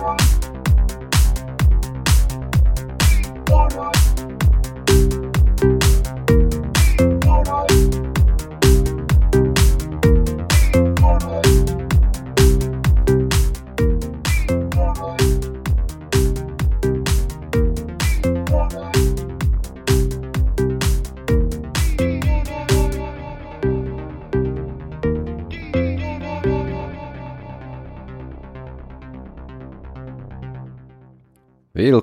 Bye. 0.00 0.39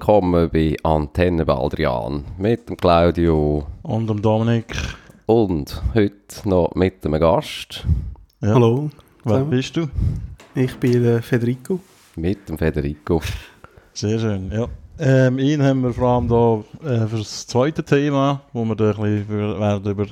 Willkommen 0.07 0.49
bei 0.49 0.73
Antenne 0.83 1.45
Baldrian 1.45 2.23
mit 2.37 2.69
dem 2.69 2.77
Claudio 2.77 3.67
Und 3.83 4.07
dem 4.09 4.21
Dominik. 4.21 4.73
und 5.25 5.81
heute 5.93 6.47
noch 6.47 6.73
mit 6.75 7.05
einem 7.05 7.19
Gast, 7.19 7.85
Ja. 8.39 8.53
Hallo, 8.53 8.89
Wer 9.25 9.41
bist 9.41 9.75
du? 9.75 9.89
ich 10.55 10.73
bin 10.77 11.03
der 11.03 11.21
Federico. 11.21 11.81
mit 12.15 12.47
dem 12.47 12.57
Federico. 12.57 13.21
Sehr 13.91 14.17
schön, 14.17 14.49
ja. 14.49 14.69
Ähm, 14.97 15.39
ihn 15.39 15.61
haben 15.61 15.81
wir 15.81 15.93
vor 15.93 16.07
allem 16.07 16.29
da 16.29 16.89
äh, 16.89 17.05
für 17.05 17.17
das 17.17 17.45
zweite 17.45 17.83
Thema, 17.83 18.43
wo 18.53 18.63
wir 18.63 18.75
da 18.77 18.91
ein 18.91 18.95
bisschen 18.95 19.25
über, 19.27 19.59
werden 19.59 19.91
über 19.91 20.05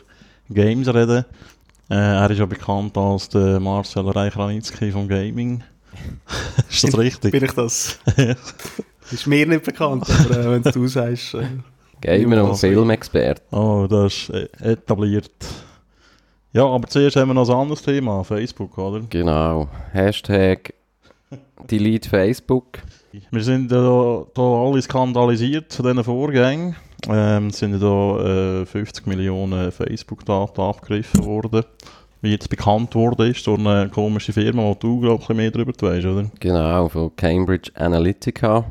Games 0.49 0.93
reden. 0.93 1.23
Äh, 1.90 1.96
er 1.96 2.30
ist 2.30 2.40
ja 2.40 2.46
bekannt 2.46 2.98
als 2.98 3.30
der 3.30 3.62
Marcel 3.62 4.10
Reich-Ranitzky 4.10 4.91
vom 4.91 5.07
Gaming. 5.07 5.63
ist 6.70 6.84
das 6.84 6.98
richtig? 6.98 7.32
Bin 7.32 7.46
ich 7.46 7.54
das? 7.54 7.98
ist 9.11 9.27
mir 9.27 9.45
nicht 9.45 9.63
bekannt, 9.63 10.07
aber 10.09 10.37
äh, 10.37 10.51
wenn 10.51 10.63
du 10.63 10.87
sagst. 10.87 11.34
Äh, 11.35 11.48
Gamer 12.01 12.35
Ja, 12.37 12.41
und 12.43 12.57
Filmexperte. 12.57 13.41
Oh, 13.51 13.87
das 13.89 14.13
ist 14.13 14.29
äh, 14.29 14.48
etabliert. 14.59 15.31
Ja, 16.53 16.65
aber 16.65 16.87
zuerst 16.87 17.15
haben 17.15 17.29
wir 17.29 17.33
noch 17.33 17.49
ein 17.49 17.55
anderes 17.55 17.81
Thema, 17.81 18.23
Facebook, 18.23 18.77
oder? 18.77 19.01
Genau. 19.09 19.67
Hashtag 19.91 20.73
Delete 21.70 22.09
Facebook. 22.09 22.79
Wir 23.31 23.43
sind 23.43 23.71
ja 23.71 24.26
da 24.33 24.41
alle 24.41 24.81
skandalisiert 24.81 25.71
zu 25.71 25.83
diesen 25.83 26.03
Vorgängen. 26.03 26.76
Ähm, 27.09 27.48
es 27.48 27.59
sind 27.59 27.73
ja 27.73 27.79
da 27.79 28.61
äh, 28.61 28.65
50 28.65 29.05
Millionen 29.07 29.71
Facebook-Daten 29.71 30.61
abgegriffen 30.61 31.26
worden. 31.26 31.63
Wie 32.21 32.31
jetzt 32.31 32.49
bekannt 32.49 32.95
wurde, 32.95 33.29
ist 33.29 33.43
so 33.43 33.55
eine 33.55 33.89
komische 33.89 34.33
Firma, 34.33 34.63
wo 34.63 34.73
du, 34.73 34.99
glaube 35.01 35.15
ich, 35.15 35.29
ein 35.29 35.35
bisschen 35.35 35.37
mehr 35.37 35.51
darüber 35.51 35.73
weißt, 35.77 36.05
oder? 36.05 36.31
Genau, 36.39 36.89
von 36.89 37.15
Cambridge 37.15 37.71
Analytica. 37.76 38.65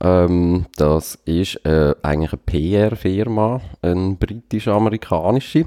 Ähm, 0.00 0.66
das 0.76 1.16
ist 1.24 1.56
äh, 1.66 1.94
eigentlich 2.02 2.32
eine 2.32 2.42
PR-Firma, 2.46 3.60
eine 3.82 4.14
britisch-amerikanische. 4.14 5.66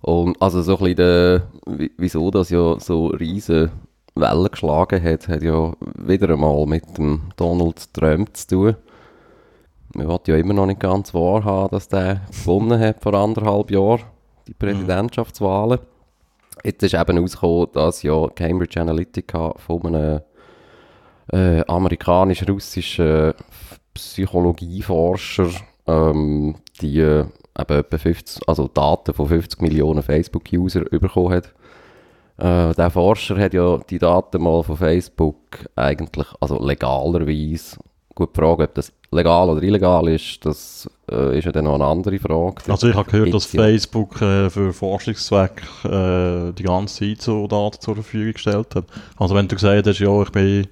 Und 0.00 0.40
also 0.42 0.60
so 0.62 0.72
ein 0.76 0.78
bisschen 0.78 0.96
der, 0.96 1.42
wie- 1.66 1.92
wieso 1.96 2.30
das 2.30 2.50
ja 2.50 2.78
so 2.78 3.06
riesen 3.06 3.70
Wellen 4.14 4.50
geschlagen 4.50 5.02
hat, 5.02 5.28
hat 5.28 5.42
ja 5.42 5.72
wieder 5.96 6.28
einmal 6.30 6.66
mit 6.66 6.98
dem 6.98 7.22
Donald 7.36 7.92
Trump 7.94 8.36
zu 8.36 8.46
tun. 8.48 8.76
Man 9.94 10.08
will 10.08 10.18
ja 10.26 10.36
immer 10.36 10.52
noch 10.54 10.66
nicht 10.66 10.80
ganz 10.80 11.14
wahrhaben, 11.14 11.70
dass 11.70 11.88
der 11.88 12.20
gewonnen 12.30 12.78
hat 12.78 13.02
vor 13.02 13.14
anderthalb 13.14 13.70
Jahren, 13.70 14.02
die 14.46 14.54
Präsidentschaftswahlen. 14.54 15.78
Jetzt 16.64 16.82
ist 16.82 16.94
eben 16.94 17.16
herausgekommen, 17.16 17.68
dass 17.72 18.02
ja 18.02 18.26
Cambridge 18.34 18.80
Analytica 18.80 19.54
von 19.58 19.86
einem 19.86 20.20
äh, 21.34 21.64
amerikanisch-russischen 21.66 23.34
Psychologieforscher 23.94 25.50
ähm, 25.86 26.56
die 26.80 27.00
äh, 27.00 27.26
eben 27.58 27.78
etwa 27.78 27.98
50, 27.98 28.48
also 28.48 28.68
Daten 28.72 29.14
von 29.14 29.28
50 29.28 29.60
Millionen 29.60 30.02
Facebook-User 30.02 30.84
bekommen 30.84 31.32
hat. 31.32 31.52
Äh, 32.36 32.74
der 32.74 32.90
Forscher 32.90 33.38
hat 33.38 33.54
ja 33.54 33.78
die 33.78 33.98
Daten 33.98 34.42
mal 34.42 34.62
von 34.62 34.76
Facebook 34.76 35.36
eigentlich, 35.76 36.26
also 36.40 36.64
legalerweise, 36.64 37.76
gut 38.14 38.34
die 38.34 38.40
Frage, 38.40 38.64
ob 38.64 38.74
das 38.74 38.92
legal 39.12 39.50
oder 39.50 39.62
illegal 39.62 40.08
ist, 40.08 40.44
das 40.44 40.90
äh, 41.08 41.38
ist 41.38 41.44
ja 41.44 41.52
dann 41.52 41.64
noch 41.64 41.76
eine 41.76 41.84
andere 41.84 42.18
Frage. 42.18 42.62
Also 42.68 42.88
ich 42.88 42.96
habe 42.96 43.08
gehört, 43.08 43.32
dass 43.32 43.50
Gibt's. 43.50 43.64
Facebook 43.64 44.20
äh, 44.20 44.50
für 44.50 44.72
Forschungszwecke 44.72 46.48
äh, 46.48 46.52
die 46.54 46.64
ganze 46.64 47.08
Zeit 47.08 47.22
so 47.22 47.46
Daten 47.46 47.80
zur 47.80 47.94
Verfügung 47.94 48.32
gestellt 48.32 48.74
hat. 48.74 48.86
Also 49.16 49.36
wenn 49.36 49.46
du 49.46 49.54
gesagt 49.54 49.86
hast, 49.86 50.00
ja, 50.00 50.22
ich 50.22 50.32
bin 50.32 50.66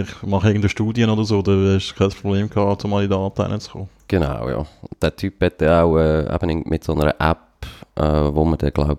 ich 0.00 0.22
mache 0.22 0.48
irgendeine 0.48 0.70
Studien 0.70 1.10
oder 1.10 1.24
so, 1.24 1.42
dann 1.42 1.74
hast 1.74 1.90
du 1.90 1.94
kein 1.94 2.10
Problem 2.10 2.50
gehabt, 2.50 2.84
um 2.84 2.98
die 3.00 3.08
Daten 3.08 3.42
reinzukommen. 3.42 3.88
Genau, 4.08 4.48
ja. 4.48 4.56
Und 4.58 5.02
der 5.02 5.14
Typ 5.16 5.40
hat 5.42 5.62
auch 5.62 5.96
äh, 5.96 6.34
eben 6.34 6.64
mit 6.66 6.84
so 6.84 6.94
einer 6.94 7.14
App, 7.18 7.66
äh, 7.96 8.02
wo 8.02 8.44
man 8.44 8.58
dann, 8.58 8.72
glaube 8.72 8.98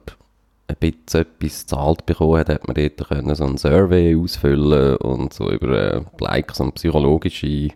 ein 0.67 0.75
bisschen 0.79 1.21
etwas 1.21 1.61
gezahlt 1.61 2.05
bekommen 2.05 2.39
hat, 2.39 2.49
hat 2.49 2.67
man 2.67 2.75
dort 2.75 3.09
können 3.09 3.35
so 3.35 3.43
ein 3.43 3.57
Survey 3.57 4.15
ausfüllen 4.15 4.97
und 4.97 5.33
so 5.33 5.51
über 5.51 5.95
äh, 5.95 6.01
like, 6.19 6.53
so 6.53 6.63
eine 6.63 6.71
psychologische 6.71 7.69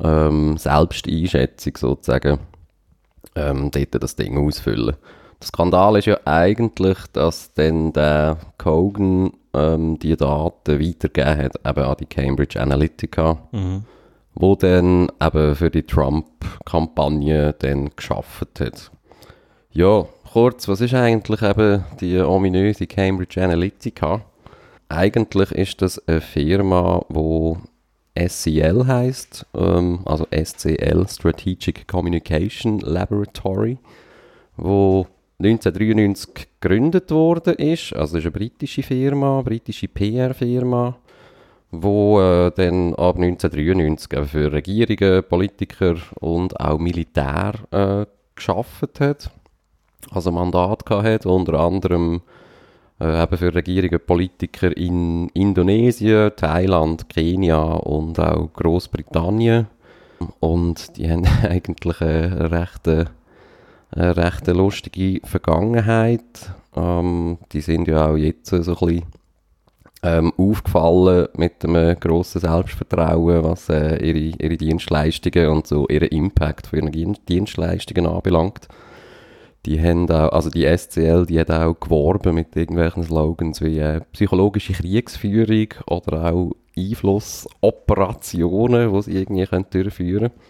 ähm, 0.00 0.56
Selbsteinschätzung 0.56 1.76
sozusagen 1.76 2.38
ähm, 3.34 3.70
dort 3.70 4.02
das 4.02 4.16
Ding 4.16 4.36
ausfüllen. 4.38 4.96
Der 5.40 5.46
Skandal 5.46 5.96
ist 5.96 6.06
ja 6.06 6.18
eigentlich, 6.24 6.98
dass 7.12 7.52
dann 7.54 7.92
der 7.92 8.38
Kogan 8.58 9.32
ähm, 9.54 9.98
die 9.98 10.16
Daten 10.16 10.80
weitergegeben 10.80 11.38
hat, 11.38 11.56
eben 11.64 11.84
an 11.84 11.96
die 11.98 12.06
Cambridge 12.06 12.60
Analytica 12.60 13.38
wo 14.34 14.56
dann 14.56 15.08
eben 15.22 15.54
für 15.54 15.70
die 15.70 15.84
Trump-Kampagne 15.84 17.54
dann 17.58 17.90
geschafft 17.94 18.60
hat. 18.60 18.90
Ja, 19.70 20.06
kurz, 20.32 20.68
was 20.68 20.80
ist 20.80 20.94
eigentlich 20.94 21.42
eben 21.42 21.84
die 22.00 22.18
ominöse 22.18 22.86
Cambridge 22.86 23.42
Analytica? 23.42 24.22
Eigentlich 24.88 25.50
ist 25.52 25.82
das 25.82 26.06
eine 26.08 26.20
Firma, 26.20 27.04
wo 27.08 27.58
SCL 28.16 28.86
heißt, 28.86 29.46
ähm, 29.56 30.00
also 30.04 30.26
SCL 30.30 31.06
Strategic 31.08 31.88
Communication 31.88 32.78
Laboratory, 32.80 33.78
wo 34.56 35.06
1993 35.38 36.48
gegründet 36.60 37.10
worden 37.10 37.54
ist. 37.54 37.92
Also 37.94 38.18
ist 38.18 38.24
eine 38.24 38.32
britische 38.32 38.82
Firma, 38.82 39.34
eine 39.34 39.44
britische 39.44 39.88
PR-Firma 39.88 40.96
wo 41.82 42.20
äh, 42.20 42.50
dann 42.54 42.94
ab 42.94 43.16
1993 43.16 44.12
eben 44.12 44.26
für 44.26 44.52
Regierungen, 44.52 45.24
Politiker 45.28 45.96
und 46.20 46.58
auch 46.60 46.78
Militär 46.78 47.54
äh, 47.70 48.06
geschafft 48.34 49.00
hat. 49.00 49.30
Also 50.10 50.30
Mandat 50.30 50.88
hat, 50.90 51.26
unter 51.26 51.54
anderem 51.54 52.22
äh, 53.00 53.22
eben 53.22 53.36
für 53.36 53.54
Regierungen, 53.54 54.00
Politiker 54.04 54.76
in 54.76 55.28
Indonesien, 55.30 56.32
Thailand, 56.36 57.08
Kenia 57.08 57.62
und 57.62 58.18
auch 58.20 58.52
Großbritannien. 58.52 59.66
Und 60.40 60.96
die 60.96 61.10
haben 61.10 61.26
eigentlich 61.42 62.00
eine 62.00 62.50
rechte, 62.50 63.06
eine 63.94 64.16
rechte 64.16 64.52
lustige 64.52 65.20
Vergangenheit. 65.26 66.52
Ähm, 66.76 67.38
die 67.52 67.60
sind 67.60 67.88
ja 67.88 68.08
auch 68.10 68.16
jetzt 68.16 68.46
so 68.46 68.56
ein 68.56 68.64
bisschen 68.64 69.02
ähm, 70.02 70.32
aufgefallen 70.36 71.28
mit 71.36 71.64
einem 71.64 71.98
grossen 71.98 72.40
Selbstvertrauen, 72.40 73.42
was 73.44 73.68
äh, 73.70 73.96
ihre, 73.96 74.36
ihre 74.42 74.56
Dienstleistungen 74.56 75.48
und 75.48 75.66
so 75.66 75.86
ihren 75.88 76.08
Impact 76.08 76.66
für 76.66 76.76
ihre 76.76 76.90
Dien- 76.90 77.16
Dienstleistungen 77.28 78.06
anbelangt. 78.06 78.68
Die 79.64 79.80
haben 79.80 80.10
auch, 80.10 80.32
also 80.32 80.50
die 80.50 80.66
SCL, 80.66 81.24
die 81.26 81.40
hat 81.40 81.50
auch 81.50 81.78
geworben 81.80 82.34
mit 82.34 82.54
irgendwelchen 82.54 83.04
Slogans 83.04 83.62
wie 83.62 83.78
äh, 83.78 84.00
psychologische 84.12 84.74
Kriegsführung 84.74 85.68
oder 85.86 86.32
auch 86.32 86.52
Einflussoperationen, 86.76 88.92
die 88.92 89.02
sie 89.02 89.12
irgendwie 89.12 89.46
können 89.46 89.66
durchführen 89.70 90.30
können. 90.30 90.40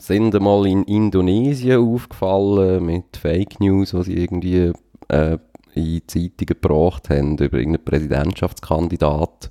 Sind 0.00 0.34
einmal 0.34 0.66
in 0.66 0.82
Indonesien 0.84 1.80
aufgefallen 1.80 2.84
mit 2.84 3.16
Fake 3.16 3.60
News, 3.60 3.90
die 3.90 4.02
sie 4.02 4.14
irgendwie 4.14 4.72
äh, 5.08 5.38
in 5.74 6.02
Zeitungen 6.06 6.46
gebracht 6.46 7.10
haben 7.10 7.38
über 7.38 7.58
irgendeinen 7.58 7.84
Präsidentschaftskandidat. 7.84 9.50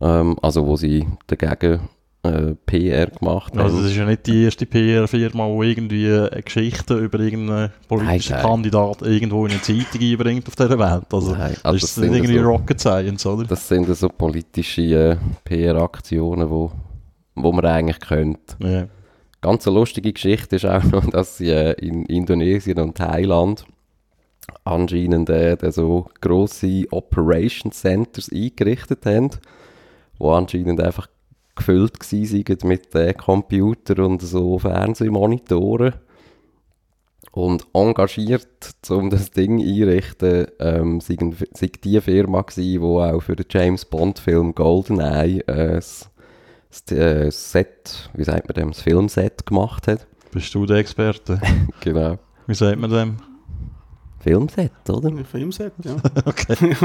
Ähm, 0.00 0.36
also 0.42 0.66
wo 0.66 0.76
sie 0.76 1.06
dagegen 1.26 1.80
äh, 2.22 2.54
PR 2.66 3.06
gemacht 3.06 3.52
haben. 3.52 3.60
Also 3.60 3.78
das 3.78 3.90
ist 3.90 3.96
ja 3.96 4.04
nicht 4.04 4.26
die 4.26 4.44
erste 4.44 4.66
PR-Firma, 4.66 5.46
die 5.48 5.70
irgendwie 5.70 6.06
eine 6.12 6.42
Geschichte 6.42 6.94
über 6.98 7.18
irgendeinen 7.20 7.70
politischen 7.88 8.32
Nein, 8.34 8.42
nein. 8.42 8.50
Kandidat 8.50 9.02
irgendwo 9.02 9.46
in 9.46 9.52
eine 9.52 9.62
Zeitung 9.62 10.00
einbringt 10.00 10.46
auf 10.48 10.56
dieser 10.56 10.78
Welt. 10.78 11.06
Also 11.12 11.32
Nein, 11.32 11.52
das 11.54 11.64
also 11.64 11.76
ist 11.76 11.82
das 11.84 11.96
nicht 11.96 12.12
sind 12.12 12.14
irgendwie 12.24 12.38
so- 12.38 12.48
Rocket 12.50 12.80
Science, 12.80 13.26
oder? 13.26 13.44
Das 13.44 13.66
sind 13.68 13.94
so 13.96 14.08
politische 14.08 14.82
äh, 14.82 15.16
PR-Aktionen, 15.44 16.50
wo, 16.50 16.70
wo 17.36 17.52
man 17.52 17.64
eigentlich 17.64 18.00
könnte. 18.00 18.56
Ja. 18.58 18.86
Ganz 19.40 19.66
eine 19.66 19.76
lustige 19.76 20.12
Geschichte 20.12 20.56
ist 20.56 20.66
auch 20.66 20.84
noch, 20.84 21.06
dass 21.10 21.38
sie 21.38 21.50
äh, 21.50 21.72
in 21.80 22.04
Indonesien 22.06 22.78
und 22.78 22.96
Thailand 22.96 23.64
anscheinend 24.64 25.30
äh, 25.30 25.56
so 25.70 26.08
grosse 26.20 26.84
Operation 26.90 27.72
Centers 27.72 28.30
eingerichtet 28.30 29.06
haben, 29.06 29.30
wo 30.18 30.32
anscheinend 30.32 30.80
einfach 30.80 31.08
gefüllt 31.56 31.98
waren 32.00 32.68
mit 32.68 32.94
äh, 32.94 33.14
Computer 33.14 34.04
und 34.04 34.22
so 34.22 34.58
Fernsehmonitoren. 34.58 35.94
Und 37.32 37.64
engagiert, 37.74 38.74
um 38.88 39.08
das 39.08 39.30
Ding 39.30 39.60
einzurichten, 39.60 40.48
ähm, 40.58 41.00
sei, 41.00 41.16
die 41.16 42.00
Firma 42.00 42.42
gewesen, 42.42 42.62
die 42.62 42.78
auch 42.80 43.20
für 43.20 43.36
den 43.36 43.46
James 43.48 43.84
Bond-Film 43.84 44.52
GoldenEye 44.54 45.40
äh, 45.46 45.80
das, 46.70 46.96
äh, 46.96 47.30
Set, 47.30 48.10
wie 48.14 48.24
sagt 48.24 48.48
man 48.48 48.54
dem, 48.54 48.70
das 48.70 48.82
Filmset 48.82 49.44
gemacht 49.46 49.88
hat. 49.88 50.06
Bist 50.30 50.54
du 50.54 50.66
der 50.66 50.78
Experte? 50.78 51.40
Genau. 51.80 52.18
Wie 52.46 52.54
sagt 52.54 52.78
man 52.78 52.90
dem? 52.90 53.16
Filmset, 54.20 54.72
oder? 54.88 55.08
Ein 55.08 55.24
Filmset, 55.24 55.72
ja. 55.82 55.96
Okay. 56.26 56.56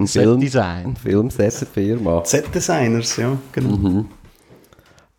ein 0.00 0.06
Film, 0.06 0.40
Design. 0.40 0.96
Filmset-Firma. 0.96 2.24
Set-Designers, 2.24 3.16
ja, 3.16 3.38
genau. 3.52 3.76
Mhm. 3.76 4.06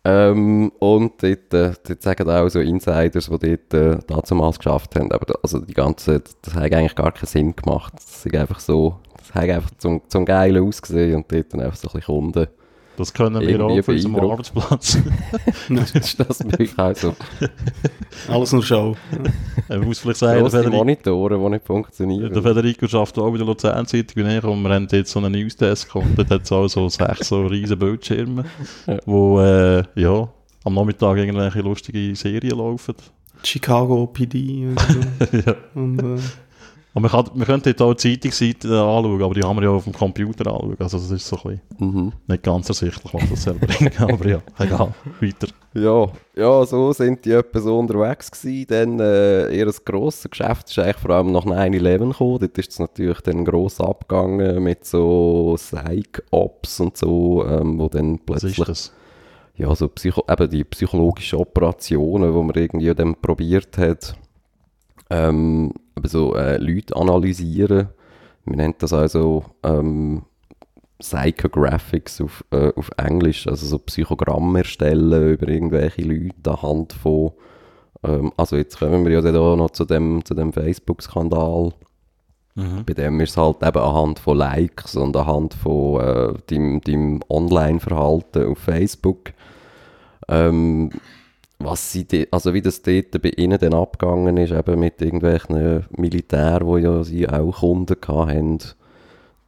Ähm, 0.02 0.72
und 0.78 1.22
dort, 1.22 1.52
äh, 1.52 1.72
dort 1.86 2.02
sagen 2.02 2.30
auch 2.30 2.48
so 2.48 2.60
Insiders, 2.60 3.28
die 3.28 3.56
dort 3.70 3.74
äh, 3.74 3.98
damals 4.28 4.58
geschafft 4.58 4.96
haben, 4.96 5.12
aber 5.12 5.26
da, 5.26 5.34
also 5.42 5.58
die 5.58 5.74
ganze, 5.74 6.22
das 6.42 6.54
hat 6.54 6.72
eigentlich 6.72 6.94
gar 6.94 7.12
keinen 7.12 7.26
Sinn 7.26 7.56
gemacht. 7.56 7.92
Das 7.96 8.24
ist 8.24 8.34
einfach 8.34 8.60
so, 8.60 8.96
das 9.18 9.34
hat 9.34 9.50
einfach 9.50 9.70
zum, 9.76 10.00
zum 10.08 10.24
Geilen 10.24 10.66
ausgesehen 10.66 11.16
und 11.16 11.30
dort 11.30 11.52
dann 11.52 11.60
einfach 11.60 11.76
so 11.76 11.88
ein 11.88 12.00
bisschen 12.00 12.14
Kunden. 12.14 12.46
Das 13.00 13.14
können 13.14 13.40
wir 13.40 13.64
auch 13.64 13.82
für 13.82 13.92
unseren. 13.92 14.14
Arbeitsplatz. 14.16 14.98
das 15.70 15.90
ist 15.92 16.20
das 16.20 16.44
wirklich 16.44 16.78
auch 16.78 16.94
so 16.94 17.16
Alles 18.28 18.52
nur 18.52 18.62
Show. 18.62 18.94
Man 19.70 19.80
muss 19.86 20.00
vielleicht 20.00 20.18
sagen, 20.18 20.40
der 20.42 20.50
Federico, 20.50 20.76
Monitore, 20.76 21.38
die 21.38 21.48
nicht 21.48 21.66
funktionieren. 21.66 22.30
der 22.30 22.42
Federico 22.42 22.86
schafft 22.86 23.18
auch 23.18 23.30
bei 23.30 23.38
der 23.38 23.46
Luzern-Zeitung 23.46 24.22
wie 24.26 24.36
ich 24.36 24.44
und 24.44 24.62
wir 24.62 24.74
haben 24.74 24.86
jetzt 24.90 25.12
so 25.12 25.18
einen 25.18 25.32
Newsdesk 25.32 25.94
und 25.94 26.18
dort 26.18 26.30
hat 26.30 26.42
es 26.42 26.52
auch 26.52 26.68
so 26.68 26.90
sechs 26.90 27.28
so 27.28 27.46
riesen 27.46 27.78
Bildschirme, 27.78 28.44
Ja. 28.86 28.98
wo 29.06 29.40
äh, 29.40 29.82
ja, 29.94 30.28
am 30.64 30.74
Nachmittag 30.74 31.16
irgendwelche 31.16 31.60
lustige 31.62 32.14
Serien 32.14 32.58
laufen. 32.58 32.96
Chicago 33.42 34.08
PD 34.08 34.66
und 34.66 34.78
so. 34.78 35.36
ja. 35.46 35.54
Und, 35.74 35.98
äh, 36.00 36.18
Und 36.92 37.02
man, 37.02 37.10
kann, 37.12 37.30
man 37.34 37.46
könnte 37.46 37.72
dort 37.72 37.90
auch 37.90 38.00
die 38.00 38.14
Zeitungsseite 38.18 38.68
anschauen, 38.68 39.22
aber 39.22 39.34
die 39.34 39.42
haben 39.42 39.56
wir 39.56 39.62
ja 39.64 39.70
auf 39.70 39.84
dem 39.84 39.92
Computer 39.92 40.50
anschauen. 40.52 40.76
Also 40.80 40.98
das 40.98 41.10
ist 41.10 41.26
so 41.26 41.36
ein 41.44 41.60
bisschen 41.78 41.94
Mhm. 41.94 42.12
nicht 42.26 42.42
ganz 42.42 42.68
ersichtlich, 42.68 43.14
was 43.14 43.30
das 43.30 43.42
selber 43.44 43.66
bringt. 43.66 44.00
aber 44.00 44.26
ja, 44.28 44.42
egal, 44.58 44.92
weiter. 45.20 45.46
Ja, 45.72 46.06
ja, 46.34 46.66
so 46.66 46.92
sind 46.92 47.24
die 47.24 47.30
etwa 47.30 47.60
so 47.60 47.78
unterwegs 47.78 48.28
gewesen. 48.32 48.66
Dann, 48.68 48.98
äh, 48.98 49.56
ihr 49.56 49.72
grosses 49.84 50.28
Geschäft 50.28 50.68
ist 50.68 50.78
eigentlich 50.80 50.96
vor 50.96 51.10
allem 51.10 51.30
nach 51.30 51.44
9-11 51.44 51.98
gekommen. 52.10 52.38
Dort 52.40 52.58
ist 52.58 52.72
es 52.72 52.78
natürlich 52.80 53.20
dann 53.20 53.44
gross 53.44 53.80
abgegangen 53.80 54.60
mit 54.62 54.84
so 54.84 55.54
Psych-Ops 55.56 56.80
und 56.80 56.96
so, 56.96 57.46
ähm, 57.46 57.78
wo 57.78 57.88
dann 57.88 58.14
Was 58.26 58.40
plötzlich 58.40 58.58
ist 58.58 58.68
das? 58.68 58.92
ja, 59.54 59.72
so 59.76 59.86
Psycho 59.88 60.24
eben 60.28 60.50
die 60.50 60.64
psychologischen 60.64 61.38
Operationen, 61.38 62.32
die 62.34 62.42
man 62.42 62.54
irgendwie 62.56 62.94
dann 62.94 63.14
probiert 63.14 63.78
hat, 63.78 64.16
ähm, 65.10 65.72
eben 65.96 66.08
so 66.08 66.34
äh, 66.34 66.56
Leute 66.58 66.96
analysieren. 66.96 67.88
Man 68.44 68.56
nennt 68.56 68.82
das 68.82 68.92
also 68.92 69.44
ähm, 69.62 70.22
Psychographics 70.98 72.20
auf, 72.20 72.44
äh, 72.50 72.72
auf 72.74 72.90
Englisch, 72.96 73.46
also 73.46 73.66
so 73.66 73.78
Psychogramm 73.78 74.56
erstellen 74.56 75.32
über 75.32 75.48
irgendwelche 75.48 76.02
Leute 76.02 76.50
anhand 76.50 76.92
von 76.92 77.32
ähm, 78.02 78.32
also 78.36 78.56
jetzt 78.56 78.78
kommen 78.78 79.04
wir 79.04 79.12
ja 79.12 79.20
dann 79.20 79.36
auch 79.36 79.56
noch 79.56 79.70
zu 79.70 79.84
dem, 79.84 80.24
zu 80.24 80.34
dem 80.34 80.52
Facebook-Skandal. 80.52 81.72
Mhm. 82.54 82.84
Bei 82.84 82.94
dem 82.94 83.20
ist 83.20 83.30
es 83.30 83.36
halt 83.36 83.62
eben 83.62 83.78
anhand 83.78 84.18
von 84.18 84.38
Likes 84.38 84.96
und 84.96 85.16
anhand 85.16 85.54
von 85.54 86.00
äh, 86.00 86.34
deinem, 86.46 86.80
deinem 86.80 87.20
Online-Verhalten 87.28 88.50
auf 88.50 88.58
Facebook. 88.58 89.32
Ähm, 90.28 90.90
was 91.60 91.92
sie 91.92 92.04
de, 92.04 92.26
also 92.30 92.54
wie 92.54 92.62
das 92.62 92.82
dort 92.82 93.22
bei 93.22 93.30
ihnen 93.36 93.58
dann 93.58 93.74
abgegangen 93.74 94.36
ist, 94.38 94.52
eben 94.52 94.80
mit 94.80 95.00
irgendwelchen 95.00 95.84
Militär, 95.96 96.60
wo 96.62 96.78
ja 96.78 97.04
sie 97.04 97.28
auch 97.28 97.60
Kunden 97.60 97.96
hatten, 98.08 98.58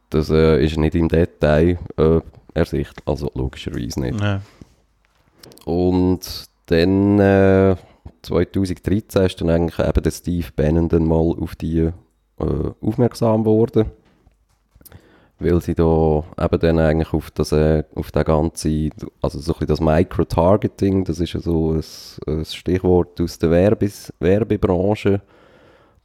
das 0.09 0.29
äh, 0.29 0.63
ist 0.63 0.77
nicht 0.77 0.95
im 0.95 1.09
Detail 1.09 1.79
äh, 1.97 2.21
ersichtlich, 2.53 3.07
also 3.07 3.31
logischerweise 3.33 3.99
nicht. 3.99 4.21
Ja. 4.21 4.41
Und 5.65 6.45
dann 6.67 7.19
äh, 7.19 7.75
2013 8.21 9.25
ist 9.25 9.41
dann 9.41 9.49
eigentlich 9.49 9.79
eben 9.79 10.03
der 10.03 10.11
Steve 10.11 10.47
Bannon 10.55 10.89
dann 10.89 11.05
mal 11.05 11.35
auf 11.39 11.55
die 11.55 11.79
äh, 11.79 12.71
aufmerksam 12.79 13.43
geworden. 13.43 13.85
Weil 15.39 15.59
sie 15.61 15.73
da 15.73 16.23
eben 16.39 16.59
dann 16.59 16.79
eigentlich 16.79 17.13
auf 17.13 17.31
das, 17.31 17.51
äh, 17.51 17.83
auf 17.95 18.11
das 18.11 18.25
ganze, 18.25 18.89
also 19.21 19.39
so 19.39 19.53
ein 19.53 19.59
bisschen 19.59 19.67
das 19.67 19.81
Micro-Targeting, 19.81 21.03
das 21.03 21.19
ist 21.19 21.33
ja 21.33 21.39
so 21.39 21.73
ein, 21.73 21.83
ein 22.27 22.45
Stichwort 22.45 23.19
aus 23.19 23.39
der 23.39 23.51
Werbes, 23.51 24.13
Werbebranche. 24.19 25.21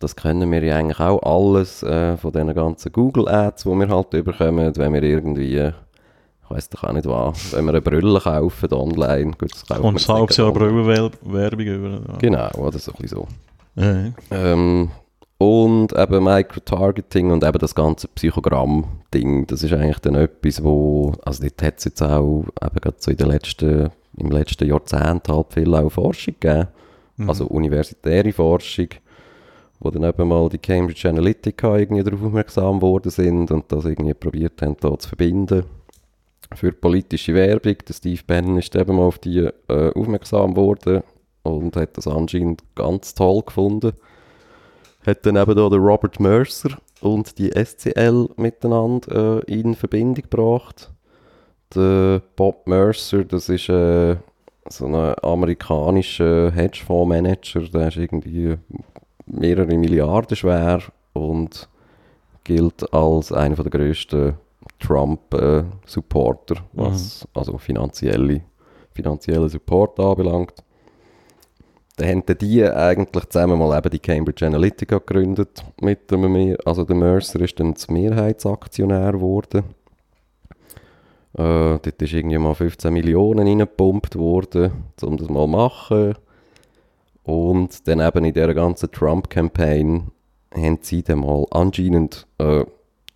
Das 0.01 0.17
kennen 0.17 0.51
wir 0.51 0.63
ja 0.63 0.77
eigentlich 0.77 1.01
auch 1.01 1.21
alles 1.23 1.83
äh, 1.83 2.17
von 2.17 2.33
diesen 2.33 2.55
ganzen 2.55 2.93
Google-Ads, 2.93 3.65
die 3.65 3.69
wir 3.71 3.89
halt 3.89 4.11
bekommen, 4.11 4.73
wenn 4.77 4.93
wir 4.93 5.03
irgendwie, 5.03 5.57
äh, 5.57 5.73
ich 6.45 6.51
weiß 6.51 6.71
doch 6.71 6.85
auch 6.85 6.93
nicht 6.93 7.07
was, 7.07 7.53
wenn 7.53 7.65
wir 7.67 7.73
eine 7.73 7.83
Brille 7.83 8.21
kaufen 8.21 8.73
online. 8.73 9.33
Gut, 9.33 9.53
das 9.53 9.67
kaufen 9.67 9.85
Und 9.85 10.09
halbes 10.09 10.37
Jahr. 10.37 10.53
Brüllenwerbung 10.53 11.67
über. 11.67 11.91
Ja. 11.91 12.19
Genau, 12.19 12.51
oder 12.59 12.79
so 12.79 12.93
ein 12.93 13.03
bisschen 13.03 13.19
so. 13.19 13.83
Ja. 13.83 14.13
Ähm, 14.31 14.91
und 15.38 15.93
eben 15.96 16.25
Microtargeting 16.25 17.31
und 17.31 17.44
eben 17.44 17.58
das 17.58 17.75
ganze 17.75 18.08
Psychogramm-Ding, 18.08 19.46
das 19.46 19.62
ist 19.62 19.73
eigentlich 19.73 20.00
dann 20.00 20.17
etwas, 20.17 20.62
wo, 20.64 21.14
also 21.25 21.43
dort 21.43 21.62
hat 21.62 21.79
es 21.79 21.85
jetzt 21.85 22.02
auch 22.02 22.44
eben 22.62 22.81
gerade 22.81 22.96
so 22.99 23.11
in 23.11 23.17
den 23.17 23.29
letzten, 23.29 23.90
im 24.17 24.31
letzten 24.31 24.69
Jahrzehnt 24.69 25.29
halt 25.29 25.52
viel 25.52 25.75
auch 25.75 25.90
Forschung 25.90 26.35
gegeben, 26.40 26.69
Mhm. 27.19 27.29
also 27.29 27.46
universitäre 27.46 28.32
Forschung, 28.32 28.88
wo 29.81 29.90
dann 29.90 30.05
eben 30.05 30.29
mal 30.29 30.49
die 30.49 30.58
Cambridge 30.58 31.08
Analytica 31.08 31.76
irgendwie 31.76 32.02
darauf 32.02 32.23
aufmerksam 32.23 32.76
geworden 32.76 33.11
sind 33.11 33.50
und 33.50 33.70
das 33.70 33.85
irgendwie 33.85 34.14
probiert 34.14 34.62
haben, 34.62 34.76
da 34.81 34.99
zu 34.99 35.08
verbinden 35.08 35.64
für 36.55 36.73
politische 36.73 37.35
Werbung. 37.35 37.76
Der 37.87 37.94
Steve 37.94 38.23
Bannon 38.26 38.58
ist 38.58 38.75
eben 38.75 38.96
mal 38.96 39.02
auf 39.02 39.19
die 39.19 39.38
äh, 39.69 39.93
aufmerksam 39.94 40.55
geworden 40.55 41.02
und 41.43 41.76
hat 41.76 41.96
das 41.96 42.06
anscheinend 42.06 42.62
ganz 42.75 43.14
toll 43.14 43.43
gefunden. 43.44 43.93
Hat 45.09 45.25
dann 45.25 45.37
eben 45.37 45.57
da 45.57 45.71
der 45.71 45.79
Robert 45.79 46.21
Mercer 46.21 46.77
und 47.00 47.38
die 47.38 47.50
SCL 47.50 48.29
miteinander 48.37 49.43
äh, 49.49 49.61
in 49.61 49.75
Verbindung 49.75 50.23
gebracht. 50.29 50.93
Der 51.75 52.21
Bob 52.37 52.67
Mercer, 52.67 53.25
das 53.25 53.49
ist 53.49 53.71
äh, 53.71 54.17
so 54.69 54.85
ein 54.85 55.15
amerikanischer 55.23 56.53
Hedgefondsmanager, 56.53 57.61
der 57.73 57.88
ist 57.88 57.97
irgendwie 57.97 58.59
mehrere 59.25 59.79
Milliarden 59.79 60.37
schwer 60.37 60.83
und 61.15 61.71
gilt 62.45 62.93
als 62.93 63.33
einer 63.33 63.57
der 63.57 63.71
grössten 63.71 64.35
Trump-Supporter, 64.79 66.57
was 66.75 67.27
also 67.33 67.57
finanzielle, 67.57 68.43
finanziellen 68.93 69.49
Support 69.49 69.99
anbelangt. 70.00 70.62
Dann 71.99 72.09
haben 72.09 72.38
die 72.40 72.64
eigentlich 72.64 73.25
zusammen 73.28 73.59
mal 73.59 73.76
eben 73.76 73.90
die 73.90 73.99
Cambridge 73.99 74.47
Analytica 74.47 74.99
gegründet. 74.99 75.64
Mit 75.81 76.11
dem, 76.11 76.33
Mer- 76.33 76.59
also 76.64 76.85
der 76.85 76.95
Mercer 76.95 77.40
ist 77.40 77.59
dann 77.59 77.75
zum 77.75 77.95
Mehrheitsaktionär 77.95 79.12
geworden. 79.12 79.64
Äh, 81.35 81.78
dort 81.83 82.02
ist 82.02 82.12
irgendwie 82.12 82.38
mal 82.38 82.55
15 82.55 82.93
Millionen 82.93 83.47
reingepumpt 83.47 84.17
worden, 84.17 84.73
um 85.02 85.17
das 85.17 85.28
mal 85.28 85.45
zu 85.45 85.49
machen. 85.49 86.14
Und 87.25 87.87
dann 87.88 88.00
eben 88.00 88.25
in 88.25 88.33
dieser 88.33 88.55
ganzen 88.55 88.93
Trump-Campaign 88.93 90.12
haben 90.55 90.78
sie 90.81 91.02
dann 91.02 91.19
mal 91.19 91.47
anscheinend, 91.50 92.26
äh, 92.38 92.64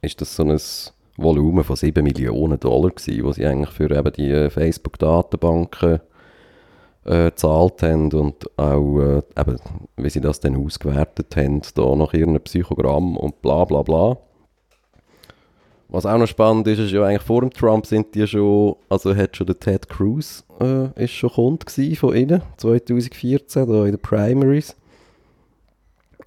ist 0.02 0.20
das 0.20 0.34
so 0.34 0.42
ein 0.42 0.60
Volumen 1.16 1.62
von 1.62 1.76
7 1.76 2.02
Millionen 2.02 2.58
Dollar 2.58 2.90
gewesen, 2.90 3.24
was 3.24 3.36
sie 3.36 3.46
eigentlich 3.46 3.70
für 3.70 3.90
eben 3.90 4.12
die 4.12 4.30
äh, 4.30 4.50
Facebook-Datenbanken 4.50 6.00
äh, 7.04 7.30
gezahlt 7.30 7.82
haben 7.82 8.12
und 8.12 8.58
auch, 8.58 9.00
äh, 9.00 9.22
eben, 9.38 9.56
wie 9.96 10.10
sie 10.10 10.20
das 10.20 10.40
dann 10.40 10.56
ausgewertet 10.56 11.34
haben, 11.36 11.62
da 11.74 11.96
nach 11.96 12.14
ihrem 12.14 12.38
Psychogramm 12.40 13.16
und 13.16 13.40
bla 13.42 13.64
bla 13.64 13.82
bla. 13.82 14.18
Was 15.88 16.06
auch 16.06 16.16
noch 16.16 16.26
spannend 16.26 16.66
ist, 16.68 16.78
ist 16.78 16.92
ja 16.92 17.04
eigentlich 17.04 17.22
vor 17.22 17.42
dem 17.42 17.50
Trump 17.50 17.84
sind 17.84 18.14
die 18.14 18.26
schon, 18.26 18.76
also 18.88 19.14
hat 19.14 19.36
schon 19.36 19.46
der 19.46 19.60
Ted 19.60 19.90
Cruz 19.90 20.42
äh, 20.58 21.04
ist 21.04 21.12
schon 21.12 21.30
Kunde 21.30 21.66
gewesen 21.66 21.96
von 21.96 22.16
ihnen, 22.16 22.40
2014, 22.56 23.68
da 23.68 23.84
in 23.84 23.90
den 23.90 24.00
Primaries. 24.00 24.74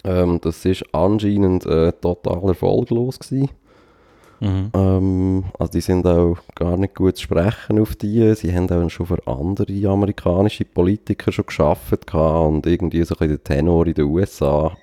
Ähm, 0.03 0.39
das 0.41 0.63
ist 0.65 0.83
anscheinend 0.93 1.65
äh, 1.65 1.91
total 1.93 2.49
erfolglos 2.49 3.17
gewesen. 3.17 3.49
Mhm. 4.39 4.69
Ähm, 4.73 5.43
also 5.57 5.71
die 5.71 5.81
sind 5.81 6.05
auch 6.05 6.37
gar 6.55 6.77
nicht 6.77 6.95
gut 6.95 7.17
zu 7.17 7.23
sprechen 7.23 7.79
auf 7.79 7.95
die. 7.95 8.33
Sie 8.35 8.55
haben 8.55 8.69
auch 8.69 8.89
schon 8.89 9.05
für 9.05 9.25
andere 9.27 9.89
amerikanische 9.89 10.65
Politiker 10.65 11.31
schon 11.31 11.45
geschafft 11.45 12.13
und 12.13 12.65
irgendwie 12.65 13.03
so 13.03 13.15
ein 13.15 13.19
bisschen 13.19 13.29
der 13.29 13.43
Tenor 13.43 13.87
in 13.87 13.93
den 13.93 14.05
USA 14.05 14.75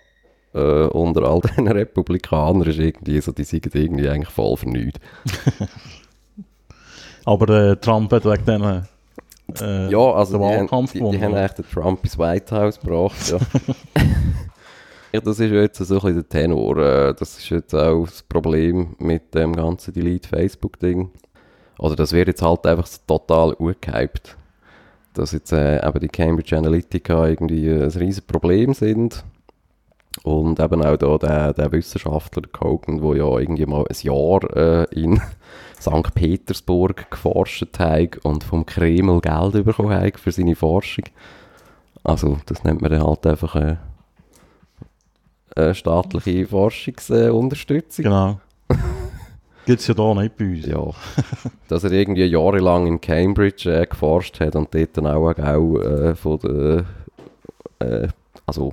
äh, 0.54 0.85
unter 0.87 1.23
all 1.25 1.40
den 1.56 1.68
Republikanern 1.68 2.68
ist 2.68 2.78
irgendwie 2.78 3.21
so, 3.21 3.32
die 3.32 3.44
sind 3.44 3.75
irgendwie 3.75 4.09
eigentlich 4.09 4.30
voll 4.30 4.56
für 4.56 4.68
nichts. 4.68 5.00
Aber 7.25 7.49
äh, 7.50 7.76
Trump 7.76 8.12
hat 8.12 8.25
wegen 8.25 8.44
denen 8.44 8.87
äh, 9.61 9.90
Ja, 9.90 10.12
also 10.14 10.38
den 10.38 10.47
die, 10.47 10.54
haben, 10.54 10.71
Wahlkampf 10.71 10.92
die, 10.92 10.99
die 11.09 11.11
gewonnen. 11.11 11.18
haben 11.18 11.37
echt 11.37 11.59
den 11.59 11.68
Trump 11.68 12.04
ins 12.04 12.18
White 12.18 12.54
House 12.54 12.80
gebracht, 12.80 13.30
ja. 13.30 13.38
Das 15.12 15.38
ist 15.38 15.50
jetzt 15.50 15.78
so 15.78 15.95
ein 15.97 16.00
bisschen 16.00 16.14
der 16.14 16.28
Tenor. 16.28 16.76
äh, 16.78 17.14
Das 17.14 17.38
ist 17.38 17.50
jetzt 17.50 17.75
auch 17.75 18.04
das 18.07 18.23
Problem 18.23 18.97
mit 18.99 19.35
dem 19.35 19.54
ganzen 19.54 19.92
Delete-Facebook-Ding. 19.92 21.11
Oder 21.78 21.97
das 21.97 22.12
wird 22.12 22.28
jetzt 22.28 22.42
halt 22.42 22.66
einfach 22.66 22.88
total 23.07 23.54
gehypt. 23.81 24.37
Dass 25.12 25.33
jetzt 25.33 25.52
äh, 25.52 25.87
eben 25.87 26.00
die 26.00 26.09
Cambridge 26.09 26.57
Analytica 26.57 27.26
irgendwie 27.28 27.69
ein 27.69 27.83
riesiges 27.83 28.23
Problem 28.23 28.73
sind. 28.73 29.23
Und 30.23 30.61
eben 30.61 30.83
auch 30.85 30.97
da 30.97 31.19
der, 31.19 31.52
der 31.52 31.73
Wissenschaftler, 31.73 32.42
Kogan, 32.50 33.00
der 33.00 33.16
ja 33.16 33.38
irgendwie 33.38 33.66
mal 33.66 33.85
ein 33.88 33.97
Jahr 34.02 34.57
äh, 34.57 34.85
in 34.95 35.21
St. 35.81 36.14
Petersburg 36.14 37.11
geforscht 37.11 37.78
hat 37.78 38.19
und 38.23 38.45
vom 38.45 38.64
Kreml 38.64 39.21
Geld 39.21 39.64
bekommen 39.64 39.90
hat 39.99 40.19
für 40.19 40.33
seine 40.33 40.54
Forschung. 40.54 41.04
Also, 42.04 42.38
das 42.47 42.64
nennt 42.64 42.83
man 42.83 42.90
dann 42.90 43.04
halt 43.07 43.26
einfach 43.26 43.57
äh, 43.57 43.76
äh, 45.56 45.75
staatliche 45.75 46.47
Forschungsunterstützung. 46.47 48.04
Genau. 48.04 48.40
Gibt 49.66 49.80
es 49.80 49.87
ja 49.87 49.94
da 49.94 50.12
nicht 50.14 50.37
bei 50.37 50.44
uns. 50.47 50.66
Ja, 50.66 50.90
dass 51.68 51.85
er 51.85 51.92
irgendwie 51.92 52.25
jahrelang 52.25 52.87
in 52.88 53.00
Cambridge 53.00 53.73
äh, 53.73 53.87
geforscht 53.87 54.40
hat 54.40 54.56
und 54.56 54.75
dort 54.75 54.97
dann 54.97 55.06
auch, 55.06 55.30
auch 55.38 55.76
äh, 55.78 56.14
von 56.16 56.38
der, 56.40 56.85
äh, 57.78 58.09
also 58.44 58.73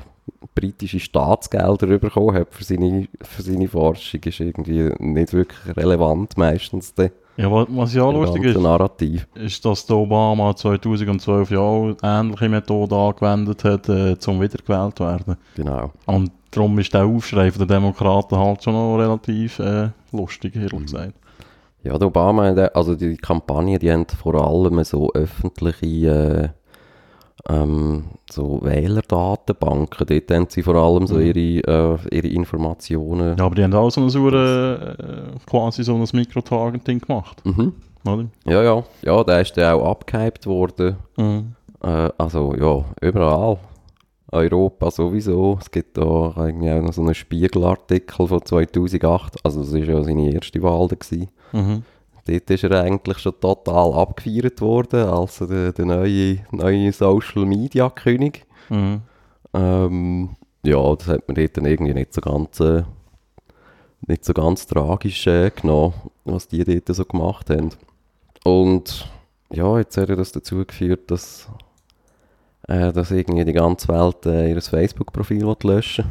britische 0.56 1.00
Staatsgelder 1.00 2.00
bekommen 2.00 2.34
hat 2.36 2.48
für 2.54 2.64
seine, 2.64 3.08
für 3.22 3.42
seine 3.44 3.68
Forschung, 3.68 4.22
ist 4.24 4.40
irgendwie 4.40 4.92
nicht 4.98 5.34
wirklich 5.34 5.78
relevant 5.78 6.38
meistens 6.38 6.94
der, 6.96 7.12
Ja, 7.38 7.52
wa- 7.52 7.68
was 7.70 7.94
ja 7.94 8.02
auch 8.04 8.12
lustig 8.12 8.44
ist, 8.46 8.60
Narrativ. 8.60 9.28
ist, 9.36 9.64
dass 9.64 9.86
der 9.86 9.96
Obama 9.96 10.56
2012 10.56 11.52
ja 11.52 11.60
auch 11.60 11.94
ähnliche 12.02 12.50
Methoden 12.50 12.94
angewendet 12.96 13.64
hat, 13.64 13.90
äh, 13.90 14.16
um 14.28 14.42
wiedergewählt 14.42 14.98
zu 14.98 15.04
werden. 15.06 15.36
Genau. 15.56 15.92
Und 16.08 16.32
darum 16.52 16.78
ist 16.80 16.94
der 16.94 17.06
Aufschrei 17.06 17.50
der 17.52 17.66
Demokraten 17.66 18.38
halt 18.38 18.64
schon 18.64 18.74
noch 18.74 18.98
relativ 18.98 19.60
äh, 19.60 19.90
lustig, 20.12 20.56
ehrlich 20.56 20.82
gesagt. 20.86 21.14
Ja, 21.84 21.98
der 21.98 22.08
Obama, 22.08 22.52
der- 22.52 22.76
also 22.76 22.96
die 22.96 23.16
Kampagne, 23.18 23.80
die 23.80 23.92
haben 23.92 24.06
vor 24.08 24.36
allem 24.36 24.84
so 24.84 25.12
öffentliche 25.14 26.54
äh, 27.48 27.54
ähm, 27.54 28.04
so 28.30 28.60
Wählerdatenbanken, 28.62 30.06
dort 30.08 30.32
haben 30.32 30.48
sie 30.50 30.62
vor 30.62 30.76
allem 30.76 31.08
so 31.08 31.16
Mhm. 31.16 31.22
ihre, 31.22 31.40
äh, 31.40 31.98
ihre 32.16 32.28
Informationen. 32.28 33.38
Ja, 33.38 33.46
aber 33.46 33.56
die 33.56 33.64
haben 33.64 33.74
auch 33.74 33.90
so 33.90 34.02
ein 34.02 34.10
saure, 34.10 34.98
äh, 35.36 35.50
quasi 35.50 35.84
so 35.84 35.96
ein 35.96 36.06
Mikrotargeting 36.12 37.00
gemacht, 37.00 37.42
Mhm. 37.46 37.74
oder? 38.06 38.26
Ja, 38.46 38.62
ja, 38.62 38.84
ja, 39.04 39.24
der 39.24 39.42
ist 39.42 39.56
dann 39.58 39.74
auch 39.80 39.90
abgehypt 39.92 40.46
worden. 40.48 40.98
Mhm. 41.18 41.56
Äh, 41.82 42.10
also 42.18 42.54
ja, 42.56 42.84
überall. 43.08 43.58
Europa 44.32 44.92
sowieso. 44.92 45.58
Es 45.60 45.72
gibt 45.72 45.98
da 45.98 46.34
irgendwie 46.38 46.72
auch 46.72 46.82
noch 46.82 46.94
so 46.94 47.02
einen 47.02 47.16
Spiegelartikel 47.16 48.28
von 48.28 48.46
2008. 48.46 49.38
Also 49.44 49.62
das 49.62 49.74
war 49.74 49.80
ja 49.80 50.04
seine 50.04 50.34
erste 50.34 50.62
Wahl. 50.62 50.88
da 50.88 50.96
Gewesen. 50.96 51.30
Mhm. 51.52 51.84
Dort 52.26 52.50
ist 52.50 52.64
er 52.64 52.84
eigentlich 52.84 53.18
schon 53.20 53.40
total 53.40 53.94
abgefeiert 53.94 54.62
worden 54.62 55.08
als 55.08 55.40
der, 55.40 55.72
der 55.72 55.86
neue, 55.86 56.40
neue 56.52 56.92
Social 56.92 57.46
Media 57.46 57.90
König. 57.90 58.46
Mhm. 58.70 59.02
Ähm, 59.54 60.30
ja, 60.64 60.96
das 60.96 61.08
hat 61.08 61.28
man 61.28 61.36
dort 61.36 61.58
dann 61.58 61.66
irgendwie 61.66 61.94
nicht 61.94 62.14
so 62.14 62.22
ganz, 62.22 62.60
äh, 62.60 62.84
nicht 64.08 64.26
so 64.26 64.34
ganz 64.34 64.68
tragisch 64.68 65.26
äh, 65.28 65.50
genommen, 65.50 65.94
was 66.26 66.48
die 66.48 66.64
dort 66.64 66.96
so 66.96 67.06
gemacht 67.06 67.50
haben. 67.50 67.72
Und 68.44 69.10
ja, 69.52 69.80
jetzt 69.80 69.98
hat 69.98 70.10
er 70.10 70.16
das 70.16 70.32
dazu 70.32 70.66
geführt, 70.66 71.10
dass, 71.10 71.48
äh, 72.70 72.94
dass 72.94 73.12
irgendwie 73.12 73.44
die 73.44 73.54
ganze 73.54 73.88
Welt 73.88 74.26
äh, 74.26 74.52
ihr 74.52 74.62
Facebook-Profil 74.62 75.56
löschen 75.64 76.06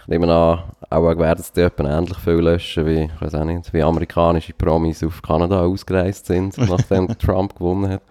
Ich 0.00 0.06
nehme 0.06 0.32
an, 0.32 0.62
auch 0.88 1.18
werden 1.18 1.44
sie 1.44 1.60
etwa 1.60 1.98
ähnlich 1.98 2.18
viel 2.18 2.34
löschen, 2.34 2.86
wie, 2.86 3.10
ich 3.12 3.20
weiß 3.20 3.34
auch 3.34 3.44
nicht, 3.44 3.72
wie 3.72 3.82
amerikanische 3.82 4.52
Promis 4.52 5.02
auf 5.02 5.20
Kanada 5.20 5.62
ausgereist 5.62 6.26
sind, 6.26 6.56
nachdem 6.68 7.08
Trump 7.18 7.56
gewonnen 7.56 7.90
hat. 7.90 8.02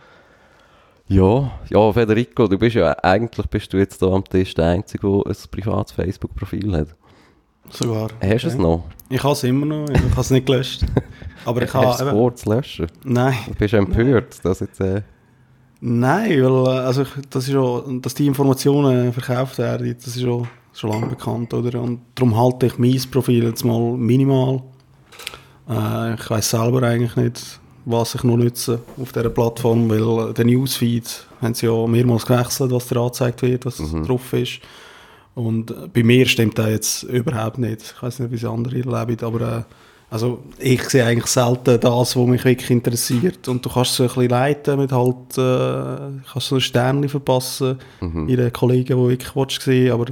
Ja, 1.08 1.52
ja, 1.70 1.92
Federico, 1.94 2.48
du 2.48 2.58
bist 2.58 2.76
ja, 2.76 2.92
eigentlich 3.04 3.48
bist 3.48 3.72
du 3.74 3.78
jetzt 3.78 4.02
da 4.02 4.08
am 4.08 4.24
Tisch 4.24 4.54
der 4.54 4.68
Einzige, 4.68 5.08
der 5.08 5.32
ein 5.32 5.38
privates 5.50 5.94
Facebook-Profil 5.94 6.76
hat. 6.78 6.96
Sogar. 7.70 8.10
Hast 8.22 8.44
du 8.44 8.48
es 8.48 8.58
noch? 8.58 8.84
Ich 9.10 9.24
habe 9.24 9.34
es 9.34 9.44
immer 9.44 9.66
noch, 9.66 9.90
ich 9.90 10.02
habe 10.02 10.22
es 10.22 10.30
nicht 10.30 10.46
gelöscht. 10.46 10.86
Aber 11.46 11.62
ich 11.62 11.74
Hast 11.74 12.02
du 12.02 12.06
habe... 12.06 12.10
es 12.10 12.16
vor 12.18 12.36
zu 12.36 12.50
löschen? 12.50 12.88
Nein. 13.04 13.36
Du 13.48 13.54
bist 13.56 13.74
empört, 13.74 14.44
dass 14.44 14.60
jetzt... 14.60 14.80
Äh, 14.82 15.04
Nein, 15.82 16.30
weil 16.44 16.66
äh, 16.68 16.80
also 16.80 17.02
ich, 17.02 17.10
das 17.30 17.48
ist 17.48 17.54
ja, 17.54 17.82
dass 18.02 18.14
die 18.14 18.28
Informationen 18.28 19.12
verkauft 19.14 19.58
werden, 19.58 19.96
das 19.98 20.08
ist 20.16 20.22
ja 20.22 20.42
schon 20.74 20.90
lange 20.92 21.08
bekannt, 21.08 21.54
oder? 21.54 21.82
Und 21.82 22.02
darum 22.16 22.38
halte 22.38 22.68
ich 22.68 22.78
mein 22.78 23.02
Profil 23.12 23.44
jetzt 23.44 23.66
mal 23.66 23.98
minimal. 23.98 24.62
Äh, 25.70 26.14
ich 26.16 26.30
weiß 26.30 26.52
selber 26.52 26.84
eigentlich 26.84 27.16
nicht, 27.16 27.60
was 27.86 28.14
ich 28.16 28.24
noch 28.24 28.38
nutze 28.38 28.80
auf 29.02 29.12
dieser 29.12 29.30
Plattform, 29.30 29.90
weil 29.90 30.30
äh, 30.30 30.34
der 30.34 30.46
Newsfeed 30.46 31.26
haben 31.42 31.56
sie 31.56 31.66
ja 31.66 31.88
mehrmals 31.88 32.26
gewechselt, 32.28 32.72
was 32.72 32.88
da 32.88 33.02
angezeigt 33.02 33.42
wird, 33.42 33.66
was 33.66 33.80
Mhm. 33.80 34.06
drauf 34.06 34.34
ist. 34.34 34.60
Und 35.34 35.72
äh, 35.72 35.88
bei 35.92 36.04
mir 36.04 36.28
stimmt 36.28 36.60
das 36.60 36.70
jetzt 36.70 37.04
überhaupt 37.04 37.58
nicht. 37.58 37.82
Ich 37.96 38.04
weiß 38.04 38.20
nicht, 38.20 38.32
wie 38.32 38.36
es 38.36 38.46
andere 38.46 38.78
erleben, 38.78 39.24
aber 39.26 39.42
äh, 39.42 39.64
also 40.12 40.44
ich 40.60 40.84
sehe 40.90 41.06
eigentlich 41.06 41.28
selten 41.28 41.80
das, 41.80 42.16
was 42.18 42.28
mich 42.28 42.44
wirklich 42.44 42.70
interessiert. 42.70 43.48
Und 43.48 43.66
du 43.66 43.70
kannst 43.70 43.96
so 43.96 44.04
ein 44.04 44.08
bisschen 44.10 44.30
leiten 44.30 44.78
mit 44.78 44.92
halt, 44.92 45.38
äh, 45.38 46.20
kannst 46.30 46.50
so 46.50 46.56
ein 46.56 46.62
Sternchen 46.62 47.08
verpassen 47.08 47.80
mhm. 48.02 48.28
in 48.28 48.36
den 48.36 48.52
Kollegen, 48.52 48.98
die 48.98 49.10
wirklich 49.10 49.34
willst 49.38 49.62
sehen, 49.62 49.94
aber 49.94 50.08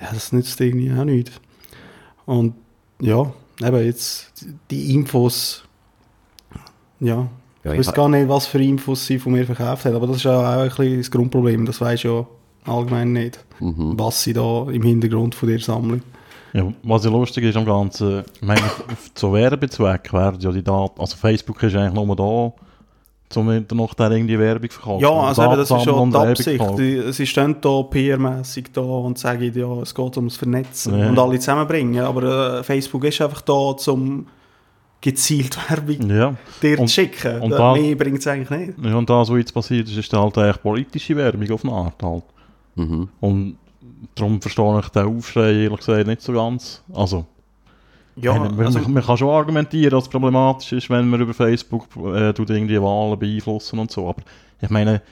ja, 0.00 0.08
das 0.12 0.32
nützt 0.32 0.60
irgendwie 0.60 0.90
auch 0.92 1.04
nicht. 1.04 1.30
Und 2.26 2.54
ja, 3.00 3.32
eben 3.62 3.84
jetzt 3.84 4.32
die 4.68 4.92
Infos, 4.92 5.62
ja, 6.98 7.28
ja, 7.62 7.72
ich 7.72 7.78
weiß 7.78 7.94
gar 7.94 8.08
nicht, 8.08 8.28
was 8.28 8.48
für 8.48 8.60
Infos 8.60 9.06
sie 9.06 9.20
von 9.20 9.32
mir 9.32 9.46
verkauft 9.46 9.84
haben, 9.84 9.94
aber 9.94 10.08
das 10.08 10.16
ist 10.16 10.26
auch 10.26 10.42
ein 10.42 10.68
bisschen 10.68 10.98
das 10.98 11.10
Grundproblem, 11.12 11.66
das 11.66 11.80
weiß 11.80 12.02
ja 12.02 12.26
allgemein 12.64 13.12
nicht, 13.12 13.44
mhm. 13.60 13.96
was 13.96 14.24
sie 14.24 14.32
da 14.32 14.66
im 14.70 14.82
Hintergrund 14.82 15.36
von 15.36 15.48
dir 15.48 15.60
sammeln. 15.60 16.02
Ja, 16.54 16.72
was 16.84 17.04
ja 17.04 17.10
lustig 17.10 17.44
ist 17.44 17.56
am 17.56 17.64
Ganzen, 17.66 18.22
ich 18.36 18.42
meine, 18.42 18.60
zu 19.14 19.32
Werbezweck 19.32 20.12
werden 20.12 20.40
ja 20.40 20.52
die 20.52 20.62
Daten, 20.62 21.00
also 21.00 21.16
Facebook 21.16 21.60
ist 21.64 21.74
eigentlich 21.74 21.92
nur 21.94 22.14
da, 22.16 23.40
um 23.40 23.64
noch 23.72 23.94
da 23.94 24.08
irgendwie 24.08 24.38
Werbung 24.38 24.70
zu 24.70 24.76
verkaufen. 24.78 25.02
Ja, 25.02 25.10
also 25.10 25.42
eben, 25.42 25.56
das 25.56 25.68
ist 25.70 25.82
schon 25.82 26.10
die 26.10 26.16
Absicht. 26.16 26.64
Die, 26.78 27.12
sie 27.12 27.26
stehen 27.26 27.56
da 27.60 27.82
PR-mässig 27.82 28.66
da 28.72 28.80
und 28.82 29.18
sagen, 29.18 29.52
ja, 29.52 29.80
es 29.82 29.92
geht 29.92 30.16
ums 30.16 30.36
Vernetzen 30.36 30.96
Ja. 30.96 31.08
und 31.08 31.18
alle 31.18 31.38
zusammenbringen. 31.40 32.04
Aber 32.04 32.58
äh, 32.60 32.62
Facebook 32.62 33.02
ist 33.04 33.20
einfach 33.20 33.40
da, 33.40 33.52
um 33.90 34.26
gezielt 35.00 35.58
Werbung 35.70 36.08
Ja. 36.08 36.34
dir 36.62 36.78
Und- 36.78 36.86
zu 36.86 36.94
schicken. 36.94 37.40
und 37.42 37.50
Da- 37.50 37.58
da- 37.58 37.74
Mehr 37.74 37.96
bringt 37.96 38.18
es 38.20 38.26
eigentlich 38.28 38.50
nicht. 38.50 38.74
ja, 38.80 38.94
und 38.96 39.10
das, 39.10 39.28
was 39.28 39.36
jetzt 39.38 39.52
passiert 39.52 39.88
ist, 39.88 39.96
ist 39.96 40.12
halt 40.12 40.38
eigentlich 40.38 40.62
politische 40.62 41.16
Werbung 41.16 41.50
auf 41.50 41.64
eine 41.64 41.72
Art 41.74 42.00
halt. 42.02 42.22
Mhm. 42.76 43.08
Und 43.20 43.56
darum 44.14 44.40
verstehe 44.40 44.80
ich 44.80 44.88
den 44.88 45.06
Aufschrei 45.06 45.52
ehrlich 45.52 45.78
gesagt 45.78 46.06
nicht 46.06 46.22
so 46.22 46.32
ganz. 46.32 46.82
Also, 46.92 47.26
Ja, 48.16 48.34
man, 48.34 48.58
also, 48.60 48.78
man, 48.80 48.92
man 48.92 49.02
kann 49.02 49.16
schon 49.16 49.30
argumentieren, 49.30 49.90
dass 49.90 50.04
es 50.04 50.08
problematisch 50.10 50.72
ist, 50.72 50.90
wenn 50.90 51.08
man 51.08 51.20
über 51.20 51.34
Facebook 51.34 51.86
äh, 51.96 52.30
irgendwie 52.30 52.80
Wahlen 52.80 53.18
beeinflussen 53.18 53.78
und 53.78 53.90
so. 53.90 54.08
Aber 54.08 54.22
ich 54.60 54.70
meine, 54.70 55.02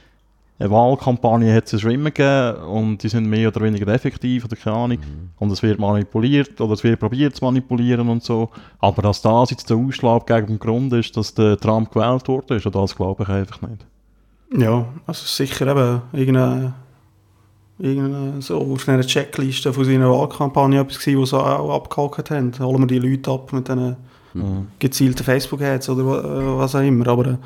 eine 0.58 0.70
Wahlkampagne 0.70 1.52
hat 1.52 1.72
es 1.72 1.80
schon 1.80 1.90
immer 1.90 2.10
gegeben 2.12 2.64
und 2.64 3.02
die 3.02 3.08
sind 3.08 3.28
mehr 3.28 3.48
oder 3.48 3.62
weniger 3.62 3.88
effektiv 3.88 4.44
oder 4.44 4.54
keine 4.54 4.76
Ahnung. 4.76 4.98
Und 5.38 5.50
es 5.50 5.62
wird 5.62 5.80
manipuliert 5.80 6.60
oder 6.60 6.74
es 6.74 6.84
wird 6.84 7.00
probiert 7.00 7.34
zu 7.34 7.44
manipulieren 7.44 8.08
und 8.08 8.22
so. 8.22 8.48
Aber 8.78 9.02
dass 9.02 9.22
das 9.22 9.50
jetzt 9.50 9.68
der 9.70 9.76
Ausschlag 9.76 10.24
gegen 10.26 10.46
den 10.46 10.58
Grund 10.60 10.92
ist, 10.92 11.16
dass 11.16 11.34
der 11.34 11.58
Trump 11.58 11.90
gewählt 11.90 12.28
wurde, 12.28 12.56
ist, 12.56 12.66
das 12.72 12.94
glaube 12.94 13.24
ich 13.24 13.28
einfach 13.28 13.60
nicht. 13.62 13.84
ja, 14.56 14.86
also 15.06 15.26
sicher 15.26 15.66
eben 15.66 16.02
irgendeine, 16.12 16.74
irgendeine 17.82 18.40
so 18.40 18.76
einer 18.86 19.02
Checkliste 19.02 19.72
von 19.72 19.84
seiner 19.84 20.10
Wahlkampagne 20.10 20.80
etwas 20.80 21.00
gewesen, 21.00 21.20
was 21.22 21.30
sie 21.30 21.36
auch 21.36 21.74
abgehakt 21.74 22.30
haben. 22.30 22.52
Holen 22.58 22.80
wir 22.80 22.86
die 22.86 22.98
Leute 22.98 23.30
ab 23.30 23.52
mit 23.52 23.68
diesen 23.68 23.96
Mhm. 24.34 24.68
gezielten 24.78 25.24
Facebook-Ads 25.24 25.90
oder 25.90 26.24
äh, 26.24 26.58
was 26.58 26.74
auch 26.74 26.80
immer. 26.80 27.06
Aber 27.08 27.26
äh, 27.26 27.36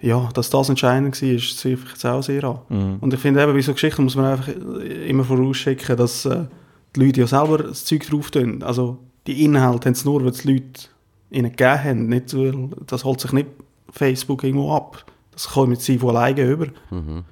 ja, 0.00 0.28
dass 0.34 0.50
das 0.50 0.68
entscheidend 0.68 1.20
war, 1.20 1.28
ist 1.28 1.58
sehe 1.58 1.74
ich 1.74 1.90
jetzt 1.90 2.06
auch 2.06 2.22
sehr 2.22 2.44
an. 2.44 2.58
Mhm. 2.68 2.96
Und 3.00 3.14
ich 3.14 3.20
finde 3.20 3.42
eben, 3.42 3.52
bei 3.52 3.60
so 3.62 3.72
Geschichten 3.72 4.04
muss 4.04 4.16
man 4.16 4.26
einfach 4.26 4.48
immer 5.08 5.24
vorausschicken, 5.24 5.96
dass 5.96 6.24
äh, 6.24 6.44
die 6.94 7.04
Leute 7.04 7.20
ja 7.20 7.26
selber 7.26 7.58
das 7.58 7.84
Zeug 7.84 8.08
drauf 8.08 8.30
tun. 8.30 8.62
Also 8.62 8.98
die 9.26 9.44
Inhalte 9.44 9.86
haben 9.86 9.94
es 9.94 10.04
nur, 10.04 10.24
weil 10.24 10.32
die 10.32 10.52
Leute 10.52 10.82
ihnen 11.30 11.50
gegeben 11.50 11.84
haben. 11.84 12.06
Nicht, 12.08 12.36
das 12.86 13.04
holt 13.04 13.20
sich 13.20 13.32
nicht 13.32 13.48
Facebook 13.90 14.44
irgendwo 14.44 14.72
ab. 14.72 15.04
Das 15.32 15.48
kommt 15.48 15.80
sie 15.80 15.98
von 15.98 16.10
alleine 16.10 16.42
über. 16.42 16.66
Mhm. 16.90 17.24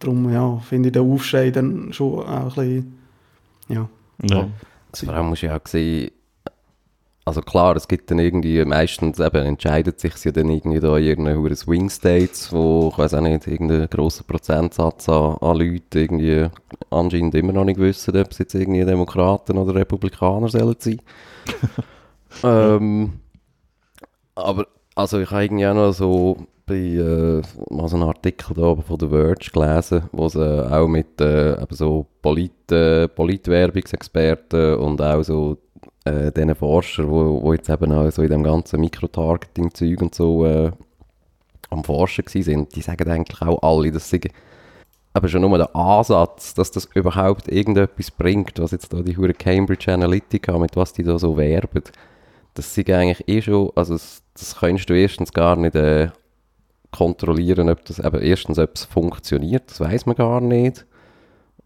Darum 0.00 0.30
ja, 0.32 0.58
finde 0.58 0.88
ich 0.88 0.92
den 0.92 1.10
Aufschrei 1.10 1.50
dann 1.50 1.92
schon 1.92 2.20
auch 2.20 2.26
ein 2.26 2.44
bisschen... 2.48 2.98
Ja. 3.68 3.88
Ja. 4.22 4.48
Also 4.92 5.06
vor 5.06 5.14
allem 5.14 5.28
musst 5.28 5.42
du 5.42 5.46
ja 5.46 5.56
auch 5.56 5.66
sehen, 5.66 6.10
also 7.30 7.42
klar, 7.42 7.76
es 7.76 7.86
gibt 7.86 8.10
dann 8.10 8.18
irgendwie, 8.18 8.64
meistens 8.64 9.20
eben 9.20 9.46
entscheidet 9.46 10.00
sich 10.00 10.24
ja 10.24 10.32
dann 10.32 10.50
irgendwie 10.50 10.80
da 10.80 10.96
in 10.96 11.04
irgendeinen 11.04 11.54
Swing 11.54 11.88
States, 11.88 12.52
wo, 12.52 12.88
ich 12.90 12.98
weiß 12.98 13.14
auch 13.14 13.20
nicht, 13.20 13.46
irgendein 13.46 13.88
grosser 13.88 14.24
Prozentsatz 14.24 15.08
an, 15.08 15.36
an 15.40 15.56
Leuten 15.56 15.98
irgendwie 15.98 16.48
anscheinend 16.90 17.34
immer 17.36 17.52
noch 17.52 17.64
nicht 17.64 17.78
wissen, 17.78 18.16
ob 18.16 18.32
es 18.32 18.38
jetzt 18.38 18.54
irgendwie 18.54 18.84
Demokraten 18.84 19.58
oder 19.58 19.74
Republikaner 19.74 20.48
sollen 20.48 20.74
sein. 20.78 21.00
ähm, 22.42 23.12
aber, 24.34 24.66
also 24.94 25.20
ich 25.20 25.30
habe 25.30 25.44
irgendwie 25.44 25.66
auch 25.66 25.74
noch 25.74 25.92
so 25.92 26.48
bei 26.70 26.76
äh, 26.76 27.42
mal 27.70 27.88
so 27.88 27.96
einen 27.96 28.08
Artikel 28.08 28.54
da 28.54 28.76
von 28.76 29.00
The 29.00 29.08
Verge 29.08 29.50
gelesen, 29.52 30.04
wo 30.12 30.28
sie 30.28 30.72
auch 30.72 30.86
mit 30.86 31.20
äh, 31.20 31.56
so 31.70 32.06
Polit, 32.22 32.70
äh, 32.70 33.08
Politwerbungsexperten 33.08 34.76
und 34.76 35.02
auch 35.02 35.22
so 35.22 35.58
äh, 36.04 36.30
diesen 36.30 36.54
Forscher, 36.54 37.10
wo, 37.10 37.42
wo 37.42 37.52
jetzt 37.52 37.68
eben 37.68 37.92
auch 37.92 38.10
so 38.10 38.22
in 38.22 38.30
dem 38.30 38.44
ganzen 38.44 38.80
Mikrotargeting-Zeug 38.80 40.00
und 40.00 40.14
so 40.14 40.46
äh, 40.46 40.70
am 41.70 41.82
Forschen 41.82 42.24
sind, 42.28 42.74
die 42.76 42.82
sagen 42.82 43.10
eigentlich 43.10 43.42
auch 43.42 43.62
alle, 43.62 43.90
dass 43.90 44.08
sie 44.08 44.20
aber 45.12 45.26
schon 45.26 45.40
nur 45.40 45.58
der 45.58 45.74
Ansatz, 45.74 46.54
dass 46.54 46.70
das 46.70 46.88
überhaupt 46.94 47.48
irgendetwas 47.48 48.12
bringt, 48.12 48.60
was 48.60 48.70
jetzt 48.70 48.92
da 48.92 49.00
die 49.00 49.16
hure 49.16 49.34
Cambridge 49.34 49.92
Analytica, 49.92 50.56
mit 50.56 50.76
was 50.76 50.92
die 50.92 51.02
da 51.02 51.18
so 51.18 51.36
werben, 51.36 51.82
das 52.54 52.74
sind 52.74 52.90
eigentlich 52.90 53.26
eh 53.26 53.42
schon, 53.42 53.72
also 53.74 53.94
das, 53.94 54.22
das 54.34 54.56
kannst 54.60 54.88
du 54.88 54.94
erstens 54.94 55.32
gar 55.32 55.56
nicht 55.56 55.74
äh, 55.74 56.10
kontrollieren, 56.92 57.68
ob 57.70 57.84
das 57.84 57.98
eben 57.98 58.20
erstens, 58.20 58.58
ob 58.58 58.74
es 58.74 58.84
funktioniert, 58.84 59.70
das 59.70 59.80
weiß 59.80 60.06
man 60.06 60.16
gar 60.16 60.40
nicht. 60.40 60.86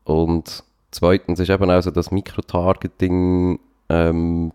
Und 0.04 0.64
zweitens 0.90 1.40
ist 1.40 1.50
eben 1.50 1.70
auch 1.70 1.82
so 1.82 1.90
das 1.90 2.10
Mikrotargeting 2.10 3.58
ähm, 3.88 4.52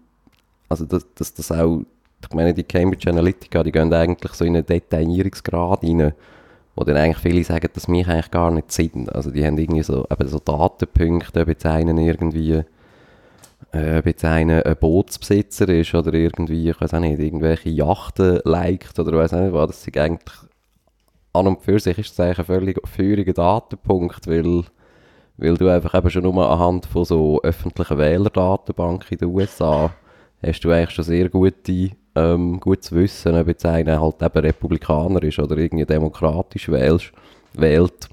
also 0.70 0.86
dass 0.86 1.06
das, 1.16 1.34
das 1.34 1.52
auch, 1.52 1.82
ich 2.22 2.34
meine, 2.34 2.54
die 2.54 2.64
Cambridge 2.64 3.10
Analytica, 3.10 3.64
die 3.64 3.72
gehen 3.72 3.94
eigentlich 3.94 4.34
so 4.34 4.46
in 4.46 4.56
einen 4.56 4.66
Detaillierungsgrad 4.66 5.84
rein, 5.84 6.14
wo 6.76 6.84
dann 6.84 6.98
eigentlich 6.98 7.18
viele 7.18 7.44
sagen, 7.44 7.70
dass 7.74 7.88
mich 7.88 8.08
eigentlich 8.08 8.32
gar 8.32 8.52
nicht 8.52 8.72
sind. 8.72 9.14
Also 9.14 9.32
die 9.32 9.46
haben 9.46 9.58
irgendwie 9.58 9.84
so, 9.84 10.06
eben 10.10 10.28
so 10.28 10.40
Datenpunkte, 10.40 11.42
ob 11.42 11.48
jetzt 11.48 11.66
einer 11.66 11.98
irgendwie 11.98 12.64
äh, 13.74 13.98
ob 13.98 14.06
jetzt 14.06 14.24
einer 14.26 14.66
ein 14.66 14.78
Bootsbesitzer 14.78 15.68
ist 15.70 15.94
oder 15.94 16.14
irgendwie, 16.14 16.70
ich 16.70 16.80
weiß 16.80 16.94
auch 16.94 17.00
nicht, 17.00 17.20
irgendwelche 17.20 17.70
Yachten 17.70 18.40
liked 18.44 18.98
oder 19.00 19.18
weiß 19.18 19.34
auch 19.34 19.42
nicht 19.42 19.54
was, 19.54 19.68
das 19.68 19.88
ist 19.88 19.98
eigentlich 19.98 20.38
an 21.40 21.48
und 21.48 21.62
für 21.62 21.80
sich 21.80 21.98
ist 21.98 22.12
das 22.12 22.20
eigentlich 22.26 22.40
ein 22.40 22.46
völlig 22.46 22.88
feuriger 22.88 23.34
Datenpunkt, 23.34 24.28
weil 24.28 24.64
weil 25.40 25.56
du 25.56 25.70
einfach 25.70 25.96
eben 25.96 26.10
schon 26.10 26.24
nur 26.24 26.50
anhand 26.50 26.86
von 26.86 27.06
so 27.06 27.40
öffentlichen 27.42 27.98
Wählerdatenbanken 27.98 29.08
in 29.12 29.18
den 29.20 29.30
USA 29.30 29.92
hast 30.46 30.62
du 30.62 30.72
eigentlich 30.72 30.92
schon 30.92 31.06
sehr 31.06 31.30
gute, 31.30 31.92
ähm, 32.16 32.60
gutes 32.60 32.92
Wissen, 32.92 33.36
ob 33.36 33.48
jetzt 33.48 33.66
einer 33.66 34.02
halt 34.02 34.22
eben 34.22 34.40
Republikaner 34.40 35.24
ist 35.24 35.40
oder 35.40 35.58
irgendwie 35.58 35.86
demokratisch 35.86 36.70
wählst, 36.70 37.12
wählt. 37.54 38.10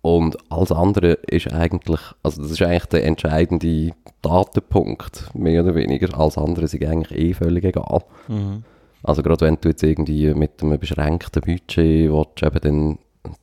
Und 0.00 0.36
alles 0.50 0.70
andere 0.70 1.14
ist 1.28 1.52
eigentlich, 1.52 2.00
also 2.22 2.42
das 2.42 2.52
ist 2.52 2.62
eigentlich 2.62 2.86
der 2.86 3.04
entscheidende 3.04 3.90
Datenpunkt, 4.22 5.34
mehr 5.34 5.64
oder 5.64 5.74
weniger. 5.74 6.16
Alles 6.18 6.38
andere 6.38 6.66
ist 6.66 6.74
eigentlich 6.74 7.18
eh 7.18 7.34
völlig 7.34 7.64
egal. 7.64 8.02
Mhm. 8.28 8.62
Also 9.06 9.22
gerade 9.22 9.46
wenn 9.46 9.58
du 9.60 9.68
jetzt 9.68 9.84
irgendwie 9.84 10.34
mit 10.34 10.62
einem 10.62 10.80
beschränkten 10.80 11.40
Budget 11.40 12.10
willst, 12.10 12.42
eben 12.42 12.60
dann 12.60 12.98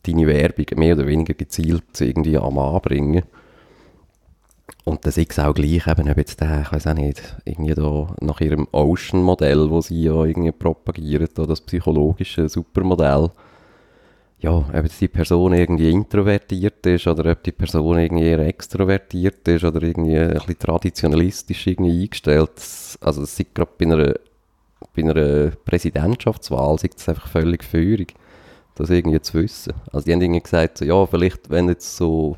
deine 0.05 0.27
Werbung 0.27 0.65
mehr 0.75 0.95
oder 0.95 1.07
weniger 1.07 1.33
gezielt 1.33 2.01
irgendwie 2.01 2.37
am 2.37 2.57
Anbringen. 2.57 3.23
Und 4.83 5.05
das 5.05 5.17
ist 5.17 5.39
auch 5.39 5.53
gleich, 5.53 5.87
eben, 5.87 6.09
ob 6.09 6.17
jetzt 6.17 6.41
der, 6.41 6.61
ich 6.63 6.71
weiß 6.73 6.87
auch 6.87 6.93
nicht, 6.93 7.37
irgendwie 7.45 7.73
da 7.73 8.13
nach 8.19 8.41
ihrem 8.41 8.67
Ocean-Modell, 8.73 9.69
wo 9.69 9.79
sie 9.79 10.03
ja 10.03 10.25
irgendwie 10.25 10.51
propagieren, 10.51 11.29
da 11.33 11.45
das 11.45 11.61
psychologische 11.61 12.49
Supermodell, 12.49 13.29
ja, 14.39 14.51
ob 14.51 14.83
jetzt 14.83 14.99
die 14.99 15.07
Person 15.07 15.53
irgendwie 15.53 15.89
introvertiert 15.89 16.85
ist 16.85 17.07
oder 17.07 17.31
ob 17.31 17.41
die 17.43 17.53
Person 17.53 17.99
irgendwie 17.99 18.25
eher 18.25 18.39
extrovertiert 18.39 19.47
ist 19.47 19.63
oder 19.63 19.81
irgendwie 19.81 20.17
ein 20.17 20.33
bisschen 20.33 20.59
traditionalistisch 20.59 21.67
irgendwie 21.67 22.03
eingestellt. 22.03 22.51
Also 22.99 23.21
das 23.21 23.39
ist 23.39 23.55
gerade 23.55 23.71
bei 23.77 23.85
einer, 23.85 24.13
bei 24.95 25.03
einer 25.03 25.51
Präsidentschaftswahl, 25.65 26.75
ist 26.75 26.95
das 26.95 27.09
einfach 27.09 27.27
völlig 27.27 27.63
feurig 27.63 28.13
das 28.75 28.89
irgendwie 28.89 29.21
zu 29.21 29.41
wissen. 29.41 29.73
Also 29.91 30.05
die 30.05 30.13
haben 30.13 30.21
irgendwie 30.21 30.41
gesagt, 30.41 30.79
so, 30.79 30.85
ja, 30.85 31.05
vielleicht 31.05 31.49
wenn 31.49 31.69
jetzt 31.69 31.95
so, 31.95 32.37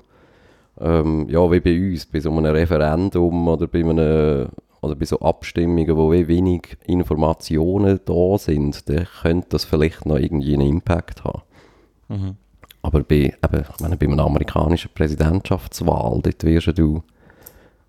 ähm, 0.80 1.28
ja, 1.30 1.50
wie 1.52 1.60
bei 1.60 1.78
uns, 1.78 2.06
bei 2.06 2.20
so 2.20 2.32
einem 2.32 2.54
Referendum 2.54 3.48
oder 3.48 3.68
bei 3.68 3.80
einem 3.80 4.50
oder 4.82 4.96
bei 4.96 5.06
so 5.06 5.20
Abstimmungen, 5.20 5.98
wo 5.98 6.12
wenig 6.12 6.78
Informationen 6.86 8.00
da 8.06 8.38
sind, 8.38 8.88
dann 8.88 9.08
könnte 9.22 9.48
das 9.50 9.66
vielleicht 9.66 10.06
noch 10.06 10.18
irgendwie 10.18 10.54
einen 10.54 10.70
Impact 10.70 11.24
haben. 11.24 11.42
Mhm. 12.10 12.36
Aber 12.84 13.02
bei, 13.02 13.34
eben, 13.44 13.66
ich 13.74 13.80
meine, 13.80 13.98
bei 13.98 14.08
einer 14.08 14.26
amerikanischen 14.26 14.92
Präsidentschaftswahl, 14.94 16.20
dort 16.22 16.44
wirst 16.44 16.78
du, 16.78 17.02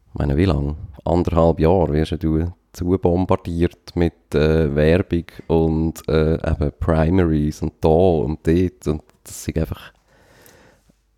ich 0.09 0.19
meine, 0.19 0.39
wie 0.39 0.47
lange? 0.47 0.77
Anderthalb 1.05 1.61
Jahre 1.61 1.93
wirst 1.93 2.23
du 2.23 2.51
zu 2.77 2.99
bombardiert 2.99 3.95
mit 3.97 4.35
äh, 4.35 4.75
Werbung 4.75 5.25
und 5.47 6.07
äh, 6.09 6.35
eben 6.35 6.73
Primaries 6.79 7.63
und 7.63 7.73
da 7.81 7.89
und 7.89 8.47
dort 8.47 8.87
und 8.87 9.03
das 9.25 9.49
ist 9.49 9.59
einfach 9.59 9.93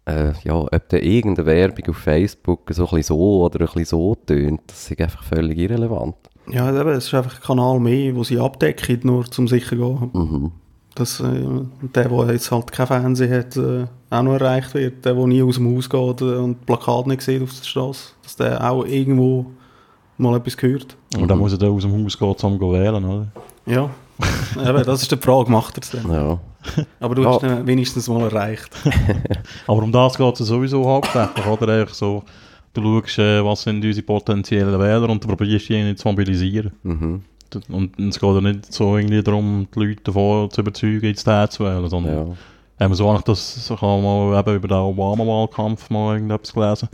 äh, 0.09 0.33
ja, 0.43 0.55
ob 0.55 0.89
da 0.89 0.97
irgendeine 0.97 1.47
Werbung 1.47 1.89
auf 1.89 1.99
Facebook 1.99 2.71
so 2.71 2.85
ein 2.85 2.97
bisschen 2.97 3.17
so 3.17 3.45
oder 3.45 3.61
ein 3.61 3.67
bisschen 3.67 3.85
so 3.85 4.15
tönt, 4.15 4.63
das 4.67 4.91
ist 4.91 5.01
einfach 5.01 5.23
völlig 5.23 5.59
irrelevant. 5.59 6.17
Ja, 6.51 6.71
eben, 6.71 6.89
es 6.91 7.07
ist 7.07 7.15
einfach 7.15 7.37
ein 7.37 7.43
Kanal 7.43 7.79
mehr, 7.79 8.17
wo 8.17 8.25
sie 8.25 8.39
abdecken, 8.39 9.01
nur 9.03 9.31
zum 9.31 9.49
sicher 9.49 9.77
gehen. 9.77 10.11
Mhm. 10.13 10.53
Dass 10.95 11.21
äh, 11.21 11.45
der, 11.95 12.09
der 12.09 12.33
jetzt 12.33 12.51
halt 12.51 12.73
kein 12.73 12.87
Fernsehen 12.87 13.33
hat, 13.33 13.57
äh, 13.57 13.87
auch 14.09 14.23
noch 14.23 14.35
erreicht 14.35 14.73
wird, 14.75 15.05
der, 15.05 15.15
der 15.15 15.27
nie 15.27 15.43
aus 15.43 15.57
dem 15.57 15.77
Haus 15.77 15.91
geht 15.91 16.21
äh, 16.23 16.37
und 16.37 16.65
Plakat 16.65 17.07
nicht 17.07 17.23
sieht 17.23 17.43
auf 17.43 17.53
der 17.53 17.65
Straße, 17.65 18.13
dass 18.23 18.37
der 18.37 18.71
auch 18.71 18.87
irgendwo 18.87 19.47
mal 20.17 20.37
etwas 20.37 20.57
gehört. 20.57 20.97
Und 21.17 21.29
dann 21.29 21.39
muss 21.39 21.53
er 21.53 21.59
da 21.59 21.69
aus 21.69 21.83
dem 21.83 22.05
Haus 22.05 22.19
gehen, 22.19 22.29
um 22.29 22.37
zu 22.37 22.73
wählen, 22.73 23.05
oder? 23.05 23.27
Ja, 23.67 23.91
Eben, 24.57 24.85
das 24.85 25.03
ist 25.03 25.13
die 25.13 25.17
Frage, 25.17 25.51
macht 25.51 25.77
er 25.77 25.83
es 25.83 25.91
denn? 25.91 26.11
Ja. 26.11 26.39
Aber 27.01 27.15
du 27.15 27.25
hast 27.25 27.43
ihn 27.43 27.67
wenigstens 27.67 28.09
mal 28.09 28.23
erreicht. 28.23 28.71
Aber 29.67 29.83
um 29.83 29.93
das 29.93 30.17
geht 30.17 30.41
es 30.41 30.47
sowieso 30.47 30.85
hauptsächlich, 30.87 31.47
oder? 31.47 31.73
Eigentlich 31.73 31.95
so, 31.95 32.25
du 32.75 33.01
schaust, 33.01 33.19
äh, 33.19 33.45
was 33.45 33.63
sind 33.63 33.85
unsere 33.85 34.05
potenziellen 34.05 34.79
Wähler 34.79 35.09
und 35.09 35.23
du 35.23 35.29
probierst 35.29 35.69
die 35.69 35.95
zu 35.95 36.09
mobilisieren. 36.09 36.73
Mhm. 36.83 37.23
Und 37.69 37.99
es 37.99 38.19
geht 38.19 38.35
ja 38.35 38.41
nicht 38.41 38.73
so 38.73 38.97
irgendwie 38.97 39.23
darum, 39.23 39.67
die 39.75 39.79
Leute 39.79 40.03
davon 40.03 40.51
zu 40.51 40.61
überzeugen, 40.61 41.07
jetzt 41.07 41.27
den 41.27 41.51
zu 41.51 41.65
wählen, 41.65 41.89
sondern 41.89 42.37
ja. 42.79 42.89
wir 42.89 42.95
so 42.95 43.09
eigentlich 43.09 43.25
das, 43.25 43.71
ich 43.71 43.81
habe 43.81 44.03
mal 44.03 44.39
eben 44.39 44.57
über 44.57 44.69
den 44.69 44.77
Obama-Wahlkampf 44.77 45.89
mal 45.89 46.15
irgendetwas 46.15 46.53
gelesen, 46.53 46.89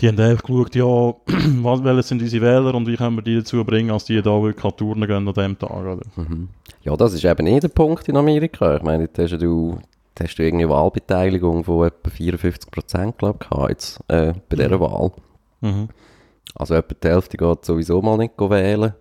die 0.00 0.08
haben 0.08 0.20
einfach 0.20 0.44
geschaut, 0.44 0.74
ja, 0.74 0.84
was, 1.62 1.84
welche 1.84 2.02
sind 2.02 2.22
unsere 2.22 2.44
Wähler 2.44 2.74
und 2.74 2.86
wie 2.86 2.96
können 2.96 3.16
wir 3.16 3.22
die 3.22 3.36
dazu 3.36 3.64
bringen, 3.64 3.88
dass 3.88 4.04
die 4.04 4.22
da 4.22 4.42
wirklich 4.42 4.64
an 4.64 4.76
Touren 4.76 5.06
gehen 5.06 5.28
an 5.28 5.34
diesem 5.34 5.58
Tag. 5.58 5.70
Oder? 5.70 5.98
Mhm. 6.16 6.48
Ja, 6.82 6.96
das 6.96 7.14
ist 7.14 7.24
eben 7.24 7.46
eh 7.46 7.60
der 7.60 7.68
Punkt 7.68 8.08
in 8.08 8.16
Amerika. 8.16 8.76
Ich 8.76 8.82
meine, 8.82 9.08
da 9.08 9.24
hast 9.24 9.40
du, 9.40 9.78
da 10.14 10.24
hast 10.24 10.36
du 10.36 10.44
irgendwie 10.44 10.68
Wahlbeteiligung 10.68 11.64
von 11.64 11.86
etwa 11.86 12.10
54 12.10 12.70
Prozent, 12.70 13.18
glaube 13.18 13.38
ich, 13.50 13.68
jetzt, 13.68 14.00
äh, 14.08 14.34
bei 14.48 14.56
dieser 14.56 14.76
mhm. 14.76 14.80
Wahl. 14.80 15.12
Mhm. 15.60 15.88
Also 16.54 16.74
etwa 16.74 16.94
die 17.02 17.08
Hälfte 17.08 17.36
geht 17.36 17.64
sowieso 17.64 18.00
mal 18.00 18.16
nicht 18.16 18.38
wählen. 18.38 18.94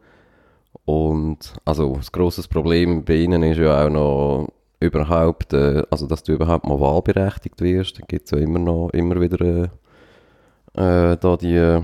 Und 0.86 1.54
also 1.66 1.96
das 1.98 2.12
grosse 2.12 2.48
Problem 2.48 3.04
bei 3.04 3.16
ihnen 3.16 3.44
ist 3.44 3.58
ja 3.58 3.86
auch 3.86 3.90
noch 3.90 4.48
überhaupt, 4.80 5.54
äh, 5.54 5.84
also 5.90 6.08
dass 6.08 6.24
du 6.24 6.34
überhaupt 6.34 6.66
mal 6.66 6.80
wahlberechtigt 6.80 7.62
wirst. 7.62 8.00
Da 8.00 8.06
gibt 8.08 8.26
es 8.26 8.32
ja 8.32 8.38
immer 8.38 8.60
noch 8.60 8.90
immer 8.92 9.20
wieder 9.20 9.42
äh, 9.42 9.68
äh, 10.78 11.18
da 11.18 11.38
die, 11.38 11.80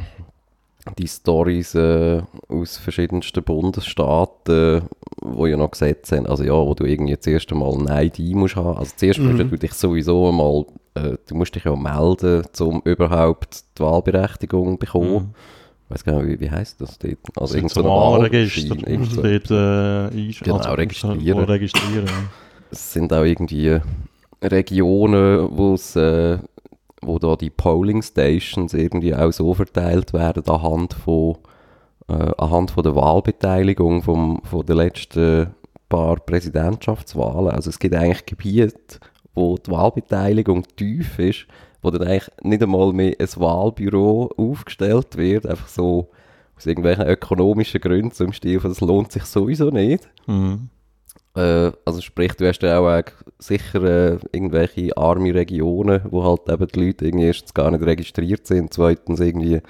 die 0.98 1.08
Stories 1.08 1.76
äh, 1.76 2.22
aus 2.48 2.78
verschiedensten 2.78 3.44
Bundesstaaten, 3.44 4.84
wo 5.22 5.48
ja 5.48 5.58
noch 5.58 5.72
Gesetze 5.72 6.18
haben, 6.18 6.28
also 6.28 6.44
ja, 6.44 6.54
wo 6.54 6.74
du 6.74 6.86
irgendwie 6.86 7.16
das 7.16 7.26
erste 7.26 7.56
Mal 7.56 7.74
ein 7.74 8.08
ID 8.08 8.36
musst 8.36 8.56
haben. 8.56 8.78
Also 8.78 8.94
zuerst 8.96 9.20
mhm. 9.20 9.38
musst 9.38 9.52
du 9.52 9.58
dich 9.58 9.74
sowieso 9.74 10.30
einmal, 10.30 10.66
äh, 10.96 11.18
du 11.28 11.36
musst 11.36 11.56
dich 11.56 11.64
ja 11.64 11.76
melden, 11.76 12.44
um 12.60 12.82
überhaupt 12.86 13.64
die 13.78 13.82
Wahlberechtigung 13.82 14.74
zu 14.74 14.78
bekommen. 14.78 15.14
Mhm. 15.14 15.34
Ich 15.86 15.92
weiß 15.96 16.04
gar 16.06 16.22
nicht, 16.22 16.40
wie, 16.40 16.46
wie 16.46 16.52
heisst 16.52 16.82
das 16.82 16.98
dort? 16.98 17.18
Also 17.36 17.56
irgendein 17.56 17.84
so 17.84 17.90
Wahlregister. 17.90 18.76
Dort, 18.76 19.52
äh, 19.52 20.34
genau, 20.44 20.58
also, 20.58 20.72
registrieren. 20.72 21.40
registrieren. 21.40 22.10
Es 22.72 22.94
sind 22.94 23.14
auch 23.14 23.24
irgendwie 23.24 23.80
Regionen, 24.42 25.50
wo 25.52 25.76
es 25.76 25.96
äh, 25.96 26.40
wo 27.06 27.20
da 27.20 27.36
die 27.36 27.50
Polling 27.50 28.02
Stations 28.02 28.74
irgendwie 28.74 29.16
auch 29.16 29.32
so 29.32 29.54
verteilt 29.54 30.14
werden 30.14 30.48
anhand 30.48 30.94
von, 30.94 31.38
äh, 32.08 32.32
anhand 32.38 32.72
von 32.72 32.84
der 32.84 32.96
Wahlbeteiligung 32.96 34.04
vom, 34.04 34.42
von 34.44 34.66
den 34.66 34.78
letzten 34.78 35.54
paar 35.90 36.18
Präsidentschaftswahlen. 36.18 37.52
Also 37.52 37.70
es 37.70 37.80
gibt 37.80 37.96
eigentlich 37.96 38.26
Gebiete, 38.26 39.00
wo 39.36 39.58
die 39.58 39.72
Wahlbeteiligung 39.72 40.64
tief 40.76 41.20
ist, 41.20 41.46
wo 41.82 41.92
dann 41.92 42.08
eigentlich 42.08 42.32
nicht 42.42 42.64
einmal 42.64 42.94
mehr 42.94 43.16
ein 43.20 43.28
Wahlbüro 43.36 44.32
aufgestellt 44.38 45.18
wird, 45.18 45.46
einfach 45.46 45.68
so 45.68 46.10
aus 46.56 46.66
irgendwelchen 46.66 47.06
ökonomischen 47.06 47.82
Gründen, 47.82 48.12
zum 48.12 48.34
Stil 48.34 48.60
das 48.60 48.82
lohnt 48.82 49.12
sich 49.12 49.24
sowieso 49.26 49.70
nicht. 49.70 50.10
Mhm. 50.28 50.70
Äh, 51.36 51.72
also 51.86 52.02
sprich, 52.02 52.34
du 52.34 52.48
hast 52.48 52.62
ja 52.62 52.80
auch 52.80 52.90
äh, 52.90 53.04
sicher 53.40 53.84
äh, 53.84 54.18
irgendwelche 54.32 54.96
arme 54.96 55.34
Regionen, 55.34 56.02
wo 56.10 56.24
halt 56.24 56.48
eben 56.50 56.68
die 56.68 56.86
Leute 56.88 57.06
irgendwie 57.06 57.26
erstens 57.26 57.54
gar 57.54 57.72
nicht 57.72 57.84
registriert 57.84 58.46
sind, 58.46 58.74
zweitens 58.74 59.20
irgendwie 59.20 59.62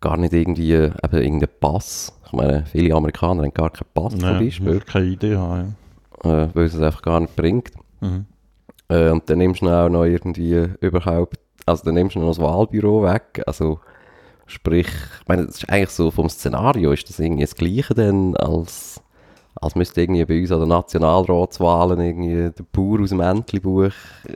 gar 0.00 0.16
nicht 0.16 0.32
irgendwie 0.32 0.72
äh, 0.72 0.86
eben 1.04 1.16
irgendeinen 1.22 1.52
Pass. 1.60 2.12
Ich 2.26 2.32
meine, 2.32 2.64
viele 2.66 2.94
Amerikaner 2.94 3.42
haben 3.42 3.52
gar 3.54 3.70
keinen 3.70 3.88
Pass 3.94 4.12
zum 4.16 4.20
Ja, 4.20 4.38
Beispiel, 4.38 4.80
keine 4.80 5.06
Idee 5.06 5.36
haben. 5.36 5.76
äh, 6.24 6.48
weil 6.54 6.64
es 6.66 6.74
es 6.74 6.80
einfach 6.80 7.02
gar 7.02 7.20
nicht 7.20 7.36
bringt. 7.36 7.70
Ja. 8.00 8.08
Mhm. 8.08 8.24
Äh, 8.88 9.10
und 9.10 9.28
dann 9.28 9.38
nimmst 9.38 9.60
du 9.60 9.68
auch 9.68 9.90
noch 9.90 10.04
irgendwie 10.04 10.66
überhaupt, 10.80 11.36
also 11.66 11.84
dann 11.84 11.94
nimmst 11.94 12.16
du 12.16 12.20
noch 12.20 12.28
das 12.28 12.38
Wahlbüro 12.38 13.02
weg, 13.02 13.42
also 13.46 13.80
sprich, 14.46 14.86
ich 14.86 15.28
meine, 15.28 15.44
das 15.44 15.56
ist 15.56 15.68
eigentlich 15.68 15.90
so, 15.90 16.10
vom 16.10 16.30
Szenario 16.30 16.92
ist 16.92 17.06
das 17.10 17.18
irgendwie 17.18 17.42
das 17.44 17.54
Gleiche 17.54 17.92
dann, 17.94 18.34
als, 18.36 19.02
als 19.60 19.74
müsste 19.74 20.02
irgendwie 20.02 20.24
bei 20.24 20.40
uns 20.40 20.52
an 20.52 20.60
den 20.60 20.68
Nationalratswahlen 20.68 22.00
irgendwie 22.00 22.50
der 22.56 22.64
Bauer 22.72 23.00
aus 23.00 23.10
dem 23.10 23.20
Entlebuch, 23.20 23.92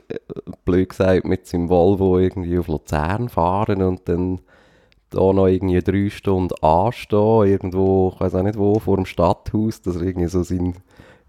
äh, 0.07 0.17
blöd 0.65 0.89
gesagt, 0.89 1.25
mit 1.25 1.47
seinem 1.47 1.69
Volvo 1.69 2.19
irgendwie 2.19 2.57
auf 2.57 2.67
Luzern 2.67 3.29
fahren 3.29 3.81
und 3.81 4.01
dann 4.09 4.41
da 5.09 5.31
noch 5.31 5.47
irgendwie 5.47 5.81
drei 5.81 6.09
Stunden 6.09 6.55
anstehen, 6.61 7.45
irgendwo, 7.45 8.11
ich 8.13 8.19
weiß 8.19 8.35
auch 8.35 8.43
nicht 8.43 8.57
wo, 8.57 8.79
vor 8.79 8.97
dem 8.97 9.05
Stadthaus, 9.05 9.81
dass 9.81 9.95
er 9.95 10.03
irgendwie 10.03 10.27
so 10.27 10.43
sein 10.43 10.75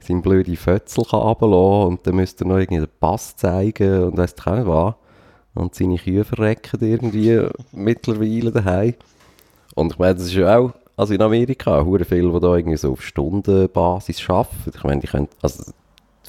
seinen 0.07 0.22
blöden 0.22 0.57
Fötzel 0.57 1.04
kann 1.04 1.20
runterlassen 1.20 1.88
und 1.88 2.07
dann 2.07 2.16
müsste 2.16 2.44
er 2.44 2.48
noch 2.48 2.59
irgendwie 2.59 2.80
den 2.80 2.98
Pass 3.00 3.37
zeigen 3.37 4.04
und 4.04 4.18
weiss 4.18 4.35
auch 4.44 4.54
nicht 4.54 4.66
was. 4.66 4.94
Und 5.54 5.74
seine 5.74 5.98
Kühe 5.98 6.24
verrecken 6.24 6.80
irgendwie 6.83 7.46
mittlerweile 7.72 8.50
daheim. 8.50 8.94
Und 9.74 9.92
ich 9.92 9.98
meine, 9.98 10.14
das 10.14 10.24
ist 10.24 10.35
ja 10.35 10.59
auch, 10.59 10.72
also 10.96 11.14
in 11.14 11.22
Amerika, 11.22 11.85
hure 11.85 12.04
viele, 12.04 12.33
die 12.33 12.40
da 12.40 12.57
irgendwie 12.57 12.76
so 12.76 12.92
auf 12.92 13.02
Stundenbasis 13.02 14.28
arbeiten. 14.28 14.72
Ich 14.74 14.85
meine, 14.85 15.00
die 15.00 15.07
können, 15.09 15.28
also 15.42 15.64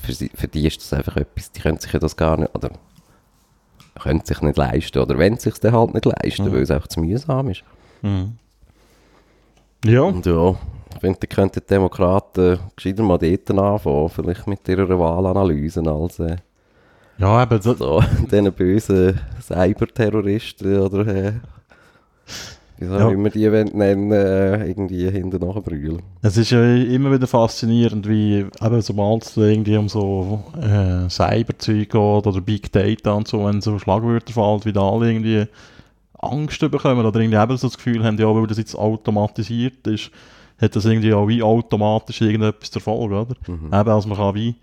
für, 0.01 0.13
sie, 0.13 0.29
für 0.33 0.47
die 0.47 0.65
ist 0.67 0.81
das 0.81 0.93
einfach 0.93 1.17
etwas, 1.17 1.51
die 1.51 1.61
können 1.61 1.79
sich 1.79 1.91
ja 1.93 1.99
das 1.99 2.15
gar 2.15 2.37
nicht, 2.37 2.53
oder 2.55 2.71
können 4.01 4.21
sich 4.25 4.41
nicht 4.41 4.57
leisten, 4.57 4.99
oder 4.99 5.17
wenn 5.17 5.33
es 5.35 5.43
dann 5.59 5.71
halt 5.73 5.93
nicht 5.93 6.05
leisten, 6.05 6.45
Mhm. 6.45 6.53
weil 6.53 6.61
es 6.63 6.71
einfach 6.71 6.87
zu 6.87 6.99
mühsam 6.99 7.49
ist. 7.49 7.63
Mhm. 8.01 8.33
Ja, 9.85 10.01
Und 10.01 10.25
ja, 10.25 10.55
ich 10.95 10.99
finde, 11.01 11.19
da 11.19 11.27
könnten 11.27 11.59
die 11.59 11.67
Demokraten 11.67 12.59
gescheiter 12.75 13.03
mal 13.03 13.17
dort 13.17 13.51
anfangen, 13.51 14.09
vielleicht 14.09 14.47
mit 14.47 14.67
ihrer 14.67 14.97
Wahlanalyse, 14.99 15.81
als 15.85 16.19
äh, 16.19 16.37
ja 17.17 17.43
eben, 17.43 17.61
das, 17.61 17.77
so 17.77 18.03
diesen 18.31 18.51
bösen 18.51 19.19
Cyberterroristen 19.41 20.79
oder 20.79 21.07
äh, 21.07 21.33
wie 22.77 22.85
soll 22.85 22.99
Ja. 22.99 23.09
immer 23.09 23.29
die 23.29 23.51
wollen 23.51 23.69
nennen, 23.73 24.11
äh, 24.11 24.67
irgendwie 24.67 25.09
hinten 25.09 25.45
nachbrüllen. 25.45 26.01
es 26.21 26.37
ist 26.37 26.51
ja 26.51 26.61
immer 26.75 27.11
wieder 27.13 27.27
faszinierend, 27.27 28.07
wie 28.07 28.45
eben, 28.61 28.81
sobald 28.81 29.23
es 29.23 29.37
irgendwie 29.37 29.77
um 29.77 29.87
so 29.89 30.43
äh, 30.61 31.09
Cyberzeug 31.09 31.89
geht 31.89 31.95
oder 31.95 32.41
Big 32.41 32.71
Data 32.71 33.13
und 33.13 33.27
so, 33.27 33.45
wenn 33.45 33.61
so 33.61 33.79
Schlagwörter 33.79 34.33
fallen, 34.33 34.65
wie 34.65 34.73
da 34.73 34.81
alle 34.81 35.11
irgendwie 35.11 35.45
Angst 36.19 36.59
bekommen 36.59 37.05
oder 37.05 37.19
irgendwie 37.19 37.37
eben 37.41 37.57
so 37.57 37.67
das 37.67 37.77
Gefühl 37.77 38.03
haben, 38.03 38.17
ja, 38.17 38.33
weil 38.33 38.47
das 38.47 38.57
jetzt 38.57 38.75
automatisiert 38.75 39.85
ist, 39.87 40.11
hat 40.59 40.75
das 40.75 40.85
irgendwie 40.85 41.13
auch 41.13 41.27
wie 41.27 41.43
automatisch 41.43 42.21
irgendetwas 42.21 42.71
zur 42.71 42.81
Folge, 42.81 43.15
oder? 43.21 43.35
Mhm. 43.47 43.67
Eben, 43.67 43.89
also 43.89 44.07
man 44.09 44.17
kann 44.17 44.35
wie 44.35 44.55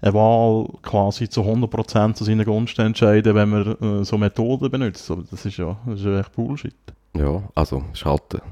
eine 0.00 0.14
Wahl 0.14 0.66
quasi 0.82 1.28
zu 1.28 1.42
100% 1.42 2.14
zu 2.14 2.24
seinen 2.24 2.44
Gunsten 2.44 2.82
entscheiden, 2.86 3.34
wenn 3.34 3.48
man 3.48 4.00
äh, 4.00 4.04
so 4.04 4.18
Methoden 4.18 4.70
benutzt. 4.70 5.10
Aber 5.10 5.22
das 5.30 5.44
ist 5.46 5.56
ja, 5.56 5.76
das 5.86 6.00
ist 6.00 6.06
ja 6.06 6.20
echt 6.20 6.32
Bullshit. 6.34 6.74
Ja, 7.18 7.42
also, 7.54 7.82
halt 8.04 8.34
äh, 8.34 8.38
ein 8.38 8.42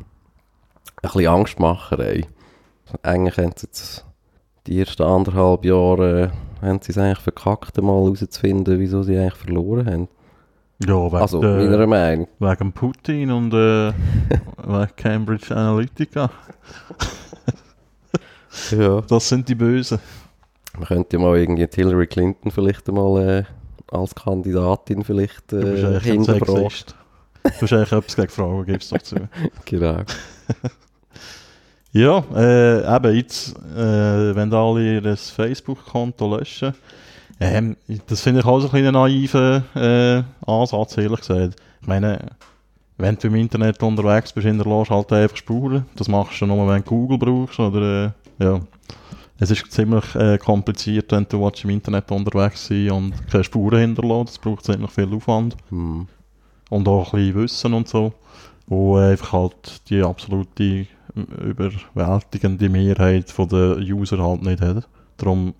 bisschen 1.03 1.27
Angstmacherei. 1.27 2.27
Eigentlich 3.03 3.37
haben 3.38 3.53
sie 3.57 3.66
jetzt 3.66 4.05
die 4.66 4.79
ersten 4.81 5.03
anderthalb 5.03 5.64
Jahre 5.64 6.33
äh, 6.62 6.66
haben 6.66 6.81
sie 6.81 6.92
es 6.92 6.98
eigentlich 6.98 7.18
verkackt, 7.18 7.77
mal 7.83 7.92
herauszufinden, 7.92 8.79
wieso 8.79 9.03
sie 9.03 9.18
eigentlich 9.18 9.35
verloren 9.35 9.87
haben. 9.87 10.09
Ja, 10.85 10.94
wegen, 11.07 11.16
Also, 11.16 11.40
der- 11.40 11.57
meiner 11.57 11.87
Meinung. 11.87 12.29
wegen 12.38 12.72
Putin 12.72 13.31
und 13.31 13.53
äh, 13.53 13.92
wegen 14.66 14.96
Cambridge 14.96 15.55
Analytica. 15.55 16.31
Ja. 18.70 19.00
Das 19.00 19.29
sind 19.29 19.48
die 19.48 19.55
Bösen. 19.57 19.98
Man 20.77 20.85
könnte 20.87 21.16
ja 21.16 21.22
mal 21.22 21.37
irgendwie 21.37 21.66
Hillary 21.74 22.07
Clinton 22.07 22.50
vielleicht 22.53 22.88
einmal 22.88 23.29
äh, 23.29 23.44
als 23.90 24.14
Kandidatin 24.14 25.03
vielleicht 25.05 25.50
Du 25.53 25.61
bist 25.61 25.85
äh, 25.85 26.94
Du 27.44 27.50
hast 27.61 27.72
eigentlich 27.72 27.92
etwas 27.92 28.16
gegen 28.16 28.28
Frauen, 28.30 28.64
gibst 28.64 28.92
doch 28.92 29.02
zu. 29.02 29.16
Genau. 29.66 30.02
Ja, 31.92 32.24
äh, 32.35 32.96
eben 32.96 33.16
jetzt, 33.16 33.54
äh, 33.76 34.35
wenn 34.35 34.52
alle 34.52 35.00
ihr 35.00 35.16
Facebook-Konto 35.16 36.37
löschen, 36.37 36.74
ähm, 37.38 37.76
das 38.09 38.20
finde 38.22 38.40
ich 38.40 38.46
auch 38.46 38.61
so 38.61 38.66
ein 38.68 38.72
bisschen 38.72 38.87
einen 38.87 38.94
naiven 38.94 39.64
äh, 39.76 40.22
Ansatz, 40.50 40.96
ehrlich 40.96 41.20
gesagt. 41.20 41.57
Ich 41.80 41.87
meine, 41.87 42.30
wenn 42.96 43.16
du 43.16 43.28
im 43.28 43.37
Internet 43.37 43.83
unterwegs 43.83 44.33
bist, 44.33 44.46
hinterlässt 44.46 44.90
halt 44.90 45.12
einfach 45.12 45.37
Spuren. 45.37 45.87
Das 45.96 46.09
machst 46.09 46.40
du 46.40 46.46
nur, 46.46 46.66
wenn 46.66 46.83
du 46.83 46.88
Google 46.88 47.18
brauchst 47.18 47.61
oder, 47.61 48.14
äh, 48.40 48.44
ja. 48.44 48.61
Es 49.38 49.50
ist 49.50 49.70
ziemlich 49.70 50.14
äh, 50.14 50.38
kompliziert, 50.38 51.12
wenn 51.12 51.26
du 51.28 51.46
im 51.48 51.70
Internet 51.70 52.11
unterwegs 52.11 52.66
sein 52.66 52.90
und 52.90 53.28
keine 53.30 53.44
Spuren 53.44 53.80
hinterlässt. 53.80 54.30
Das 54.30 54.38
braucht 54.38 54.64
ziemlich 54.64 54.90
viel 54.90 55.12
Aufwand 55.12 55.57
Hm. 55.70 56.09
Und 56.70 56.88
auch 56.88 57.12
ein 57.12 57.20
bisschen 57.20 57.35
Wissen 57.42 57.74
und 57.74 57.88
so, 57.88 58.12
wo 58.66 58.96
einfach 58.96 59.33
halt 59.33 59.88
die 59.90 60.03
absolute 60.03 60.87
überwältigende 61.14 62.68
Mehrheit 62.68 63.31
von 63.31 63.48
der 63.48 63.77
User 63.79 64.18
halt 64.18 64.42
nicht 64.42 64.61
hat. 64.61 64.88
Darum, 65.16 65.55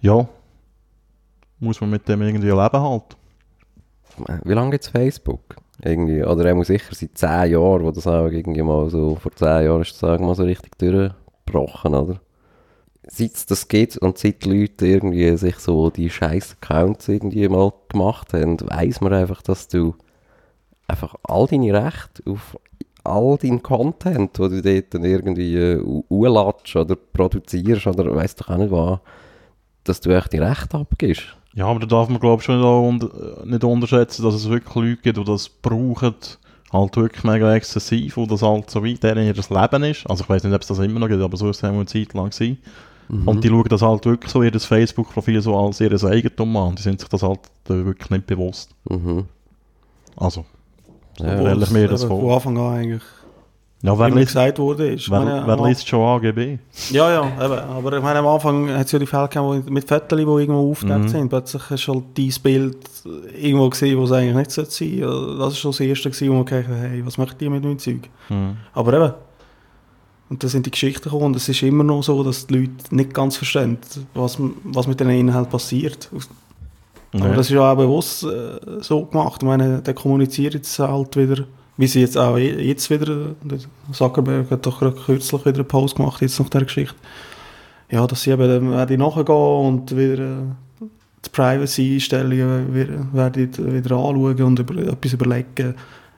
ja, 0.00 0.28
muss 1.60 1.80
man 1.80 1.90
mit 1.90 2.08
dem 2.08 2.22
irgendwie 2.22 2.48
leben 2.48 2.80
halt. 2.80 3.16
Wie 4.44 4.52
lange 4.52 4.70
gibt 4.70 4.84
es 4.84 4.90
Facebook? 4.90 5.56
Irgendwie, 5.82 6.24
oder 6.24 6.46
er 6.46 6.54
muss 6.54 6.68
sicher 6.68 6.94
seit 6.94 7.18
10 7.18 7.52
Jahren, 7.52 7.82
wo 7.84 7.90
das 7.90 8.06
auch 8.06 8.26
irgendwie 8.26 8.62
mal 8.62 8.88
so, 8.88 9.16
vor 9.16 9.32
10 9.32 9.64
Jahren 9.64 9.82
ist 9.82 9.92
das 9.92 9.98
sagen 10.00 10.26
mal 10.26 10.34
so 10.34 10.44
richtig 10.44 10.78
durchgebrochen, 10.78 11.94
oder? 11.94 12.20
Seit 13.08 13.34
es 13.34 13.46
das 13.46 13.68
gibt 13.68 13.98
und 13.98 14.18
seit 14.18 14.44
die 14.44 14.50
Leute 14.50 14.86
irgendwie 14.86 15.36
sich 15.36 15.56
so 15.56 15.90
die 15.90 16.10
scheiß 16.10 16.56
Accounts 16.60 17.08
irgendwie 17.08 17.48
mal 17.48 17.72
gemacht 17.88 18.32
haben, 18.32 18.56
weiss 18.62 19.00
man 19.00 19.12
einfach, 19.12 19.42
dass 19.42 19.68
du 19.68 19.94
einfach 20.88 21.14
all 21.24 21.46
deine 21.46 21.72
Rechte 21.72 22.22
auf 22.30 22.56
all 23.04 23.38
deinen 23.38 23.62
Content, 23.62 24.36
den 24.36 24.50
du 24.50 24.62
dort 24.62 24.94
dann 24.94 25.04
irgendwie 25.04 25.56
äh, 25.56 25.80
oder 26.08 26.96
produzierst 27.12 27.86
oder 27.86 28.14
weiss 28.14 28.34
doch 28.34 28.50
auch 28.50 28.56
nicht 28.56 28.72
was, 28.72 28.98
dass 29.84 30.00
du 30.00 30.10
echt 30.10 30.32
die 30.32 30.38
Rechte 30.38 30.78
abgibst. 30.78 31.36
Ja, 31.54 31.66
aber 31.66 31.80
da 31.80 31.86
darf 31.86 32.08
man 32.08 32.20
glaube 32.20 32.40
ich 32.40 32.44
schon 32.44 32.58
nicht, 32.58 33.04
un 33.04 33.48
nicht 33.48 33.64
unterschätzen, 33.64 34.24
dass 34.24 34.34
es 34.34 34.48
wirklich 34.48 34.74
Leute 34.74 34.96
gibt, 35.02 35.18
die 35.18 35.24
das 35.24 35.48
brauchen, 35.48 36.14
halt 36.72 36.96
wirklich 36.96 37.24
mega 37.24 37.54
exzessiv, 37.54 38.16
wo 38.16 38.26
das 38.26 38.42
halt 38.42 38.70
so 38.70 38.84
weit 38.84 39.02
denen 39.02 39.26
ihr 39.26 39.34
Leben 39.34 39.82
ist. 39.84 40.08
Also 40.10 40.24
ich 40.24 40.28
weiß 40.28 40.44
nicht, 40.44 40.54
ob 40.54 40.62
es 40.62 40.68
das 40.68 40.78
immer 40.80 41.00
noch 41.00 41.08
gibt, 41.08 41.22
aber 41.22 41.36
so 41.36 41.48
ist 41.48 41.58
es 41.58 41.64
eine 41.64 41.86
Zeit 41.86 42.12
lang 42.12 42.30
gewesen. 42.30 42.58
Mhm. 43.08 43.28
Und 43.28 43.44
die 43.44 43.48
schauen 43.48 43.68
das 43.68 43.82
halt 43.82 44.04
wirklich 44.04 44.32
so, 44.32 44.42
ihr 44.42 44.52
Facebook-Profil 44.58 45.40
so 45.40 45.56
als 45.56 45.80
ihr 45.80 45.92
Eigentum 45.92 46.56
an. 46.56 46.74
Die 46.74 46.82
sind 46.82 47.00
sich 47.00 47.08
das 47.08 47.22
halt 47.22 47.40
äh, 47.68 47.84
wirklich 47.84 48.10
nicht 48.10 48.26
bewusst. 48.26 48.70
Mhm. 48.88 49.26
Also, 50.16 50.44
Ja. 51.18 51.56
Ich 51.56 51.70
mir 51.70 51.88
das 51.88 52.04
vor. 52.04 52.20
Von 52.40 52.56
Anfang 52.56 52.58
an 52.58 52.78
eigentlich 52.78 53.02
ja, 53.82 53.96
wer 53.98 54.06
immer 54.08 54.16
liest, 54.16 54.28
gesagt 54.32 54.58
wurde. 54.58 54.88
Ist. 54.94 55.02
Ich 55.02 55.10
wer, 55.10 55.20
meine, 55.20 55.46
wer 55.46 55.66
liest 55.68 55.86
schon 55.86 56.00
AGB? 56.00 56.58
Ja, 56.90 57.10
ja, 57.12 57.24
eben. 57.44 57.58
aber 57.70 57.96
ich 57.98 58.02
meine, 58.02 58.18
am 58.20 58.26
Anfang 58.26 58.70
hat 58.70 58.86
es 58.86 58.92
ja 58.92 58.98
die 58.98 59.06
Fälle 59.06 59.28
gegeben, 59.28 59.44
wo- 59.66 59.70
mit 59.70 59.86
Fotos, 59.86 60.18
die 60.18 60.22
irgendwo 60.24 60.70
aufgetaucht 60.70 61.00
Mhm. 61.02 61.08
sind. 61.08 61.28
Plötzlich 61.28 61.62
hast 61.70 61.86
du 61.86 61.92
halt 61.94 62.04
dieses 62.16 62.38
Bild 62.38 62.78
irgendwo 63.38 63.68
gesehen, 63.68 63.98
wo 63.98 64.04
es 64.04 64.12
eigentlich 64.12 64.34
nicht 64.34 64.50
sein 64.50 64.64
sollte. 64.64 65.00
Das 65.00 65.38
war 65.38 65.50
schon 65.52 65.70
das 65.72 65.80
Erste, 65.80 66.10
gewesen, 66.10 66.30
wo 66.30 66.34
man 66.36 66.44
gedacht 66.46 66.68
hat, 66.68 66.76
hey, 66.78 67.04
was 67.06 67.18
macht 67.18 67.40
die 67.40 67.48
mit 67.50 67.62
meinem 67.62 67.78
Zeug? 67.78 68.08
Hm. 68.28 68.56
Aber 68.72 68.92
eben, 68.94 69.12
und 70.30 70.42
da 70.42 70.48
sind 70.48 70.66
die 70.66 70.70
Geschichten 70.72 71.04
gekommen 71.04 71.26
und 71.26 71.36
es 71.36 71.48
ist 71.48 71.62
immer 71.62 71.84
noch 71.84 72.02
so, 72.02 72.24
dass 72.24 72.46
die 72.46 72.54
Leute 72.58 72.72
nicht 72.94 73.14
ganz 73.14 73.36
verstehen, 73.36 73.78
was, 74.14 74.38
was 74.64 74.86
mit 74.88 74.98
den 74.98 75.10
Inhalten 75.10 75.50
passiert. 75.52 76.10
Aber 77.20 77.28
Nee. 77.30 77.36
das 77.36 77.46
ist 77.46 77.52
ja 77.52 77.72
auch 77.72 77.76
bewusst 77.76 78.24
äh, 78.24 78.58
so 78.80 79.04
gemacht. 79.06 79.42
Ich 79.42 79.46
meine, 79.46 79.80
der 79.80 79.94
kommuniziert 79.94 80.54
jetzt 80.54 80.78
halt 80.78 81.16
wieder, 81.16 81.44
wie 81.76 81.86
sie 81.86 82.00
jetzt 82.00 82.16
auch 82.18 82.36
je- 82.38 82.60
jetzt 82.60 82.90
wieder, 82.90 83.34
der 83.42 83.58
Zuckerberg 83.92 84.50
hat 84.50 84.66
doch 84.66 84.80
gerade 84.80 84.96
kürzlich 84.96 85.44
wieder 85.44 85.58
einen 85.58 85.68
Post 85.68 85.96
gemacht, 85.96 86.20
jetzt 86.22 86.38
nach 86.40 86.48
der 86.48 86.64
Geschichte. 86.64 86.94
Ja, 87.90 88.06
dass 88.06 88.22
sie 88.22 88.30
eben 88.32 88.48
dann 88.48 88.70
werden 88.72 88.98
nachgehen 88.98 89.26
und 89.36 89.96
wieder 89.96 90.18
äh, 90.24 90.36
die 91.24 91.30
Privacy-Einstellungen 91.30 92.74
wieder, 92.74 93.06
werden 93.12 93.50
wieder 93.74 93.96
anschauen 93.96 94.42
und 94.42 94.58
über, 94.58 94.76
etwas 94.82 95.12
überlegen. 95.12 95.74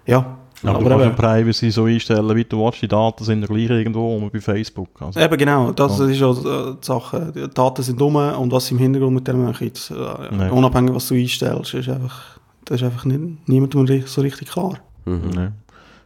Ja, 0.06 0.37
Aber, 0.64 0.78
du 0.80 0.88
kannst 0.88 1.04
ja 1.04 1.10
Privacy 1.10 1.70
so 1.70 1.84
einstellen, 1.84 2.34
wie 2.36 2.44
du 2.44 2.64
willst. 2.64 2.82
Die 2.82 2.88
Daten 2.88 3.22
sind 3.24 3.42
ja 3.42 3.46
gleich 3.46 3.70
irgendwo 3.70 4.16
um 4.16 4.30
bei 4.30 4.40
Facebook. 4.40 4.88
Also, 5.00 5.20
Eben 5.20 5.36
genau, 5.36 5.70
das 5.72 5.98
Ja. 5.98 6.06
ist 6.06 6.18
ja 6.18 6.30
äh, 6.30 6.74
die 6.80 6.86
Sache. 6.86 7.32
Die 7.34 7.48
Daten 7.54 7.82
sind 7.82 8.00
dumm 8.00 8.16
und 8.16 8.50
was 8.52 8.66
sie 8.66 8.74
im 8.74 8.78
Hintergrund 8.80 9.14
mit 9.14 9.28
dem 9.28 9.44
machen, 9.44 9.64
jetzt, 9.66 9.90
äh, 9.90 9.94
Nee. 10.32 10.50
unabhängig 10.50 10.94
was 10.94 11.08
du 11.08 11.14
einstellst, 11.14 11.74
ist 11.74 11.88
einfach, 11.88 12.38
das 12.64 12.80
ist 12.80 12.86
einfach 12.86 13.04
nicht, 13.04 13.48
niemandem 13.48 14.02
so 14.06 14.20
richtig 14.20 14.48
klar. 14.50 14.78
Mhm. 15.04 15.30
nee. 15.34 15.48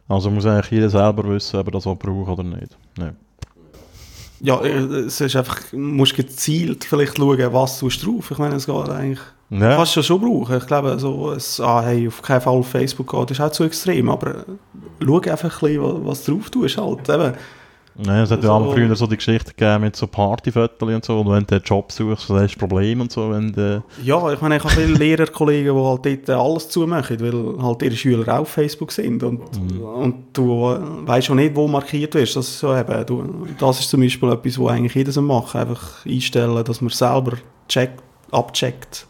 Also 0.07 0.29
muss 0.29 0.45
eigentlich 0.45 0.71
jeder 0.71 0.89
selber 0.89 1.23
wissen, 1.29 1.57
ob 1.59 1.67
er 1.67 1.71
das 1.71 1.87
auch 1.87 1.95
braucht 1.97 2.29
oder 2.29 2.43
nicht. 2.43 2.77
Ja. 2.99 3.11
Ja, 4.41 4.61
äh, 4.61 4.77
es 5.05 5.21
ist 5.21 5.35
einfach, 5.35 5.57
du 5.71 5.77
musst 5.77 6.15
gezielt 6.15 6.83
vielleicht 6.83 7.17
schauen, 7.17 7.39
was 7.53 7.79
du 7.79 7.87
drauf. 7.87 8.29
Ich 8.29 8.37
meine, 8.37 8.55
es 8.55 8.65
geht 8.65 8.89
eigentlich. 8.89 9.19
Du 9.59 9.59
Ja. 9.63 9.75
kannst 9.75 9.95
es 9.97 10.05
schon 10.05 10.19
brauchen. 10.19 10.57
Ich 10.57 10.65
glaube, 10.65 10.97
so 10.97 11.29
ein, 11.29 11.65
ah, 11.65 11.81
hey, 11.83 12.07
auf 12.07 12.21
keinen 12.21 12.41
Fall 12.41 12.53
auf 12.57 12.67
Facebook 12.67 13.11
gehen, 13.11 13.21
das 13.27 13.37
ist 13.37 13.41
auch 13.41 13.51
zu 13.51 13.63
extrem. 13.65 14.09
Aber 14.09 14.31
äh, 14.31 14.43
schau 15.05 15.17
einfach 15.19 15.61
ein 15.61 15.67
bisschen, 15.67 16.05
was, 16.07 16.23
drauf 16.25 16.49
tust. 16.49 16.77
Halt. 16.77 17.07
Eben. 17.09 17.33
Ja, 18.03 18.23
es 18.23 18.31
hat 18.31 18.39
ja 18.41 18.47
So- 18.47 18.51
auch 18.53 18.73
früher 18.73 18.95
so 18.95 19.05
die 19.05 19.17
Geschichte 19.17 19.51
gegeben 19.55 19.81
mit 19.83 19.95
so 19.95 20.07
Partyfotos 20.07 20.89
und 20.89 21.05
so, 21.05 21.19
und 21.19 21.29
wenn 21.29 21.45
du 21.45 21.53
einen 21.53 21.63
Job 21.63 21.91
suchst, 21.91 22.27
dann 22.27 22.39
hast 22.39 22.55
du 22.55 22.59
Probleme 22.59 23.03
und 23.03 23.11
so, 23.11 23.29
wenn 23.29 23.53
du, 23.53 23.83
Ja, 24.03 24.31
ich 24.33 24.41
meine, 24.41 24.57
ich 24.57 24.63
habe 24.63 24.73
viele 24.73 24.93
Lehrerkollegen, 24.97 25.75
die 25.75 25.83
halt 25.83 26.25
dort 26.27 26.29
alles 26.39 26.69
zumachen, 26.69 27.19
weil 27.21 27.63
halt 27.63 27.81
ihre 27.83 27.95
Schüler 27.95 28.27
auch 28.33 28.39
auf 28.39 28.47
Facebook 28.49 28.91
sind. 28.91 29.21
Und, 29.21 29.41
und 29.83 30.15
du 30.33 30.71
äh, 30.71 30.79
weißt 31.07 31.27
schon 31.27 31.35
nicht, 31.37 31.55
wo 31.55 31.67
markiert 31.67 32.15
wirst. 32.15 32.35
Das, 32.35 32.47
ist 32.47 32.57
so 32.57 32.75
eben, 32.75 33.05
du, 33.05 33.45
das 33.59 33.79
ist 33.81 33.89
zum 33.91 34.01
Beispiel 34.01 34.31
etwas, 34.31 34.57
was 34.59 34.71
eigentlich 34.71 34.95
jeder 34.95 35.11
soll 35.11 35.23
machen 35.23 35.59
Einfach 35.61 36.03
einstellen, 36.07 36.63
dass 36.63 36.81
man 36.81 36.89
selber 36.89 37.33
checkt, 37.67 38.01
abcheckt, 38.31 39.05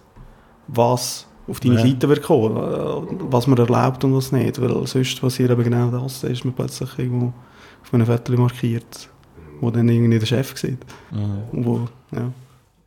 was 0.67 1.28
auf 1.47 1.60
deine 1.60 1.76
Ja. 1.76 1.82
Seite 1.82 2.08
wird 2.10 2.21
kommen, 2.23 2.56
äh, 2.58 3.15
was 3.30 3.47
man 3.47 3.58
erlaubt 3.58 4.04
und 4.04 4.15
was 4.15 4.32
nicht. 4.32 4.62
Weil 4.62 4.86
sonst 4.88 5.19
passiert 5.21 5.52
eben 5.52 5.63
genau 5.63 5.89
das. 5.91 6.21
Da 6.21 6.28
ist 6.30 6.45
man 6.45 6.54
plötzlich 6.54 6.89
irgendwo 6.97 7.34
auf 7.84 7.93
einem 7.93 8.06
Foto 8.06 8.34
markiert, 8.34 9.10
wo 9.60 9.69
dann 9.69 9.89
irgendwie 9.89 10.19
der 10.19 10.26
Chef 10.26 10.58
sieht. 10.58 10.80
Und 11.52 11.65
Wo, 11.65 11.82
ja. 12.12 12.32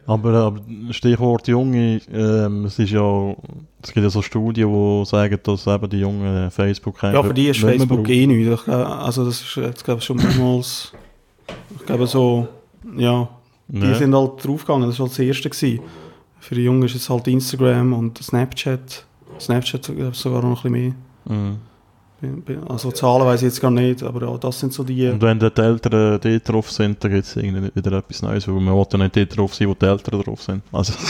Aber, 0.09 0.33
aber 0.35 0.61
Stichwort 0.91 1.49
Junge, 1.49 2.01
ähm, 2.13 2.67
es 2.67 2.79
ist 2.79 2.93
ja, 2.93 3.35
es 3.83 3.93
gibt 3.93 4.05
ja 4.05 4.09
so 4.11 4.23
Studien, 4.23 4.69
die 4.73 5.05
sagen, 5.05 5.37
dass 5.43 5.67
eben 5.67 5.91
die 5.91 5.99
Jungen 5.99 6.51
Facebook 6.53 7.03
Ja, 7.03 7.23
für 7.25 7.35
die 7.35 7.49
ist 7.49 7.59
Facebook 7.59 8.09
eh 8.09 8.25
nichts. 8.27 8.61
Ich 8.61 8.65
glaube, 8.67 8.87
Also 8.87 9.25
das 9.25 9.41
ist 9.41 9.57
jetzt 9.57 9.85
glaube 9.85 9.99
ich 9.99 10.05
schon 10.07 10.17
mehrmals, 10.19 10.93
ich 11.77 11.87
glaube 11.87 12.07
so, 12.07 12.47
ja, 12.97 13.29
die 13.67 13.85
Ja. 13.85 13.95
sind 13.97 14.15
halt 14.15 14.45
draufgegangen, 14.47 14.89
das 14.89 14.99
war 15.01 15.07
halt 15.09 15.19
das 15.19 15.27
erste 15.27 15.51
gewesen. 15.51 15.81
Für 16.47 16.55
die 16.55 16.63
Jungen 16.63 16.85
ist 16.85 16.95
es 16.95 17.11
halt 17.11 17.27
Instagram 17.27 17.93
und 17.93 18.19
Snapchat. 18.23 19.05
Snapchat 19.41 19.91
sogar 20.13 20.43
noch 20.43 20.65
ein 20.65 20.71
bisschen 20.71 20.95
mehr. 21.27 21.59
Mhm. 22.45 22.69
Also 22.69 22.93
Zahlen 22.93 23.27
weiß 23.27 23.43
ich 23.43 23.47
jetzt 23.47 23.61
gar 23.61 23.73
nicht, 23.73 24.05
aber 24.05 24.25
ja, 24.25 24.39
das 24.39 24.61
sind 24.61 24.73
so 24.73 24.85
die... 24.85 25.09
Und 25.09 25.21
wenn 25.23 25.41
dann 25.41 25.51
die 25.53 25.61
Eltern 25.61 26.21
dort 26.23 26.49
drauf 26.49 26.71
sind, 26.71 27.03
dann 27.03 27.11
gibt 27.11 27.25
es 27.25 27.35
irgendwie 27.35 27.69
wieder 27.75 27.99
etwas 27.99 28.23
Neues, 28.23 28.47
weil 28.47 28.55
man 28.55 28.77
will 28.77 28.87
ja 28.93 28.99
nicht 28.99 29.17
dort 29.17 29.37
drauf 29.37 29.55
sein, 29.57 29.69
wo 29.69 29.75
die 29.75 29.87
Eltern 29.87 30.23
drauf 30.23 30.41
sind. 30.41 30.63
Also, 30.71 30.93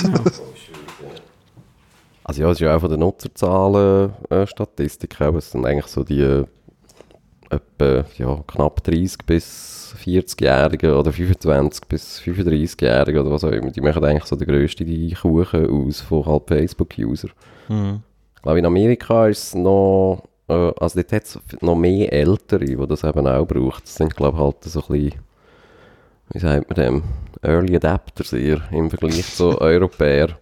Also 2.25 2.42
ja, 2.42 2.49
es 2.49 2.55
ist 2.55 2.61
ja 2.61 2.75
auch 2.75 2.81
von 2.81 2.90
den 2.90 3.01
Nutzerzahlen 3.01 4.14
äh, 4.31 4.46
Statistik, 4.46 5.20
aber 5.20 5.38
es 5.38 5.51
sind 5.51 5.66
eigentlich 5.66 5.87
so 5.87 6.03
die 6.03 6.22
äh, 6.22 6.46
etwa 7.51 8.05
ja, 8.17 8.43
knapp 8.47 8.83
30 8.85 9.19
bis 9.27 9.95
40-Jährigen 10.05 10.93
oder 10.93 11.13
25 11.13 11.87
bis 11.87 12.21
35-Jährigen 12.21 13.21
oder 13.21 13.31
was 13.31 13.45
auch 13.45 13.51
immer, 13.51 13.71
die 13.71 13.81
machen 13.81 14.05
eigentlich 14.05 14.25
so 14.25 14.37
den 14.37 14.49
grössten 14.49 14.87
die 14.87 15.15
Kuchen 15.15 15.67
aus 15.69 16.01
von 16.01 16.25
halt 16.25 16.45
Facebook-User. 16.49 17.29
mhm. 17.69 18.03
Ich 18.35 18.43
glaube, 18.43 18.59
in 18.59 18.67
Amerika 18.67 19.27
ist 19.27 19.43
es 19.43 19.55
noch, 19.55 20.23
äh, 20.49 20.53
also 20.53 21.01
dort 21.01 21.13
hat 21.13 21.25
es 21.25 21.39
noch 21.61 21.75
mehr 21.75 22.13
Ältere, 22.13 22.65
die 22.65 22.87
das 22.87 23.03
eben 23.03 23.27
auch 23.27 23.47
braucht. 23.47 23.85
Das 23.85 23.97
sind, 23.97 24.15
glaube 24.15 24.39
ich, 24.39 24.45
halt 24.45 24.65
so 24.65 24.81
ein 24.81 24.87
bisschen, 24.87 25.21
wie 26.31 26.39
sagt 26.39 26.69
man 26.69 26.77
dem, 26.77 27.03
Early 27.43 27.77
Adapters 27.77 28.33
eher 28.33 28.61
im 28.71 28.91
Vergleich 28.91 29.35
zu 29.35 29.61
Europäern. 29.61 30.37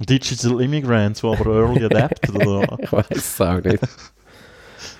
Digital 0.00 0.60
Immigrants, 0.60 1.20
die 1.20 1.26
aber 1.26 1.46
early 1.46 1.84
adapted 1.90 2.34
oder 2.34 2.78
Ich 2.80 2.92
weiß 2.92 3.06
es 3.10 3.40
auch 3.40 3.62
nicht. 3.62 3.80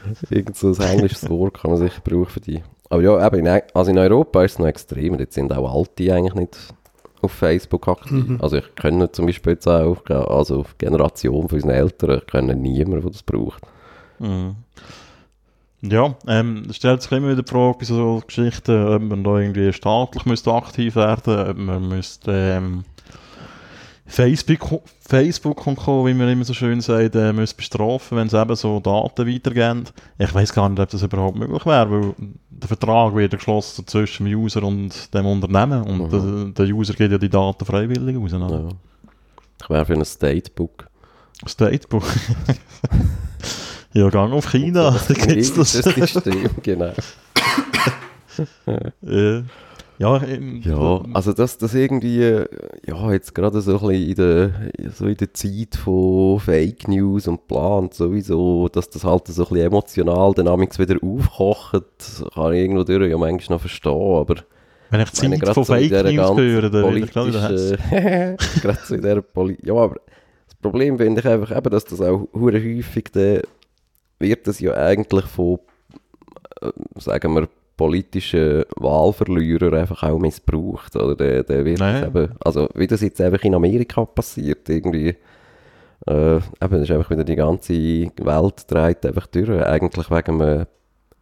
Irgend 0.30 0.56
so 0.56 0.68
ein 0.68 0.80
englisches 0.80 1.28
Wort 1.28 1.54
kann 1.60 1.70
man 1.70 1.80
sicher 1.80 2.00
brauchen 2.02 2.26
für 2.26 2.40
die. 2.40 2.62
Aber 2.90 3.02
ja, 3.02 3.26
eben 3.26 3.46
in, 3.46 3.62
also 3.72 3.90
in 3.90 3.98
Europa 3.98 4.44
ist 4.44 4.52
es 4.52 4.58
noch 4.58 4.66
extrem. 4.66 5.18
Dort 5.18 5.32
sind 5.32 5.52
auch 5.52 5.74
Alte 5.74 6.12
eigentlich 6.14 6.34
nicht 6.34 6.58
auf 7.22 7.32
Facebook 7.32 7.88
aktiv. 7.88 8.26
Also 8.40 8.58
ich 8.58 8.74
kenne 8.74 9.10
zum 9.10 9.26
Beispiel 9.26 9.54
jetzt 9.54 9.66
auch, 9.66 10.04
also 10.08 10.60
auf 10.60 10.76
Generation 10.78 11.48
von 11.48 11.56
unseren 11.56 11.70
Eltern, 11.70 12.18
ich 12.18 12.26
kenne 12.26 12.54
niemanden, 12.54 13.00
der 13.02 13.10
das 13.10 13.22
braucht. 13.22 13.62
Mhm. 14.18 14.56
Ja, 15.82 16.14
ähm, 16.26 16.64
es 16.70 16.76
stellt 16.76 17.02
sich 17.02 17.12
immer 17.12 17.28
wieder 17.28 17.42
die 17.42 17.50
Frage 17.50 17.78
bei 17.78 17.84
so 17.84 18.22
Geschichten, 18.26 18.86
ob 18.86 19.02
man 19.02 19.22
da 19.22 19.38
irgendwie 19.38 19.70
staatlich 19.72 20.24
müsste 20.24 20.52
aktiv 20.52 20.96
werden 20.96 21.50
ob 21.50 21.58
man 21.58 21.88
müsste 21.88 22.32
ähm, 22.32 22.84
Facebook, 24.06 24.82
Facebook 25.00 25.66
und 25.66 25.76
Co., 25.76 26.06
wie 26.06 26.14
man 26.14 26.28
immer 26.28 26.44
so 26.44 26.52
schön 26.52 26.80
sagt, 26.80 27.14
äh, 27.14 27.32
müsste 27.32 27.56
bestrafen, 27.56 28.18
wenn 28.18 28.28
sie 28.28 28.40
eben 28.40 28.54
so 28.54 28.78
Daten 28.80 29.26
weitergeben. 29.26 29.84
Ich 30.18 30.34
weiß 30.34 30.52
gar 30.52 30.68
nicht, 30.68 30.78
ob 30.78 30.90
das 30.90 31.02
überhaupt 31.02 31.36
möglich 31.36 31.64
wäre, 31.64 31.90
weil 31.90 32.14
der 32.50 32.68
Vertrag 32.68 33.14
wird 33.14 33.32
ja 33.32 33.38
geschlossen 33.38 33.86
zwischen 33.86 34.26
dem 34.26 34.38
User 34.38 34.62
und 34.62 35.12
dem 35.14 35.26
Unternehmen 35.26 35.82
und 35.82 36.12
der, 36.12 36.66
der 36.66 36.74
User 36.74 36.92
gibt 36.92 37.12
ja 37.12 37.18
die 37.18 37.30
Daten 37.30 37.64
freiwillig 37.64 38.16
raus. 38.16 38.32
Ja. 38.32 38.68
Ich 39.62 39.70
wäre 39.70 39.86
für 39.86 39.94
ein 39.94 40.04
Statebook. 40.04 40.86
Statebook. 41.46 42.04
ja, 43.94 44.08
gang 44.10 44.32
auf 44.32 44.50
China, 44.50 44.90
da 45.08 45.14
gibt's 45.14 45.54
das. 45.54 45.72
Das 45.72 45.94
System, 45.94 46.50
genau. 46.62 46.92
Äh, 49.06 49.42
ja, 49.98 50.22
ähm, 50.24 50.60
Ja, 50.62 51.02
also 51.12 51.32
dass 51.32 51.58
das 51.58 51.74
irgendwie, 51.74 52.22
äh, 52.22 52.46
ja, 52.86 53.12
jetzt 53.12 53.34
gerade 53.34 53.60
so 53.60 53.78
ein 53.78 53.88
bisschen 53.88 54.08
in 54.08 54.14
der, 54.14 54.90
so 54.90 55.06
in 55.06 55.16
der 55.16 55.32
Zeit 55.32 55.76
von 55.76 56.40
Fake 56.40 56.88
News 56.88 57.28
und 57.28 57.46
bla 57.46 57.78
und 57.78 57.94
sowieso, 57.94 58.68
dass 58.68 58.90
das 58.90 59.04
halt 59.04 59.28
so 59.28 59.42
ein 59.44 59.48
bisschen 59.48 59.66
emotional 59.66 60.34
dynamisch 60.34 60.78
wieder 60.78 60.96
aufkocht, 61.02 61.84
kann 62.34 62.52
ich 62.52 62.60
irgendwo 62.60 62.84
durch 62.84 63.10
ja 63.10 63.18
manchmal 63.18 63.56
noch 63.56 63.60
verstehen, 63.60 63.92
aber 63.92 64.36
wenn 64.90 65.00
ich 65.00 65.22
meine, 65.22 65.32
Zeit 65.36 65.40
gerade 65.40 65.54
von 65.54 65.64
so 65.64 65.72
Fake 65.74 65.90
News 65.90 66.36
höre, 66.36 66.70
dann 66.70 66.84
werde 66.84 66.98
ich 66.98 67.10
gerade 67.10 67.28
wieder 67.28 68.36
gerade 68.62 68.78
so 68.84 68.94
in 68.94 69.02
dieser 69.02 69.22
Poli 69.22 69.58
ja, 69.62 69.74
aber 69.74 69.96
das 70.46 70.54
Problem 70.60 70.98
finde 70.98 71.20
ich 71.20 71.26
einfach 71.26 71.56
eben, 71.56 71.70
dass 71.70 71.84
das 71.84 72.00
auch 72.00 72.28
hure 72.32 72.62
häufig, 72.62 73.04
dann 73.12 73.42
wird 74.18 74.46
das 74.46 74.60
ja 74.60 74.72
eigentlich 74.74 75.24
von, 75.26 75.58
äh, 76.62 76.70
sagen 76.96 77.34
wir, 77.34 77.48
politischen 77.76 78.64
Wahlverlierern 78.76 79.74
einfach 79.74 80.02
auch 80.04 80.18
missbraucht, 80.18 80.94
oder 80.96 81.16
der, 81.16 81.42
der 81.42 81.64
wird 81.64 81.80
eben, 81.80 82.32
also 82.44 82.68
wie 82.74 82.86
das 82.86 83.00
jetzt 83.00 83.20
einfach 83.20 83.42
in 83.42 83.54
Amerika 83.54 84.04
passiert, 84.04 84.68
irgendwie, 84.68 85.16
äh, 86.06 86.36
eben, 86.36 86.82
ist 86.82 86.90
einfach 86.90 87.10
wieder 87.10 87.24
die 87.24 87.36
ganze 87.36 87.72
Welt 87.72 88.64
dreht 88.68 89.04
einfach 89.06 89.26
durch, 89.26 89.50
eigentlich 89.50 90.10
wegen 90.10 90.40
einem 90.42 90.66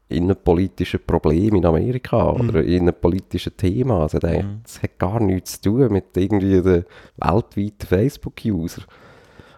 innenpolitischen 0.09 1.01
Problem 1.07 1.55
in 1.55 1.65
Amerika 1.65 2.33
Mhm. 2.33 2.49
oder 2.49 2.63
innenpolitischen 2.63 3.57
Thema. 3.57 4.03
Also 4.03 4.19
das, 4.19 4.45
das 4.63 4.83
hat 4.83 4.99
gar 4.99 5.21
nichts 5.21 5.61
zu 5.61 5.71
tun 5.71 5.93
mit 5.93 6.15
irgendwie 6.17 6.61
den 6.61 6.85
weltweiten 7.17 7.87
Facebook-User. 7.87 8.83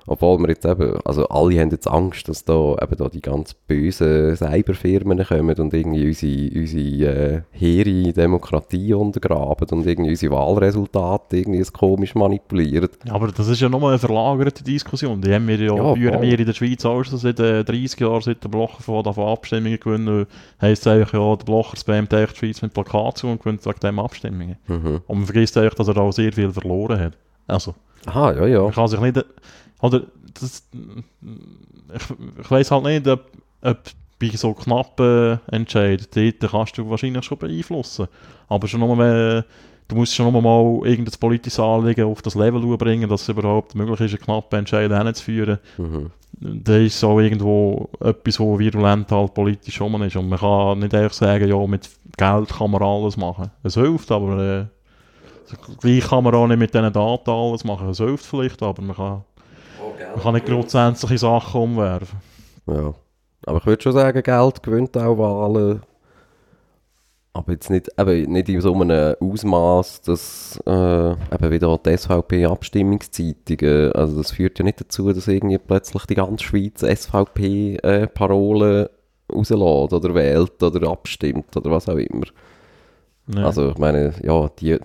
Obwohl 0.06 0.38
wir 0.38 0.48
jetzt 0.48 0.66
eben, 0.66 0.98
also 1.04 1.26
alle 1.28 1.58
haben 1.60 1.70
jetzt 1.70 1.88
Angst, 1.88 2.28
dass 2.28 2.44
da 2.44 2.76
eben 2.80 2.96
da 2.96 3.08
die 3.08 3.22
ganz 3.22 3.54
bösen 3.54 4.36
Cyberfirmen 4.36 5.24
kommen 5.24 5.56
und 5.56 5.72
irgendwie 5.72 6.06
unsere, 6.06 6.60
unsere 6.60 7.34
äh, 7.34 7.42
hehre 7.52 8.12
Demokratie 8.12 8.92
untergraben 8.92 9.68
und 9.70 9.86
irgendwie 9.86 10.10
unsere 10.10 10.34
Wahlresultate 10.34 11.38
irgendwie 11.38 11.64
komisch 11.72 12.14
manipulieren. 12.14 12.90
Aber 13.08 13.28
das 13.28 13.48
ist 13.48 13.60
ja 13.60 13.68
nochmal 13.68 13.92
eine 13.92 13.98
verlagerte 13.98 14.62
Diskussion. 14.62 15.20
Die 15.22 15.32
haben 15.32 15.48
wir 15.48 15.58
ja, 15.58 15.74
Ja, 15.74 15.94
führen 15.94 16.22
wir 16.22 16.38
in 16.38 16.46
der 16.46 16.52
Schweiz 16.52 16.84
auch 16.84 17.02
schon 17.02 17.18
seit 17.18 17.40
äh, 17.40 17.64
30 17.64 18.00
Jahren, 18.00 18.20
seit 18.20 18.44
der 18.44 18.48
Blocher 18.48 18.82
von, 18.82 19.04
Abstimmungen 19.06 19.80
gewinnen. 19.80 20.26
Heisst 20.60 20.86
eigentlich, 20.86 21.12
ja, 21.12 21.36
der 21.36 21.44
Blocher 21.44 21.76
spammt 21.76 22.12
eigentlich 22.12 22.32
die 22.32 22.38
Schweiz 22.38 22.62
mit 22.62 22.74
Plakaten 22.74 23.16
zu 23.16 23.26
und 23.28 23.42
gewinnt 23.42 23.64
wegen 23.64 23.80
dem 23.80 23.98
Abstimmungen. 23.98 24.56
Mhm. 24.66 25.00
Und 25.06 25.18
man 25.18 25.24
vergisst 25.24 25.56
eigentlich, 25.56 25.74
dass 25.74 25.88
er 25.88 25.96
auch 25.96 26.12
sehr 26.12 26.32
viel 26.32 26.50
verloren 26.50 27.00
hat. 27.00 27.12
Also, 27.46 27.74
Aha, 28.06 28.32
ja, 28.32 28.46
ja. 28.46 28.62
man 28.62 28.72
kann 28.72 28.88
sich 28.88 29.00
nicht... 29.00 29.24
Oder, 29.84 30.04
das, 30.40 30.66
ich, 30.72 32.40
ich 32.40 32.50
weiss 32.50 32.70
halt 32.70 32.84
nicht, 32.84 33.06
ob, 33.06 33.30
ob 33.60 33.78
bei 34.18 34.30
so 34.30 34.54
knappen 34.54 35.40
Entscheiden, 35.48 36.06
dort 36.14 36.50
kannst 36.52 36.78
du 36.78 36.88
wahrscheinlich 36.88 37.22
schon 37.22 37.36
beeinflussen. 37.36 38.08
Aber 38.48 38.66
schon 38.66 38.80
wenn, 38.98 39.44
du 39.88 39.94
musst 39.94 40.14
schon 40.14 40.32
nur 40.32 40.40
mal 40.40 40.88
irgendein 40.88 41.20
politisches 41.20 41.60
Anliegen 41.60 42.06
auf 42.06 42.22
das 42.22 42.34
Level 42.34 42.78
bringen, 42.78 43.10
dass 43.10 43.22
es 43.22 43.28
überhaupt 43.28 43.74
möglich 43.74 44.00
ist, 44.00 44.14
einen 44.14 44.24
knappen 44.24 44.60
Entscheid 44.60 44.90
hinzuführen. 44.90 45.58
Mhm. 45.76 46.10
Da 46.40 46.78
ist 46.78 46.98
so 46.98 47.20
irgendwo 47.20 47.90
etwas, 48.00 48.40
wo 48.40 48.58
virulent 48.58 49.12
halt 49.12 49.34
politisch 49.34 49.82
rum 49.82 50.02
ist. 50.02 50.16
Und 50.16 50.30
man 50.30 50.38
kann 50.38 50.78
nicht 50.78 50.94
einfach 50.94 51.12
sagen, 51.12 51.46
ja, 51.46 51.66
mit 51.66 51.90
Geld 52.16 52.48
kann 52.48 52.70
man 52.70 52.82
alles 52.82 53.18
machen. 53.18 53.50
Es 53.62 53.74
hilft, 53.74 54.10
aber 54.10 54.38
äh, 54.38 54.64
gleich 55.80 56.08
kann 56.08 56.24
man 56.24 56.34
auch 56.34 56.46
nicht 56.46 56.58
mit 56.58 56.72
diesen 56.72 56.90
Daten 56.90 57.30
alles 57.30 57.64
machen. 57.64 57.90
Es 57.90 57.98
hilft 57.98 58.24
vielleicht, 58.24 58.62
aber 58.62 58.80
man 58.80 58.96
kann, 58.96 59.24
man 60.14 60.22
kann 60.22 60.34
nicht 60.34 60.46
grundsätzliche 60.46 61.18
Sachen 61.18 61.60
umwerfen. 61.60 62.18
Ja. 62.66 62.94
Aber 63.46 63.58
ich 63.58 63.66
würde 63.66 63.82
schon 63.82 63.92
sagen, 63.92 64.22
Geld 64.22 64.62
gewinnt 64.62 64.96
auch 64.96 65.18
Wahlen. 65.18 65.82
Aber 67.36 67.50
jetzt 67.52 67.68
nicht, 67.68 67.88
eben 67.98 68.32
nicht 68.32 68.48
in 68.48 68.60
so 68.60 68.72
einem 68.74 69.16
Ausmaß, 69.18 70.02
dass 70.02 70.62
äh, 70.66 71.10
eben 71.10 71.50
wieder 71.50 71.76
die 71.78 71.96
SVP-Abstimmungszeitungen, 71.96 73.90
also 73.92 74.18
das 74.18 74.30
führt 74.30 74.60
ja 74.60 74.64
nicht 74.64 74.80
dazu, 74.80 75.12
dass 75.12 75.26
irgendwie 75.26 75.58
plötzlich 75.58 76.06
die 76.06 76.14
ganze 76.14 76.44
Schweiz 76.44 76.78
SVP-Parolen 76.80 78.86
rauslässt 79.32 79.92
oder 79.92 80.14
wählt 80.14 80.62
oder 80.62 80.88
abstimmt 80.88 81.56
oder 81.56 81.72
was 81.72 81.88
auch 81.88 81.96
immer. 81.96 82.26
Ja. 83.34 83.46
Also 83.46 83.70
ich 83.70 83.78
meine, 83.78 84.14
ja, 84.22 84.48
die, 84.60 84.78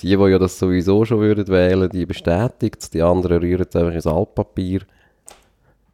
die, 0.00 0.16
die 0.16 0.30
ja 0.30 0.38
das 0.38 0.58
sowieso 0.58 1.04
schon 1.04 1.20
würden 1.20 1.46
wählen, 1.48 1.88
die 1.90 2.06
bestätigt 2.06 2.76
es, 2.80 2.90
die 2.90 3.02
anderen 3.02 3.38
rühren 3.38 3.66
es 3.68 3.76
einfach 3.76 3.92
ins 3.92 4.06
Altpapier. 4.06 4.80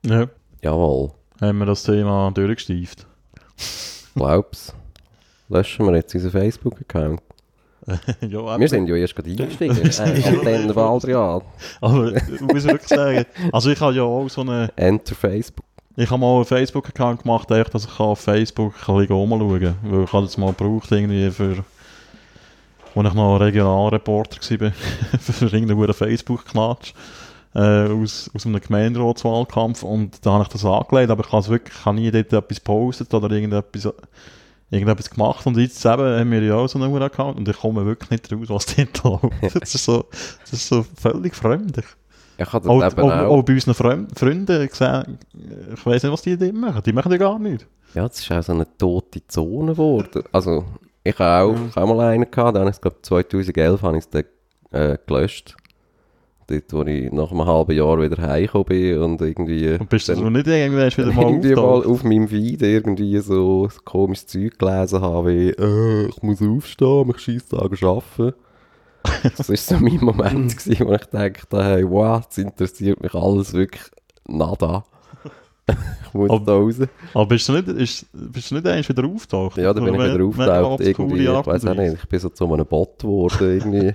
ja. 0.04 0.28
Jawohl, 0.60 1.12
Haben 1.40 1.58
wir 1.58 1.66
das 1.66 1.84
Thema 1.84 2.32
durchgesteift. 2.32 3.06
glaub's. 4.14 4.74
Löschen 5.48 5.86
wir 5.86 5.94
jetzt 5.94 6.12
unseren 6.14 6.32
Facebook-Account. 6.32 7.20
ja. 8.20 8.58
Wir 8.60 8.68
sind 8.68 8.88
ja 8.88 8.96
erst 8.96 9.16
gerade 9.16 9.30
eingestiegen. 9.30 9.76
äh, 9.82 10.22
Antenne 10.28 10.74
Baldrian. 10.74 11.42
Aber 11.80 12.12
ich 12.14 12.40
muss 12.40 12.64
wirklich 12.64 12.88
sagen, 12.88 13.24
also 13.52 13.70
ich 13.70 13.80
habe 13.80 13.94
ja 13.94 14.02
auch 14.02 14.28
so 14.28 14.40
eine, 14.42 14.68
Enter 14.76 15.14
Facebook. 15.14 15.64
ich 15.96 16.10
habe 16.10 16.20
mal 16.20 16.36
einen 16.36 16.44
Facebook-Account 16.44 17.22
gemacht, 17.22 17.50
echt, 17.50 17.72
dass 17.72 17.84
ich 17.84 18.00
auf 18.00 18.20
Facebook 18.20 18.74
ein 18.88 18.96
bisschen 18.96 19.14
rumschauen 19.16 19.60
kann. 19.60 19.76
Weil 19.84 20.04
ich 20.04 20.12
habe 20.12 20.26
das 20.26 20.36
mal 20.36 20.52
gebraucht 20.52 20.90
irgendwie 20.92 21.30
für, 21.30 21.64
als 22.94 23.08
ich 23.08 23.14
noch 23.14 23.36
Regionalreporter 23.38 24.60
war, 24.60 24.72
für 25.20 25.46
irgendeinen 25.46 25.92
Facebook-Knatsch. 25.92 26.92
Äh, 27.54 27.88
aus, 27.88 28.30
aus 28.34 28.44
einem 28.44 28.60
Gemeinderatswahlkampf 28.60 29.82
und 29.82 30.24
da 30.24 30.32
habe 30.32 30.42
ich 30.42 30.48
das 30.50 30.66
angelegt, 30.66 31.10
aber 31.10 31.24
ich 31.24 31.32
habe 31.32 31.48
wirklich, 31.48 31.74
ich 31.74 31.92
nie 31.92 32.10
dort 32.10 32.32
etwas 32.32 32.58
gepostet 32.58 33.14
oder 33.14 33.30
irgendetwas, 33.30 33.88
irgendetwas 34.70 35.08
gemacht 35.08 35.46
und 35.46 35.56
jetzt 35.56 35.84
eben 35.84 36.20
haben 36.20 36.30
wir 36.30 36.42
ja 36.42 36.56
auch 36.56 36.68
so 36.68 36.78
einen 36.78 37.02
Account 37.02 37.38
und 37.38 37.48
ich 37.48 37.56
komme 37.56 37.86
wirklich 37.86 38.10
nicht 38.10 38.30
raus, 38.30 38.48
was 38.50 38.66
dort 38.66 39.02
läuft. 39.42 39.62
das, 39.62 39.74
ist 39.74 39.84
so, 39.84 40.04
das 40.42 40.52
ist 40.52 40.68
so 40.68 40.84
völlig 41.00 41.34
fremd. 41.34 41.78
Ich 42.36 42.52
habe 42.52 42.60
das 42.60 42.68
Auch, 42.68 42.84
eben 42.84 43.00
auch, 43.00 43.12
auch. 43.12 43.38
auch 43.38 43.42
bei 43.42 43.54
unseren 43.54 43.74
Freund, 43.74 44.16
Freunden 44.16 44.68
gesehen, 44.68 45.18
ich 45.74 45.86
weiß 45.86 46.02
nicht, 46.02 46.12
was 46.12 46.22
die 46.22 46.36
dort 46.36 46.52
machen. 46.52 46.82
Die 46.84 46.92
machen 46.92 47.10
ja 47.10 47.18
gar 47.18 47.38
nichts. 47.38 47.66
Ja, 47.94 48.06
das 48.06 48.20
ist 48.20 48.30
auch 48.30 48.42
so 48.42 48.52
eine 48.52 48.66
tote 48.76 49.26
Zone 49.26 49.72
geworden. 49.72 50.22
Also, 50.32 50.64
ich 51.08 51.18
habe 51.18 51.52
auch, 51.52 51.76
habe 51.76 51.80
auch 51.80 51.96
mal 51.96 52.08
einen 52.08 52.30
gehabt, 52.30 52.56
dann 52.56 52.62
habe 52.62 52.70
ich 52.70 52.80
glaube 52.80 52.96
2011 53.02 53.82
habe 53.82 53.96
ich 53.96 54.04
es 54.04 54.10
dann, 54.10 54.24
äh, 54.70 54.98
gelöscht. 55.06 55.56
Dort, 56.46 56.72
wo 56.72 56.82
ich 56.82 57.12
nach 57.12 57.30
einem 57.30 57.44
halben 57.44 57.76
Jahr 57.76 58.00
wieder 58.00 58.22
heimgekommen 58.22 58.64
bin 58.64 59.02
und 59.02 59.20
irgendwie... 59.20 59.74
Und 59.74 59.90
bist 59.90 60.08
du 60.08 60.14
so 60.14 60.30
nicht 60.30 60.46
irgendwann 60.46 60.90
wieder 60.90 61.12
mal 61.12 61.22
irgendwie 61.28 61.54
mal 61.54 61.84
auf 61.84 62.04
meinem 62.04 62.28
Feed 62.28 62.62
irgendwie 62.62 63.18
so, 63.18 63.68
so 63.68 63.80
komisches 63.84 64.28
Zeug 64.28 64.58
gelesen 64.58 65.02
habe, 65.02 65.28
wie 65.28 65.50
äh, 65.50 66.06
ich 66.08 66.22
muss 66.22 66.40
aufstehen, 66.40 67.06
mich 67.06 67.18
scheiss 67.18 67.48
Tage 67.48 67.86
arbeiten. 67.86 68.34
Das 69.36 69.48
war 69.48 69.56
so 69.56 69.76
mein 69.76 69.98
Moment, 70.00 70.56
gewesen, 70.56 70.86
wo 70.86 70.94
ich 70.94 71.04
dachte, 71.06 71.64
hey, 71.64 71.88
wow, 71.88 72.24
das 72.26 72.38
interessiert 72.38 73.02
mich 73.02 73.14
alles 73.14 73.52
wirklich 73.52 73.84
nada. 74.26 74.84
Ich 75.68 76.14
muss 76.14 76.30
Aber- 76.30 76.44
da 76.44 76.52
raus. 76.52 76.76
Aber 77.14 77.26
bist 77.26 77.48
du 77.48 77.52
nicht, 77.52 77.68
ist, 77.68 78.06
bist 78.12 78.50
du 78.50 78.54
nicht 78.56 78.66
einmal 78.66 78.88
wieder 78.88 79.04
auftaucht? 79.06 79.56
Ja, 79.58 79.72
da 79.74 79.80
bin 79.80 79.94
ich 79.94 80.00
wieder 80.00 80.24
obskure 80.24 80.82
Irgendwie, 80.88 81.24
ich 81.24 81.46
weiß 81.46 81.66
auch 81.66 81.74
nicht, 81.74 81.94
ich 82.02 82.08
bin 82.08 82.18
so 82.20 82.28
zu 82.30 82.52
einem 82.52 82.66
Bot 82.66 82.98
geworden 83.00 83.36
irgendwie. 83.58 83.88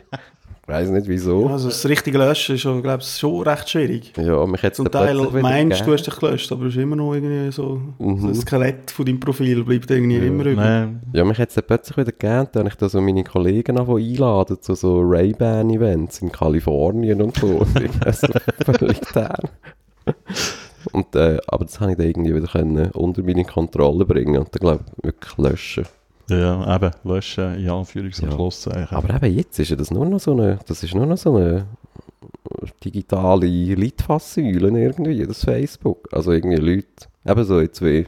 ich 0.66 0.68
weiß 0.70 0.90
nicht 0.92 1.08
wieso. 1.10 1.48
Also 1.50 1.68
das 1.68 1.86
richtige 1.90 2.18
Löschen 2.18 2.56
ist 2.56 2.62
schon, 2.62 2.82
glaube 2.82 3.02
ich, 3.02 3.10
schon 3.10 3.42
recht 3.42 3.70
schwierig. 3.70 4.14
Ja, 4.16 4.46
mich 4.46 4.64
hat 4.64 4.76
Zum 4.76 4.90
Teil 4.90 5.16
meinst 5.42 5.82
du, 5.82 5.86
du 5.86 5.94
hast 5.94 6.04
dich 6.08 6.16
gelöscht, 6.16 6.52
aber 6.54 6.68
es 6.68 6.76
ist 6.76 6.82
immer 6.82 6.96
noch 6.96 7.14
irgendwie 7.14 7.52
so, 7.52 7.82
Mhm. 8.00 8.20
so 8.20 8.28
ein 8.28 8.36
Skelett 8.36 8.90
von 8.92 9.06
deinem 9.06 9.20
Profil 9.20 9.64
bleibt 9.66 9.92
irgendwie 9.92 10.18
immer 10.18 10.44
übrig. 10.46 10.56
Nein, 10.56 11.02
Ja, 11.12 11.26
mich 11.26 11.38
hat 11.40 11.50
es 11.50 11.56
dann 11.56 11.66
plötzlich 11.68 11.98
wieder 11.98 12.12
gegeben, 12.14 12.48
da 12.54 12.60
habe 12.60 12.70
ich 12.70 12.76
da 12.76 12.88
so 12.88 13.02
meine 13.02 13.24
Kollegen 13.26 13.78
einladen 13.78 14.58
zu 14.62 14.76
so 14.76 15.02
Ray-Ban-Events 15.02 16.20
in 16.22 16.32
Kalifornien 16.32 17.22
und 17.22 17.36
so. 17.38 17.66
Ich 17.84 18.06
also 18.06 18.28
völlig 18.64 19.00
dann. 19.14 19.36
Und, 20.92 21.16
äh, 21.16 21.40
aber 21.48 21.66
das 21.66 21.80
habe 21.80 21.92
ich 21.92 21.98
dann 21.98 22.08
irgendwie 22.08 22.36
wieder 22.36 22.48
können 22.48 22.92
unter 22.92 23.24
meine 23.24 23.46
Kontrolle 23.46 24.06
bringen 24.06 24.38
und 24.38 24.50
dann 24.54 24.60
glaube 24.60 24.84
ich 24.98 25.04
wirklich 25.06 25.38
löschen. 25.38 25.86
ja, 26.30 26.76
eben, 26.76 26.92
löschen, 27.04 27.56
in 27.56 27.70
Anführungs- 27.70 28.22
und 28.22 28.30
Ja. 28.30 28.36
Schlusszeichen. 28.36 28.96
Aber 28.98 29.16
eben 29.16 29.38
jetzt 29.38 29.60
ist 29.60 29.70
ja 29.70 29.76
das 29.76 29.92
nur 29.92 30.06
noch 30.06 30.20
so 30.20 30.32
eine, 30.34 30.60
das 30.68 30.84
ist 30.84 30.94
nur 30.96 31.06
noch 31.06 31.18
so 31.18 31.36
eine 31.36 31.66
digitale 32.84 33.46
Litfaßsäule 33.48 34.70
irgendwie, 34.80 35.26
das 35.26 35.44
Facebook. 35.44 36.08
Also 36.12 36.32
irgendwie 36.32 36.58
Leute, 36.58 37.08
eben 37.28 37.44
so 37.44 37.60
jetzt 37.60 37.82
wie, 37.82 38.08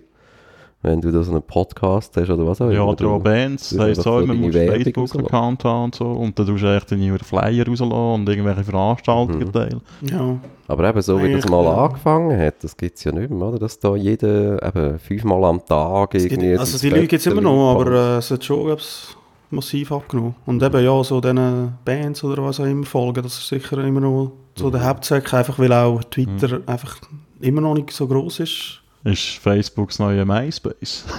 wenn 0.85 1.01
du 1.01 1.11
da 1.11 1.23
so 1.23 1.31
einen 1.31 1.41
Podcast 1.41 2.15
hast 2.15 2.29
oder 2.29 2.45
was 2.45 2.61
auch 2.61 2.69
ja, 2.69 2.81
immer, 2.83 2.89
oder 2.89 3.07
auch 3.07 3.19
Bands, 3.19 3.69
du 3.69 3.79
heisst 3.79 4.05
auch 4.07 4.21
so 4.21 4.27
musst 4.27 4.53
Werbung 4.53 4.83
Facebook-Account 4.83 5.63
haben 5.63 5.83
und 5.85 5.95
so. 5.95 6.05
Und 6.05 6.37
dann 6.37 6.45
tust 6.45 6.63
du 6.63 6.75
echt 6.75 6.91
deine 6.91 7.19
Flyer 7.19 7.67
rauslassen 7.67 7.91
und 7.91 8.29
irgendwelche 8.29 8.63
Veranstaltungen 8.63 9.39
Mhm. 9.47 9.51
teilen. 9.51 9.81
Ja. 10.01 10.37
Aber 10.67 10.89
eben 10.89 11.01
so, 11.01 11.21
wie 11.21 11.33
das 11.33 11.47
mal 11.49 11.63
ja. 11.63 11.75
angefangen 11.85 12.39
hat, 12.39 12.63
das 12.63 12.75
gibt 12.77 12.97
es 12.97 13.03
ja 13.03 13.11
nicht 13.11 13.29
mehr, 13.29 13.47
oder? 13.47 13.59
Dass 13.59 13.79
da 13.79 13.95
jeder 13.95 14.61
eben 14.63 14.99
fünfmal 14.99 15.43
am 15.45 15.65
Tag 15.65 16.15
Es 16.15 16.23
gibt, 16.23 16.33
irgendwie... 16.33 16.57
also 16.57 16.77
die 16.77 16.89
Leute 16.89 17.07
gibt 17.07 17.19
es 17.19 17.27
immer 17.27 17.41
noch, 17.41 17.71
aber 17.79 17.91
äh, 17.91 18.17
es 18.17 18.31
hat 18.31 18.43
schon 18.43 18.65
glaub's, 18.65 19.15
massiv 19.51 19.91
abgenommen. 19.91 20.35
Und 20.45 20.61
eben 20.61 20.83
ja, 20.83 21.03
so 21.03 21.21
diesen 21.21 21.73
Bands 21.85 22.23
oder 22.23 22.43
was 22.43 22.59
auch 22.59 22.65
immer 22.65 22.85
folgen, 22.85 23.21
das 23.23 23.37
ist 23.37 23.47
sicher 23.47 23.77
immer 23.83 24.01
noch 24.01 24.31
so 24.55 24.67
Mhm. 24.67 24.71
der 24.71 24.85
Hauptzweck, 24.87 25.33
einfach 25.33 25.59
weil 25.59 25.71
auch 25.73 26.03
Twitter 26.03 26.61
einfach 26.65 26.97
immer 27.41 27.61
noch 27.61 27.75
nicht 27.75 27.91
so 27.91 28.07
groß 28.07 28.39
ist. 28.41 28.81
Ist 29.05 29.37
Facebooks 29.37 29.99
neue 29.99 30.25
MySpace. 30.25 31.05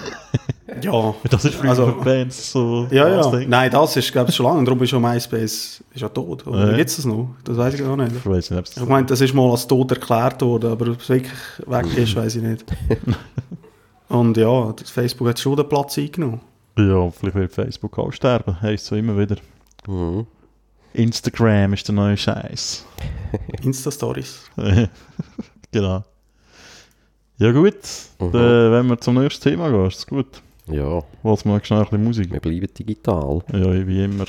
Ja, 0.83 1.14
das 1.31 1.44
ist 1.46 1.55
für 1.55 1.68
Also- 1.70 1.94
Bands 2.05 2.51
so 2.53 2.87
ja, 2.90 3.09
ja. 3.09 3.40
Nein, 3.49 3.70
das 3.70 3.96
ist 3.96 4.12
glaube 4.12 4.29
ich 4.31 4.37
schon 4.37 4.44
lange, 4.44 4.62
darum 4.64 4.83
ist 4.83 4.90
schon 4.90 5.01
MySpace 5.01 5.83
ist 5.94 6.01
ja 6.03 6.09
tot. 6.09 6.46
Oder 6.46 6.72
Ja. 6.72 6.77
gibt 6.77 6.90
es 6.90 6.96
das 6.96 7.05
noch? 7.07 7.31
Das 7.44 7.57
weiß 7.57 7.75
ich 7.75 7.81
gar 7.81 7.96
nicht. 7.96 8.14
Ich 8.16 8.27
weiß 8.27 8.51
nicht, 8.51 8.77
Ich 8.77 8.85
meine, 8.85 9.07
das 9.07 9.20
ist 9.22 9.33
mal 9.33 9.51
als 9.53 9.66
tot 9.66 9.90
erklärt 9.92 10.42
worden, 10.42 10.70
aber 10.72 10.88
ob 10.90 11.01
es 11.01 11.09
wirklich 11.09 11.33
weg 11.66 11.87
ist, 11.96 12.14
weiß 12.16 12.37
ich 12.37 12.42
nicht. 12.42 12.64
Und 14.09 14.37
ja, 14.37 14.72
das 14.72 14.90
Facebook 14.90 15.29
hat 15.29 15.38
schon 15.38 15.57
den 15.57 15.68
Platz 15.68 15.96
eingenommen. 15.96 16.40
Ja, 16.77 17.11
vielleicht 17.11 17.37
wird 17.37 17.53
Facebook 17.53 17.99
auch 17.99 18.12
sterben, 18.12 18.61
heisst 18.61 18.87
so 18.87 18.96
immer 18.96 19.16
wieder. 19.16 19.37
Mhm. 19.87 20.27
Instagram 20.92 21.72
ist 21.72 21.87
der 21.88 21.94
neue 21.94 22.16
Scheiß. 22.18 22.85
Insta-Stories. 23.62 24.40
genau. 25.72 26.05
Ja 27.38 27.53
gut, 27.53 27.75
Mhm. 28.18 28.33
dann, 28.33 28.72
wenn 28.72 28.87
wir 28.87 28.99
zum 28.99 29.16
nächsten 29.16 29.42
Thema 29.51 29.70
gehen, 29.70 29.87
ist 29.87 29.99
es 29.99 30.07
gut. 30.07 30.27
Ja, 30.70 31.03
Was 31.22 31.44
mal 31.44 31.62
schnell 31.64 31.81
ein 31.81 31.85
bisschen 31.87 32.05
Musik. 32.05 32.33
wir 32.33 32.40
bleiben 32.40 32.66
digital. 32.79 33.40
Ja, 33.53 33.87
wie 33.87 34.05
immer. 34.05 34.25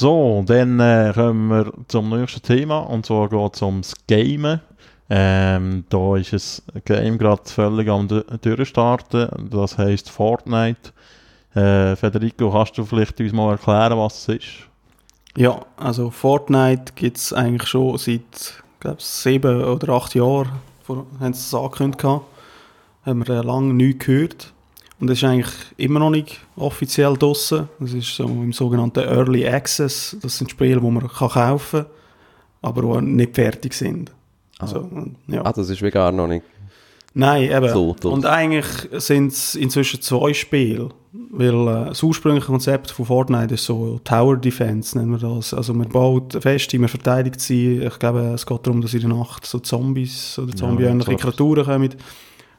So, 0.00 0.44
dann 0.46 0.78
äh, 0.78 1.10
kommen 1.12 1.48
wir 1.48 1.72
zum 1.88 2.10
nächsten 2.10 2.40
Thema 2.42 2.78
und 2.78 3.04
zwar 3.04 3.28
geht 3.28 3.56
es 3.56 3.62
ums 3.62 3.94
Gamen. 4.06 4.60
Ähm, 5.10 5.86
da 5.88 6.14
ist 6.16 6.62
ein 6.72 6.82
Game 6.84 7.18
gerade 7.18 7.42
völlig 7.46 7.88
am 7.88 8.06
Du- 8.06 8.22
Durchstarten, 8.22 9.50
das 9.50 9.76
heisst 9.76 10.08
Fortnite. 10.08 10.92
Äh, 11.52 11.96
Federico, 11.96 12.52
kannst 12.52 12.78
du 12.78 12.84
vielleicht 12.84 13.18
uns 13.18 13.32
mal 13.32 13.50
erklären, 13.50 13.98
was 13.98 14.28
es 14.28 14.36
ist? 14.36 14.46
Ja, 15.36 15.62
also 15.76 16.10
Fortnite 16.10 16.92
gibt 16.94 17.16
es 17.16 17.32
eigentlich 17.32 17.68
schon 17.68 17.98
seit, 17.98 18.62
glaube 18.78 18.98
sieben 19.00 19.64
oder 19.64 19.94
acht 19.94 20.14
Jahren. 20.14 20.60
Vor, 20.84 21.06
haben 21.18 21.34
sie 21.34 21.40
es 21.40 21.52
angekündigt. 21.52 22.04
Haben 22.04 23.26
wir 23.26 23.40
äh, 23.40 23.42
lange 23.44 23.74
nichts 23.74 24.06
gehört. 24.06 24.52
Und 25.00 25.10
es 25.10 25.18
ist 25.18 25.24
eigentlich 25.24 25.52
immer 25.76 26.00
noch 26.00 26.10
nicht 26.10 26.40
offiziell 26.56 27.14
draussen. 27.16 27.68
Es 27.82 27.92
ist 27.94 28.16
so 28.16 28.24
im 28.24 28.52
sogenannten 28.52 29.00
Early 29.00 29.46
Access. 29.46 30.16
Das 30.20 30.38
sind 30.38 30.50
Spiele, 30.50 30.80
die 30.80 30.90
man 30.90 31.06
kann 31.08 31.28
kaufen 31.28 31.82
kann, 31.84 31.90
aber 32.62 33.00
die 33.00 33.06
nicht 33.06 33.34
fertig 33.36 33.74
sind. 33.74 34.10
Also, 34.58 34.88
ja. 35.28 35.44
Ah, 35.44 35.52
das 35.52 35.70
ist 35.70 35.82
wie 35.82 35.90
gar 35.90 36.10
noch 36.10 36.26
nicht 36.26 36.44
Nein, 37.14 37.44
eben. 37.50 37.68
so. 37.72 37.94
das- 38.00 38.10
Und 38.12 38.26
eigentlich 38.26 38.66
sind 39.02 39.32
es 39.32 39.54
inzwischen 39.54 40.00
zwei 40.02 40.32
Spiele. 40.34 40.90
Weil 41.30 41.66
äh, 41.68 41.84
das 41.88 42.02
ursprüngliche 42.02 42.46
Konzept 42.46 42.90
von 42.90 43.06
Fortnite 43.06 43.54
ist 43.54 43.64
so 43.64 43.98
Tower 44.04 44.36
Defense, 44.36 44.96
nennen 44.98 45.10
wir 45.12 45.18
das. 45.36 45.54
Also 45.54 45.72
man 45.74 45.88
baut 45.88 46.36
fest, 46.40 46.72
man 46.74 46.88
verteidigt 46.88 47.40
sie. 47.40 47.78
Ich 47.78 47.98
glaube, 47.98 48.20
es 48.34 48.44
geht 48.44 48.66
darum, 48.66 48.82
dass 48.82 48.92
in 48.94 49.00
der 49.00 49.08
Nacht 49.10 49.46
so 49.46 49.58
Zombies 49.58 50.38
oder 50.38 50.54
zombie-ähnliche 50.54 51.12
exakt. 51.12 51.36
Kreaturen 51.36 51.64
kommen. 51.64 51.94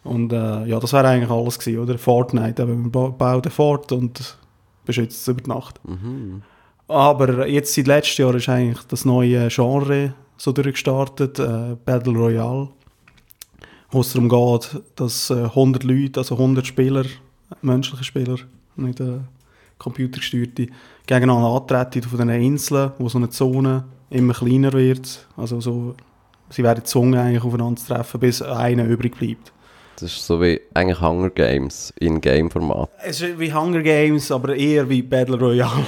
Und 0.04 0.32
äh, 0.34 0.66
ja, 0.66 0.80
das 0.80 0.93
wäre 0.93 1.08
eigentlich 1.08 1.30
alles 1.30 1.60
gewesen, 1.60 1.80
oder? 1.80 1.97
Fortnite, 1.97 2.64
eben, 2.64 2.82
man 2.84 2.91
ba- 2.91 3.10
baut 3.10 3.45
ein 3.45 3.52
Fort 3.52 3.91
und 3.91 4.38
beschützt 4.86 5.22
es 5.22 5.28
über 5.28 5.41
die 5.41 5.50
Nacht. 5.50 5.80
Mhm. 5.86 6.41
Aber 6.88 7.47
jetzt 7.47 7.74
seit 7.76 7.88
letztem 7.88 8.26
Jahr 8.26 8.36
ist 8.36 8.50
eigentlich 8.50 8.84
das 8.88 9.06
neue 9.06 9.47
Genre 9.50 10.14
so 10.38 10.52
durchgestartet, 10.52 11.38
äh, 11.39 11.76
Battle 11.86 12.14
Royale. 12.14 12.70
wo 13.91 14.02
es 14.02 14.14
darum 14.14 14.30
geht, 14.30 14.82
dass 14.95 15.30
äh, 15.30 15.34
100 15.43 15.84
Leute, 15.84 16.20
also 16.20 16.36
100 16.36 16.66
Spieler, 16.66 17.04
menschliche 17.62 18.04
Spieler, 18.04 18.38
nicht 18.76 19.00
äh, 19.00 19.20
computergesteuerte, 19.80 20.68
gegeneinander 21.08 21.50
antreten 21.50 22.06
auf 22.06 22.12
diesen 22.12 22.30
Inseln, 22.30 22.91
wo 23.00 23.10
so 23.10 23.18
eine 23.18 23.30
Zone 23.30 23.86
immer 24.10 24.34
kleiner 24.34 24.72
wird. 24.74 25.28
Also 25.36 25.60
so, 25.60 25.95
sie 26.50 26.64
werden 26.64 26.80
gezwungen, 26.82 27.16
eigentlich 27.20 27.43
aufeinander 27.43 27.82
zu 27.82 27.88
treffen, 27.93 28.20
bis 28.20 28.41
einer 28.41 28.86
übrig 28.86 29.18
bleibt. 29.18 29.52
Das 30.02 30.12
ist 30.14 30.26
so 30.26 30.41
wie 30.41 30.60
eigentlich 30.74 31.02
Hunger 31.02 31.30
Games 31.30 31.93
in 32.00 32.22
Game-Format. 32.22 32.89
Es 33.04 33.22
ist 33.22 33.38
wie 33.39 33.54
Hunger 33.54 33.82
Games, 33.82 34.32
aber 34.32 34.56
eher 34.56 34.88
wie 34.89 35.02
Battle 35.02 35.38
Royale. 35.38 35.86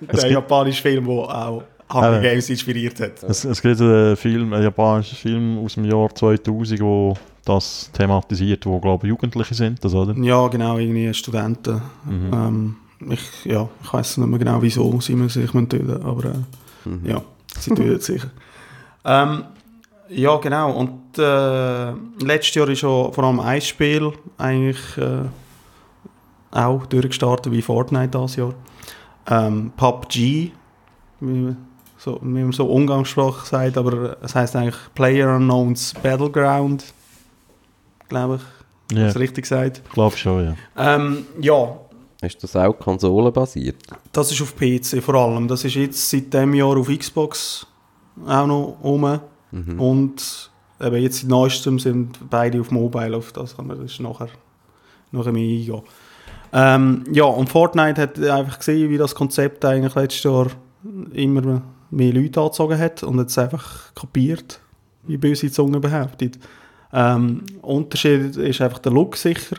Der 0.00 0.30
japanische 0.30 0.82
Film, 0.82 1.06
der 1.06 1.14
auch 1.14 1.62
Hunger 1.92 2.12
Eben. 2.14 2.22
Games 2.22 2.50
inspiriert 2.50 3.00
hat. 3.00 3.22
Es, 3.22 3.44
es 3.44 3.60
gibt 3.62 3.80
einen 3.80 4.16
Film, 4.16 4.52
einen 4.52 4.62
japanischen 4.64 5.16
Film 5.16 5.58
aus 5.58 5.74
dem 5.74 5.84
Jahr 5.84 6.14
2000, 6.14 6.80
wo 6.80 7.14
das 7.44 7.90
thematisiert, 7.92 8.66
wo 8.66 8.78
glaube 8.78 9.06
ich 9.06 9.08
Jugendliche 9.08 9.54
sind, 9.54 9.82
das 9.84 9.94
oder? 9.94 10.14
Ja, 10.22 10.46
genau, 10.48 10.78
irgendwie 10.78 11.12
Studenten. 11.14 11.80
Mhm. 12.04 12.30
Ähm, 12.32 12.76
ich, 13.10 13.44
ja, 13.44 13.68
ich 13.82 13.92
weiß 13.92 14.18
nicht 14.18 14.28
mehr 14.28 14.38
genau, 14.38 14.60
wieso 14.60 15.00
sie 15.00 15.14
müssen 15.14 15.42
sich 15.42 15.50
töten 15.50 16.02
aber 16.04 16.24
äh, 16.26 16.88
Mhm. 16.88 17.06
ja, 17.06 17.22
sie 17.58 17.74
töten 17.74 18.00
sich. 18.00 18.22
Ähm, 19.04 19.44
ja, 20.08 20.36
genau. 20.36 20.72
Und 20.72 20.90
äh, 21.18 21.92
letztes 22.24 22.54
Jahr 22.54 22.68
ist 22.68 22.80
schon 22.80 23.12
vor 23.12 23.24
allem 23.24 23.40
ein 23.40 23.60
Spiel 23.60 24.12
eigentlich 24.38 24.78
äh, 24.98 25.22
auch 26.50 26.86
durchgestartet 26.86 27.52
wie 27.52 27.62
Fortnite 27.62 28.08
das 28.18 28.36
Jahr. 28.36 28.54
Ähm, 29.28 29.72
PUBG, 29.76 30.16
wie, 31.20 31.26
man 31.26 31.56
so, 31.98 32.18
wie 32.22 32.42
man 32.42 32.52
so 32.52 32.66
Umgangssprache 32.66 33.46
sagt, 33.46 33.76
aber 33.78 34.16
es 34.22 34.34
heißt 34.34 34.56
eigentlich 34.56 34.76
Player 34.94 35.36
Unknowns 35.36 35.94
Battleground, 36.02 36.84
glaube 38.08 38.40
ich, 38.90 38.96
Ja, 38.96 39.04
das 39.06 39.16
richtig 39.18 39.44
gesagt. 39.44 39.82
ich 39.86 39.92
glaube 39.92 40.16
schon, 40.16 40.44
ja. 40.44 40.54
Ähm, 40.76 41.26
ja, 41.40 41.76
Ist 42.22 42.42
das 42.42 42.56
auch 42.56 42.72
konsolenbasiert? 42.72 43.76
das 44.12 44.32
ist 44.32 44.42
auf 44.42 44.56
PC 44.56 45.02
vor 45.02 45.14
allem. 45.14 45.46
Das 45.46 45.64
ist 45.64 45.74
jetzt 45.74 46.10
seit 46.10 46.32
dem 46.34 46.54
Jahr 46.54 46.76
auf 46.76 46.88
Xbox 46.88 47.66
auch 48.26 48.46
noch 48.46 48.76
rum. 48.82 49.20
Mhm. 49.52 49.80
Und 49.80 50.49
eben 50.80 51.02
jetzt 51.02 51.20
seit 51.20 51.30
neuestem 51.30 51.78
sind 51.78 52.30
beide 52.30 52.60
auf 52.60 52.70
Mobile. 52.70 53.16
Auf 53.16 53.32
das 53.32 53.56
kann 53.56 53.66
man 53.66 53.80
das 53.80 53.98
nachher, 54.00 54.28
nachher 55.12 55.32
mehr 55.32 55.58
eingehen. 55.60 55.82
Ähm, 56.52 57.04
ja, 57.12 57.24
und 57.24 57.48
Fortnite 57.48 58.00
hat 58.00 58.18
einfach 58.18 58.58
gesehen, 58.58 58.90
wie 58.90 58.98
das 58.98 59.14
Konzept 59.14 59.64
eigentlich 59.64 59.94
letztes 59.94 60.24
Jahr 60.24 60.48
immer 61.12 61.62
mehr 61.90 62.12
Leute 62.12 62.40
angezogen 62.40 62.78
hat 62.78 63.02
und 63.02 63.20
hat 63.20 63.28
es 63.28 63.38
einfach 63.38 63.94
kapiert, 63.94 64.60
wie 65.04 65.16
böse 65.16 65.50
Zunge 65.50 65.80
behauptet. 65.80 66.38
Ähm, 66.92 67.42
Unterschied 67.62 68.36
ist 68.36 68.60
einfach 68.60 68.78
der 68.78 68.92
Look 68.92 69.16
sicher. 69.16 69.56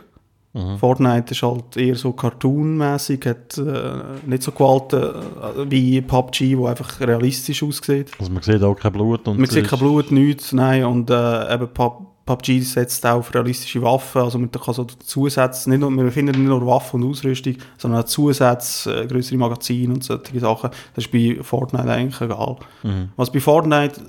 Mhm. 0.54 0.78
Fortnite 0.78 1.32
ist 1.32 1.42
halt 1.42 1.76
eher 1.76 1.94
so 1.94 2.12
cartoonmäßig, 2.12 3.24
hat 3.24 3.56
äh, 3.58 4.26
nicht 4.26 4.42
so 4.42 4.52
Gewalt 4.52 4.92
äh, 4.92 5.70
wie 5.70 6.00
PUBG, 6.02 6.58
wo 6.58 6.66
einfach 6.66 7.00
realistisch 7.00 7.62
aussieht. 7.62 8.10
Also 8.18 8.30
man 8.30 8.42
sieht 8.42 8.62
auch 8.62 8.74
kein 8.74 8.92
Blut. 8.92 9.26
Und 9.26 9.38
Man 9.38 9.48
sieht 9.48 9.66
kein 9.66 9.78
Blut, 9.78 10.12
nichts, 10.12 10.52
nein, 10.52 10.84
und 10.84 11.08
äh, 11.10 11.54
eben 11.54 11.68
Pub- 11.68 12.06
PUBG 12.24 12.60
setzt 12.60 13.04
auch 13.04 13.18
auf 13.18 13.34
realistische 13.34 13.82
Waffen, 13.82 14.22
also 14.22 14.38
man 14.38 14.50
kann 14.50 14.74
so 14.74 14.84
Zusätze, 14.84 15.68
nicht 15.68 15.80
nur, 15.80 15.90
wir 15.90 16.12
finden 16.12 16.38
nicht 16.38 16.48
nur 16.48 16.64
Waffen 16.66 17.02
und 17.02 17.10
Ausrüstung, 17.10 17.56
sondern 17.78 18.02
auch 18.02 18.06
Zusätze, 18.06 19.04
äh, 19.04 19.06
größere 19.06 19.38
Magazine 19.38 19.94
und 19.94 20.04
solche 20.04 20.38
Sachen. 20.38 20.70
Das 20.94 21.04
ist 21.06 21.10
bei 21.12 21.38
Fortnite 21.42 21.90
eigentlich 21.90 22.20
egal. 22.20 22.56
Mhm. 22.84 23.08
Was 23.16 23.32
bei 23.32 23.40
Fortnite 23.40 24.00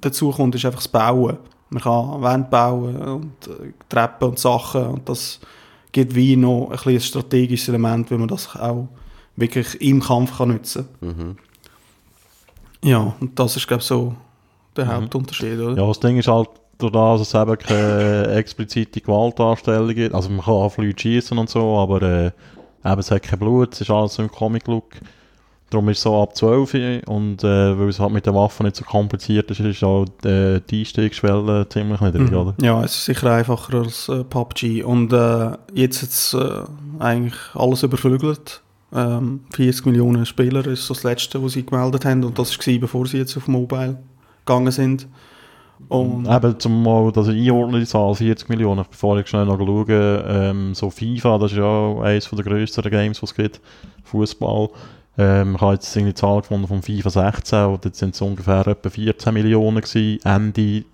dazu 0.00 0.30
kommt, 0.30 0.54
ist 0.54 0.64
einfach 0.66 0.80
das 0.80 0.88
Bauen. 0.88 1.38
Man 1.70 1.82
kann 1.82 2.22
Wände 2.22 2.48
bauen 2.50 2.96
und 2.96 3.46
äh, 3.46 3.72
Treppen 3.88 4.28
und 4.28 4.38
Sachen 4.38 4.86
und 4.88 5.08
das 5.08 5.40
gibt 5.92 6.14
wie 6.14 6.36
noch 6.36 6.64
ein, 6.66 6.70
bisschen 6.70 6.92
ein 6.94 7.00
strategisches 7.00 7.68
Element, 7.68 8.10
wenn 8.10 8.20
man 8.20 8.28
das 8.28 8.54
auch 8.56 8.88
wirklich 9.36 9.80
im 9.80 10.00
Kampf 10.00 10.36
kann 10.38 10.48
nutzen 10.48 10.88
Mhm. 11.00 11.36
Ja, 12.84 13.14
und 13.20 13.38
das 13.38 13.56
ist 13.56 13.68
glaube 13.68 13.80
ich 13.82 13.86
so 13.86 14.14
der 14.76 14.86
Mhm. 14.86 14.90
Hauptunterschied, 14.90 15.58
oder? 15.58 15.80
Ja, 15.80 15.86
das 15.86 16.00
Ding 16.00 16.18
ist 16.18 16.28
halt, 16.28 16.48
durch 16.78 16.92
das, 16.92 17.20
dass 17.20 17.28
es 17.28 17.40
eben 17.40 17.58
keine 17.58 18.26
explizite 18.34 19.00
Gewaltdarstellung 19.00 19.94
gibt. 19.94 20.14
Also 20.14 20.30
man 20.30 20.40
kann 20.40 20.54
auf 20.54 20.78
Leute 20.78 21.00
schießen 21.00 21.38
und 21.38 21.48
so, 21.48 21.76
aber 21.78 22.02
äh, 22.02 22.26
eben, 22.84 22.98
es 22.98 23.10
hat 23.10 23.22
kein 23.22 23.38
Blut, 23.38 23.72
es 23.74 23.82
ist 23.82 23.90
alles 23.90 24.14
so 24.14 24.22
im 24.22 24.30
Comic-Look. 24.30 24.94
Darum 25.72 25.88
ist 25.88 25.98
es 25.98 26.02
so 26.04 26.20
ab 26.22 26.36
12 26.36 26.74
und 27.06 27.42
äh, 27.42 27.78
weil 27.78 27.88
es 27.88 27.98
halt 27.98 28.12
mit 28.12 28.26
den 28.26 28.34
Waffen 28.34 28.64
nicht 28.64 28.76
so 28.76 28.84
kompliziert 28.84 29.50
ist, 29.50 29.60
ist 29.60 29.82
auch 29.82 30.04
äh, 30.24 30.60
die 30.70 30.80
Einstiegsschwelle 30.80 31.66
ziemlich 31.68 32.00
niedrig, 32.00 32.30
Mhm. 32.30 32.36
oder? 32.36 32.54
Ja, 32.60 32.84
es 32.84 32.94
ist 32.94 33.04
sicher 33.06 33.32
einfacher 33.32 33.78
als 33.78 34.08
äh, 34.08 34.22
PUBG. 34.24 34.82
Und 34.82 35.12
äh, 35.12 35.52
jetzt 35.74 36.02
hat 36.02 36.08
es 36.10 36.34
äh, 36.34 36.62
eigentlich 36.98 37.34
alles 37.54 37.82
überflügelt. 37.82 38.60
Ähm, 38.94 39.40
40 39.54 39.86
Millionen 39.86 40.26
Spieler 40.26 40.66
ist 40.66 40.86
so 40.86 40.92
das 40.92 41.02
Letzte, 41.04 41.42
was 41.42 41.52
sie 41.52 41.64
gemeldet 41.64 42.04
haben. 42.04 42.22
Und 42.24 42.38
das 42.38 42.58
war, 42.58 42.78
bevor 42.78 43.06
sie 43.06 43.16
jetzt 43.18 43.36
auf 43.38 43.48
Mobile 43.48 43.98
gegangen 44.44 44.70
sind. 44.70 45.08
Und 45.88 46.28
Eben, 46.28 46.60
zum 46.60 46.82
mal 46.82 47.10
das 47.10 47.28
einordnen, 47.28 47.80
die 47.80 47.86
Zahl 47.86 48.14
40 48.14 48.48
Millionen, 48.48 48.84
bevor 48.88 49.18
ich 49.18 49.26
schnell 49.26 49.46
noch 49.46 49.58
schaue, 49.58 50.24
ähm, 50.28 50.74
so 50.74 50.90
FIFA, 50.90 51.38
das 51.38 51.50
ist 51.52 51.58
ja 51.58 51.64
auch 51.64 52.02
eines 52.02 52.28
der 52.30 52.44
grössten 52.44 52.88
Games, 52.90 53.18
die 53.18 53.24
es 53.24 53.34
gibt, 53.34 53.60
Fußball. 54.04 54.68
Ähm, 55.18 55.56
ich 55.56 55.60
habe 55.60 55.74
jetzt 55.74 55.96
eine 55.96 56.14
Zahl 56.14 56.40
gefunden 56.40 56.66
von 56.66 56.82
FIFA 56.82 57.10
16, 57.10 57.64
und 57.66 57.84
jetzt 57.84 57.98
sind 57.98 58.14
es 58.14 58.20
ungefähr 58.20 58.66
etwa 58.66 58.88
14 58.88 59.34
Millionen 59.34 59.80
gewesen, 59.80 60.18
Ende 60.24 60.84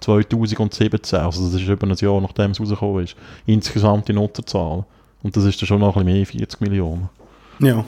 2017, 0.00 1.18
also 1.18 1.44
das 1.44 1.60
ist 1.60 1.68
über 1.68 1.86
ein 1.86 1.94
Jahr 1.94 2.20
nachdem 2.20 2.52
es 2.52 2.60
rausgekommen 2.60 3.04
ist. 3.04 3.16
Insgesamt 3.46 4.08
die 4.08 4.12
Nutzerzahl. 4.12 4.84
Und 5.22 5.36
das 5.36 5.44
ist 5.44 5.60
dann 5.60 5.66
schon 5.66 5.80
noch 5.80 5.96
ein 5.96 6.04
bisschen 6.04 6.18
mehr, 6.18 6.26
40 6.26 6.60
Millionen. 6.60 7.08
ja. 7.58 7.84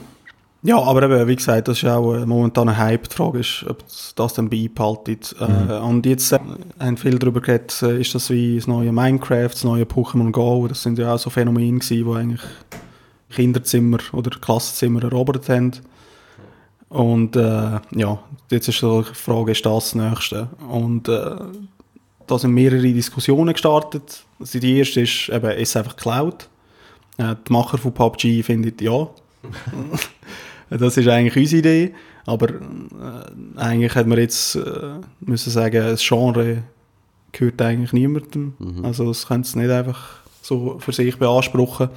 Ja, 0.65 0.81
aber 0.81 1.03
eben, 1.03 1.27
wie 1.27 1.35
gesagt, 1.35 1.67
das 1.67 1.83
ist 1.83 1.89
auch 1.89 2.13
äh, 2.13 2.25
momentan 2.25 2.69
eine 2.69 2.77
Hype. 2.77 3.09
Die 3.09 3.15
Frage 3.15 3.39
ist, 3.39 3.65
ob 3.67 3.83
das 4.15 4.33
dann 4.33 4.49
beibehaltet. 4.49 5.35
Äh, 5.37 5.73
und 5.79 6.05
jetzt 6.05 6.31
äh, 6.31 6.39
haben 6.79 6.95
viele 6.95 7.19
darüber 7.19 7.41
geredet, 7.41 7.81
äh, 7.83 7.99
ist 7.99 8.15
das 8.15 8.29
wie 8.29 8.55
das 8.55 8.65
neue 8.65 8.93
Minecraft, 8.93 9.49
das 9.49 9.65
neue 9.65 9.83
Pokémon 9.83 10.31
Go. 10.31 10.65
Das 10.69 10.81
sind 10.81 10.97
ja 10.97 11.13
auch 11.13 11.19
so 11.19 11.29
Phänomene 11.29 11.79
gewesen, 11.79 12.05
die 12.05 12.17
eigentlich 12.17 12.41
Kinderzimmer 13.33 13.99
oder 14.11 14.31
Klassenzimmer 14.39 15.03
erobert 15.03 15.49
haben. 15.49 15.71
Und 16.89 17.35
äh, 17.35 17.79
ja, 17.91 18.19
jetzt 18.51 18.67
ist 18.67 18.81
die 18.81 19.03
Frage, 19.13 19.51
ist 19.51 19.65
das 19.65 19.91
das 19.91 19.95
Nächste? 19.95 20.47
Und 20.69 21.07
äh, 21.09 21.35
da 22.27 22.39
sind 22.39 22.53
mehrere 22.53 22.81
Diskussionen 22.81 23.53
gestartet. 23.53 24.23
Also 24.39 24.59
die 24.59 24.77
erste 24.77 25.01
ist 25.01 25.29
eben, 25.29 25.51
ist 25.51 25.69
es 25.69 25.75
einfach 25.75 25.95
Cloud? 25.95 26.47
Äh, 27.17 27.35
die 27.47 27.51
Macher 27.51 27.77
von 27.77 27.93
PUBG 27.93 28.43
finden 28.43 28.73
ja. 28.79 29.09
das 30.69 30.97
ist 30.97 31.07
eigentlich 31.07 31.35
unsere 31.35 31.59
Idee. 31.59 31.95
Aber 32.25 32.49
äh, 32.49 33.57
eigentlich 33.57 33.95
hat 33.95 34.07
man 34.07 34.17
jetzt 34.17 34.55
äh, 34.55 34.99
müssen 35.19 35.49
sagen, 35.49 35.83
das 35.83 36.01
Genre 36.07 36.63
gehört 37.31 37.61
eigentlich 37.61 37.93
niemandem. 37.93 38.53
Mhm. 38.59 38.85
Also 38.85 39.07
das 39.07 39.27
können 39.27 39.43
sie 39.43 39.59
nicht 39.59 39.71
einfach 39.71 40.21
so 40.41 40.77
für 40.79 40.91
sich 40.93 41.17
beanspruchen. 41.17 41.89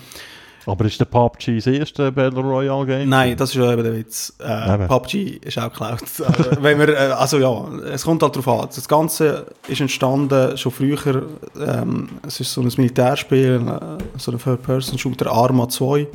Aber 0.66 0.84
ist 0.84 0.98
der 0.98 1.04
PUBG 1.04 1.56
das 1.56 1.66
erste 1.68 2.10
Battle 2.10 2.40
Royale 2.40 2.86
Game? 2.86 3.08
Nein, 3.08 3.36
das 3.36 3.50
ist 3.50 3.56
ja 3.56 3.72
eben 3.72 3.84
der 3.84 3.96
Witz. 3.96 4.34
Äh. 4.40 4.86
PUBG 4.88 5.38
ist 5.42 5.58
auch 5.58 5.72
Cloud. 5.72 6.02
Also, 6.26 6.62
wenn 6.62 6.78
wir, 6.78 6.88
äh, 6.88 7.12
also 7.12 7.38
ja, 7.38 7.68
es 7.92 8.04
kommt 8.04 8.22
halt 8.22 8.34
darauf 8.34 8.62
an. 8.62 8.68
Das 8.74 8.88
Ganze 8.88 9.46
ist 9.68 9.80
entstanden 9.80 10.56
schon 10.58 10.72
früher. 10.72 11.22
Ähm, 11.56 12.08
es 12.26 12.40
ist 12.40 12.52
so 12.52 12.60
ein 12.60 12.72
Militärspiel, 12.76 13.62
äh, 13.66 14.18
so 14.18 14.32
ein 14.32 14.38
Third-Person-Shooter 14.38 15.30
Arma 15.30 15.68
2. 15.68 16.08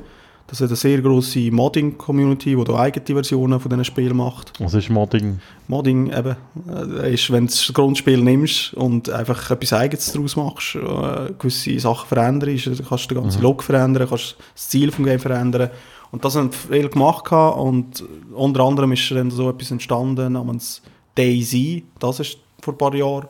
Das 0.51 0.59
hat 0.59 0.67
eine 0.67 0.75
sehr 0.75 1.01
grosse 1.01 1.49
Modding-Community, 1.49 2.57
die 2.57 2.63
da 2.65 2.75
eigene 2.75 3.05
Versionen 3.05 3.57
von 3.57 3.69
diesen 3.69 3.85
Spielen 3.85 4.17
macht. 4.17 4.51
Was 4.59 4.73
ist 4.73 4.89
Modding? 4.89 5.39
Modding 5.69 6.11
eben, 6.11 6.35
äh, 6.67 7.13
ist, 7.13 7.31
wenn 7.31 7.47
du 7.47 7.53
das 7.53 7.71
Grundspiel 7.73 8.21
nimmst 8.21 8.73
und 8.73 9.09
einfach 9.09 9.49
etwas 9.49 9.71
Eigenes 9.71 10.11
daraus 10.11 10.35
machst, 10.35 10.75
äh, 10.75 11.31
gewisse 11.39 11.79
Sachen 11.79 12.05
veränderst, 12.05 12.69
kannst 12.89 13.09
du 13.09 13.15
den 13.15 13.23
ganzen 13.23 13.37
Mhm. 13.37 13.43
Log 13.43 13.63
verändern, 13.63 14.09
kannst 14.09 14.35
das 14.53 14.67
Ziel 14.67 14.91
vom 14.91 15.05
Game 15.05 15.21
verändern. 15.21 15.69
Und 16.11 16.25
das 16.25 16.35
haben 16.35 16.51
viele 16.51 16.89
gemacht 16.89 17.31
und 17.31 18.03
unter 18.33 18.65
anderem 18.65 18.91
ist 18.91 19.09
dann 19.09 19.31
so 19.31 19.49
etwas 19.49 19.71
entstanden 19.71 20.33
namens 20.33 20.81
DayZ, 21.15 21.83
das 21.97 22.19
ist 22.19 22.37
vor 22.61 22.73
ein 22.73 22.77
paar 22.77 22.93
Jahren 22.93 23.27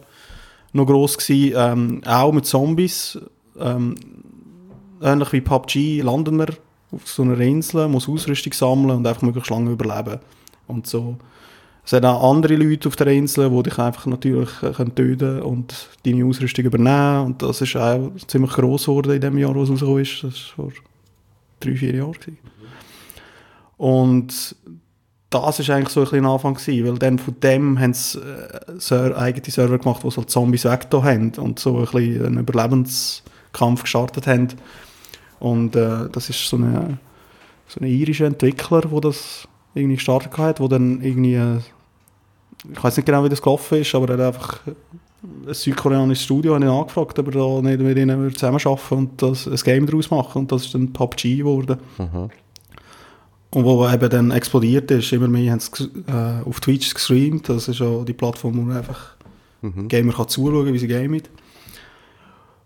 noch 0.73 0.87
gross 0.87 1.19
gewesen, 1.19 1.53
ähm, 1.55 2.01
auch 2.03 2.31
mit 2.31 2.47
Zombies, 2.47 3.19
ähm, 3.59 3.93
ähnlich 5.03 5.31
wie 5.33 5.41
PUBG 5.41 6.01
landen 6.01 6.39
wir 6.39 6.47
auf 6.91 7.07
so 7.07 7.23
einer 7.23 7.39
Insel, 7.39 7.87
muss 7.87 8.09
Ausrüstung 8.09 8.53
sammeln 8.53 8.97
und 8.97 9.07
einfach 9.07 9.21
möglichst 9.21 9.49
lange 9.49 9.71
überleben. 9.71 10.19
Und 10.67 10.87
so 10.87 11.17
es 11.83 11.91
sind 11.91 12.05
auch 12.05 12.29
andere 12.29 12.55
Leute 12.55 12.87
auf 12.87 12.95
der 12.95 13.07
Insel, 13.07 13.49
die 13.49 13.63
dich 13.63 13.79
einfach 13.79 14.05
natürlich 14.05 14.49
äh, 14.61 14.71
können 14.71 14.93
töten 14.93 15.41
und 15.41 15.89
deine 16.05 16.25
Ausrüstung 16.25 16.65
übernehmen. 16.65 17.25
Und 17.25 17.41
das 17.41 17.61
ist 17.61 17.75
auch 17.75 18.11
ziemlich 18.27 18.51
gross 18.51 18.85
geworden 18.85 19.13
in 19.13 19.21
dem 19.21 19.37
Jahr, 19.37 19.55
wo 19.55 19.63
es 19.63 19.69
rausgekommen 19.69 20.01
ist. 20.01 20.23
Das 20.23 20.57
war 20.57 20.65
vor 20.69 20.73
drei, 21.59 21.75
vier 21.75 21.95
Jahren. 21.95 22.37
Und 23.77 24.55
das 25.31 25.59
ist 25.59 25.69
eigentlich 25.71 25.89
so 25.89 26.01
ein 26.01 26.09
bisschen 26.09 26.25
Anfang 26.25 26.53
gewesen, 26.53 26.85
weil 26.85 26.99
dann 26.99 27.17
von 27.17 27.39
dem 27.39 27.79
haben 27.79 27.93
sie 27.93 28.19
äh, 28.19 29.15
eigene 29.15 29.49
Server 29.49 29.79
gemacht, 29.79 30.03
die 30.03 30.11
so 30.11 30.23
Zombies 30.23 30.65
weggetan 30.65 31.03
haben 31.03 31.31
und 31.37 31.57
so 31.57 31.77
ein 31.77 31.85
bisschen 31.85 32.25
einen 32.25 32.37
Überlebenskampf 32.39 33.83
gestartet 33.83 34.27
haben. 34.27 34.49
Und 35.41 35.75
äh, 35.75 36.07
das 36.09 36.29
ist 36.29 36.47
so 36.47 36.55
eine 36.55 36.97
so 37.67 37.79
ein 37.79 37.87
irischer 37.87 38.25
Entwickler, 38.25 38.81
der 38.81 39.01
das 39.01 39.47
irgendwie 39.73 39.95
gestartet 39.95 40.37
hat, 40.37 40.59
wo 40.59 40.67
dann 40.67 41.01
irgendwie, 41.01 41.35
äh, 41.35 41.57
ich 42.71 42.83
weiß 42.83 42.97
nicht 42.97 43.05
genau, 43.05 43.23
wie 43.23 43.29
das 43.29 43.41
gelaufen 43.41 43.79
ist, 43.79 43.93
aber 43.95 44.09
er 44.09 44.25
hat 44.25 44.35
einfach 44.35 44.59
ein 45.47 45.53
südkoreanisches 45.53 46.25
Studio 46.25 46.55
hat 46.55 46.61
ihn 46.61 46.67
angefragt, 46.67 47.19
ob 47.19 47.27
er 47.27 47.33
da 47.33 47.61
nicht 47.61 47.79
mit 47.79 47.97
ihnen 47.97 48.33
zusammenarbeiten 48.33 48.97
und 48.97 49.21
das, 49.21 49.47
ein 49.47 49.55
Game 49.55 49.85
daraus 49.85 50.09
machen. 50.09 50.39
Und 50.39 50.51
das 50.51 50.65
ist 50.65 50.73
dann 50.73 50.91
PUBG 50.91 51.37
geworden. 51.37 51.77
Mhm. 51.97 52.29
Und 53.51 53.65
wo 53.65 53.87
eben 53.87 54.09
dann 54.09 54.31
explodiert 54.31 54.89
ist, 54.91 55.11
immer 55.11 55.27
mehr 55.27 55.51
haben 55.51 55.59
sie 55.59 55.83
äh, 56.07 56.47
auf 56.47 56.59
Twitch 56.59 56.93
gestreamt. 56.93 57.49
Das 57.49 57.67
ist 57.67 57.79
ja 57.79 58.03
die 58.03 58.13
Plattform, 58.13 58.57
wo 58.57 58.61
man 58.61 58.77
einfach 58.77 59.15
Mhm. 59.61 59.87
Gamer 59.87 60.13
kann 60.13 60.27
zuschauen, 60.27 60.73
wie 60.73 60.79
sie 60.79 60.87
gamen. 60.87 61.21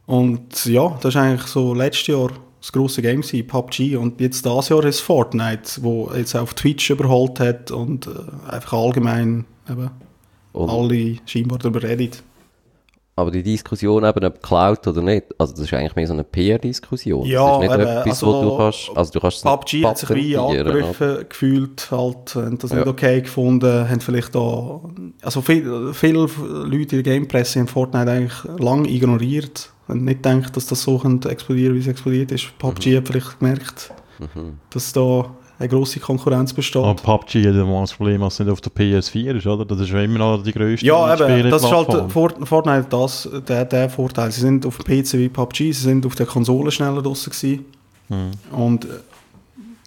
Und 0.05 0.65
ja, 0.65 0.97
das 1.01 1.15
ist 1.15 1.21
eigentlich 1.21 1.47
so 1.47 1.73
letztes 1.73 2.07
Jahr 2.07 2.29
das 2.65 2.71
grosse 2.71 3.01
Game 3.03 3.21
gewesen, 3.21 3.45
PUBG. 3.45 3.95
Und 3.95 4.19
jetzt 4.19 4.43
dieses 4.45 4.69
Jahr 4.69 4.83
ist 4.85 4.99
Fortnite, 5.01 5.83
wo 5.83 6.09
jetzt 6.15 6.35
auch 6.35 6.41
auf 6.41 6.53
Twitch 6.55 6.89
überholt 6.89 7.39
hat 7.39 7.69
und 7.69 8.07
äh, 8.07 8.11
einfach 8.51 8.73
allgemein 8.73 9.45
eben 9.69 9.91
Und, 10.53 10.69
alle 10.69 11.17
scheinbar 11.27 11.59
darüber 11.59 11.83
reden. 11.83 12.09
aber 13.17 13.29
die 13.29 13.43
Diskussion 13.43 14.03
eben, 14.03 14.25
ob 14.25 14.41
Cloud 14.41 14.87
oder 14.87 15.01
nicht, 15.03 15.25
also 15.37 15.53
das 15.53 15.61
ist 15.61 15.73
eigentlich 15.73 15.95
mehr 15.95 16.07
so 16.07 16.13
eine 16.13 16.23
PR-Diskussion. 16.23 17.25
Ja, 17.27 17.45
das 17.45 17.53
ist 17.55 17.61
nicht 17.61 17.73
eben, 17.73 17.81
etwas, 17.87 18.23
also 18.23 18.27
wo 18.27 18.41
du 18.49 18.57
kannst, 18.57 18.91
also 18.95 19.11
du 19.11 19.19
kannst 19.19 19.43
PUBG 19.43 19.85
hat 19.85 19.97
sich 19.99 20.09
wie 20.09 20.35
angegriffen 20.37 21.25
gefühlt, 21.29 21.91
halt, 21.91 22.35
haben 22.35 22.57
das 22.57 22.71
Ja. 22.71 22.77
nicht 22.77 22.87
okay 22.87 23.21
gefunden, 23.21 23.87
haben 23.87 24.01
vielleicht 24.01 24.33
da, 24.33 24.81
also 25.21 25.41
viel, 25.41 25.93
viele 25.93 26.27
Leute 26.39 26.97
in 26.97 27.03
der 27.03 27.13
Gamepresse 27.13 27.59
haben 27.59 27.67
Fortnite 27.67 28.09
eigentlich 28.11 28.43
lange 28.57 28.89
ignoriert 28.89 29.69
und 29.87 30.03
nicht 30.03 30.23
gedacht, 30.23 30.55
dass 30.55 30.65
das 30.65 30.81
so 30.81 30.97
könnte 30.97 31.29
explodieren, 31.29 31.75
wie 31.75 31.79
es 31.79 31.87
explodiert 31.87 32.31
ist. 32.31 32.57
PUBG 32.57 32.91
Mhm. 32.91 32.97
hat 32.97 33.07
vielleicht 33.07 33.39
gemerkt, 33.39 33.91
dass 34.71 34.93
da 34.93 35.25
eine 35.57 35.69
grosse 35.69 35.99
Konkurrenz 35.99 36.51
besteht. 36.53 36.81
Aber 36.83 36.95
PUBG 36.95 37.47
hat 37.47 37.55
das 37.55 37.93
Problem, 37.93 38.21
dass 38.21 38.33
es 38.33 38.39
nicht 38.39 38.49
auf 38.49 38.61
der 38.61 38.71
PS4 38.73 39.37
ist, 39.37 39.47
oder? 39.47 39.63
Das 39.65 39.79
ist 39.79 39.89
ja 39.89 40.01
immer 40.01 40.19
noch 40.19 40.43
die 40.43 40.51
grösste 40.51 40.85
Ja, 40.85 41.13
eben, 41.13 41.49
das 41.49 41.63
ist 41.63 41.71
halt 41.71 42.11
Fortnite 42.11 42.87
das, 42.89 43.29
der, 43.47 43.65
der 43.65 43.89
Vorteil. 43.89 44.31
Sie 44.31 44.41
sind 44.41 44.65
auf 44.65 44.77
dem 44.79 44.85
PC 45.03 45.13
wie 45.13 45.29
PUBG, 45.29 45.71
sie 45.71 45.73
sind 45.73 46.05
auf 46.05 46.15
der 46.15 46.25
Konsole 46.25 46.71
schneller 46.71 47.01
draussen 47.01 47.31
gewesen. 47.31 47.65
Mhm. 48.09 48.31
Und 48.57 48.85
äh, 48.85 48.87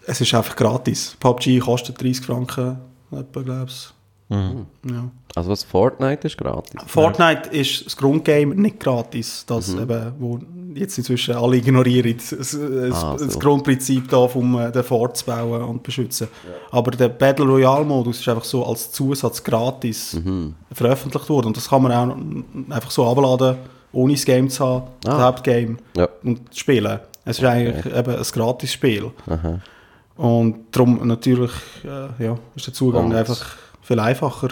es 0.06 0.20
ist 0.20 0.32
einfach 0.32 0.56
gratis. 0.56 1.16
PUBG 1.20 1.58
kostet 1.58 2.00
30 2.02 2.24
Franken, 2.24 2.78
etwa, 3.10 3.42
glaub's. 3.42 3.92
Mhm. 4.28 4.66
Ja. 4.84 5.10
Also 5.34 5.50
was 5.50 5.64
Fortnite 5.64 6.26
ist 6.26 6.36
gratis. 6.36 6.80
Fortnite 6.86 7.48
ist 7.50 7.86
das 7.86 7.96
Grundgame 7.96 8.54
nicht 8.54 8.80
gratis, 8.80 9.44
das 9.46 9.68
Mhm. 9.68 9.82
eben, 9.82 10.12
wo 10.18 10.38
jetzt 10.74 10.98
inzwischen 10.98 11.34
alle 11.34 11.56
ignorieren. 11.56 12.14
Das, 12.16 12.28
das, 12.30 12.54
Ah, 13.04 13.16
das 13.18 13.32
so. 13.34 13.38
Grundprinzip 13.38 14.08
da, 14.08 14.16
um 14.18 14.58
äh, 14.58 14.70
den 14.70 14.82
Fort 14.84 15.16
zu 15.16 15.24
bauen 15.26 15.62
und 15.62 15.82
beschützen. 15.82 16.28
Aber 16.70 16.90
der 16.90 17.08
Battle 17.08 17.44
Royale 17.46 17.84
Modus 17.84 18.20
ist 18.20 18.28
einfach 18.28 18.44
so 18.44 18.64
als 18.66 18.90
Zusatz 18.92 19.42
gratis 19.42 20.14
Mhm. 20.14 20.54
veröffentlicht 20.72 21.28
worden. 21.28 21.46
Und 21.48 21.56
das 21.56 21.68
kann 21.68 21.82
man 21.82 21.92
auch 21.92 22.74
einfach 22.74 22.90
so 22.90 23.06
abladen, 23.06 23.56
ohne 23.92 24.12
das 24.12 24.24
Game 24.24 24.50
zu 24.50 24.64
haben, 24.64 24.82
das 25.02 25.14
Ah. 25.14 25.22
Hauptgame, 25.22 25.76
Ja. 25.96 26.08
und 26.22 26.40
spielen. 26.54 26.98
Es 27.24 27.38
ist 27.38 27.44
eigentlich 27.44 27.86
eben 27.86 28.14
ein 28.16 28.22
Gratis-Spiel. 28.22 29.10
Aha. 29.26 29.60
Und 30.16 30.56
darum 30.72 31.06
natürlich 31.06 31.52
äh, 31.84 32.24
ja, 32.24 32.38
ist 32.56 32.66
der 32.66 32.74
Zugang 32.74 33.06
Und- 33.06 33.14
einfach 33.14 33.56
viel 33.88 34.00
einfacher. 34.00 34.48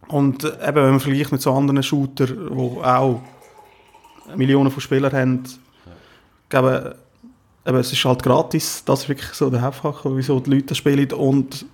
Und 0.08 0.44
eben, 0.44 0.76
wenn 0.76 0.92
man 0.92 1.00
vergleicht 1.00 1.32
mit 1.32 1.42
so 1.42 1.54
anderen 1.54 1.82
Shootern, 1.82 2.28
die 2.28 2.84
auch 2.84 3.22
Millionen 4.36 4.70
von 4.70 4.82
Spielern 4.82 5.14
haben, 5.14 5.44
glaube, 6.54 6.96
eben, 7.66 7.78
es 7.78 7.92
ist 7.92 8.06
halt 8.06 8.22
gratis, 8.22 8.84
das 8.86 9.04
ist 9.04 9.10
wirklich 9.10 9.34
so 9.34 9.50
der 9.50 9.62
Hauptfaktor, 9.62 10.16
wieso 10.16 10.40
die 10.40 10.52
Leute 10.52 10.76
spielen 10.76 11.12
und 11.14 11.66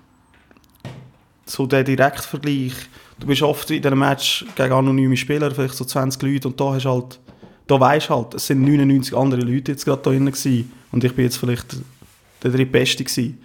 so 1.46 1.66
der 1.66 1.84
Direktvergleich, 1.84 2.74
du 3.20 3.28
bist 3.28 3.42
oft 3.42 3.70
in 3.72 3.86
einem 3.86 4.00
Match 4.00 4.46
gegen 4.56 4.72
anonyme 4.74 5.18
Spieler, 5.18 5.52
vielleicht 5.52 5.76
so 5.76 5.86
20 5.86 6.22
Leute 6.22 6.48
und 6.48 6.60
da 6.60 6.74
hast 6.74 6.86
halt, 6.86 7.20
da 7.68 7.80
weisst 7.80 8.10
halt, 8.10 8.34
es 8.36 8.48
sind 8.48 8.62
99 8.64 9.16
andere 9.16 9.42
Leute 9.42 9.72
jetzt 9.74 9.86
gerade 9.86 10.02
da 10.02 10.10
drin 10.12 10.26
gewesen 10.26 10.72
und 10.92 11.04
ich 11.04 11.14
bin 11.16 11.26
jetzt 11.26 11.38
vielleicht 11.38 11.78
der 12.44 12.52
drittbeste 12.52 13.04
gewesen. 13.04 13.40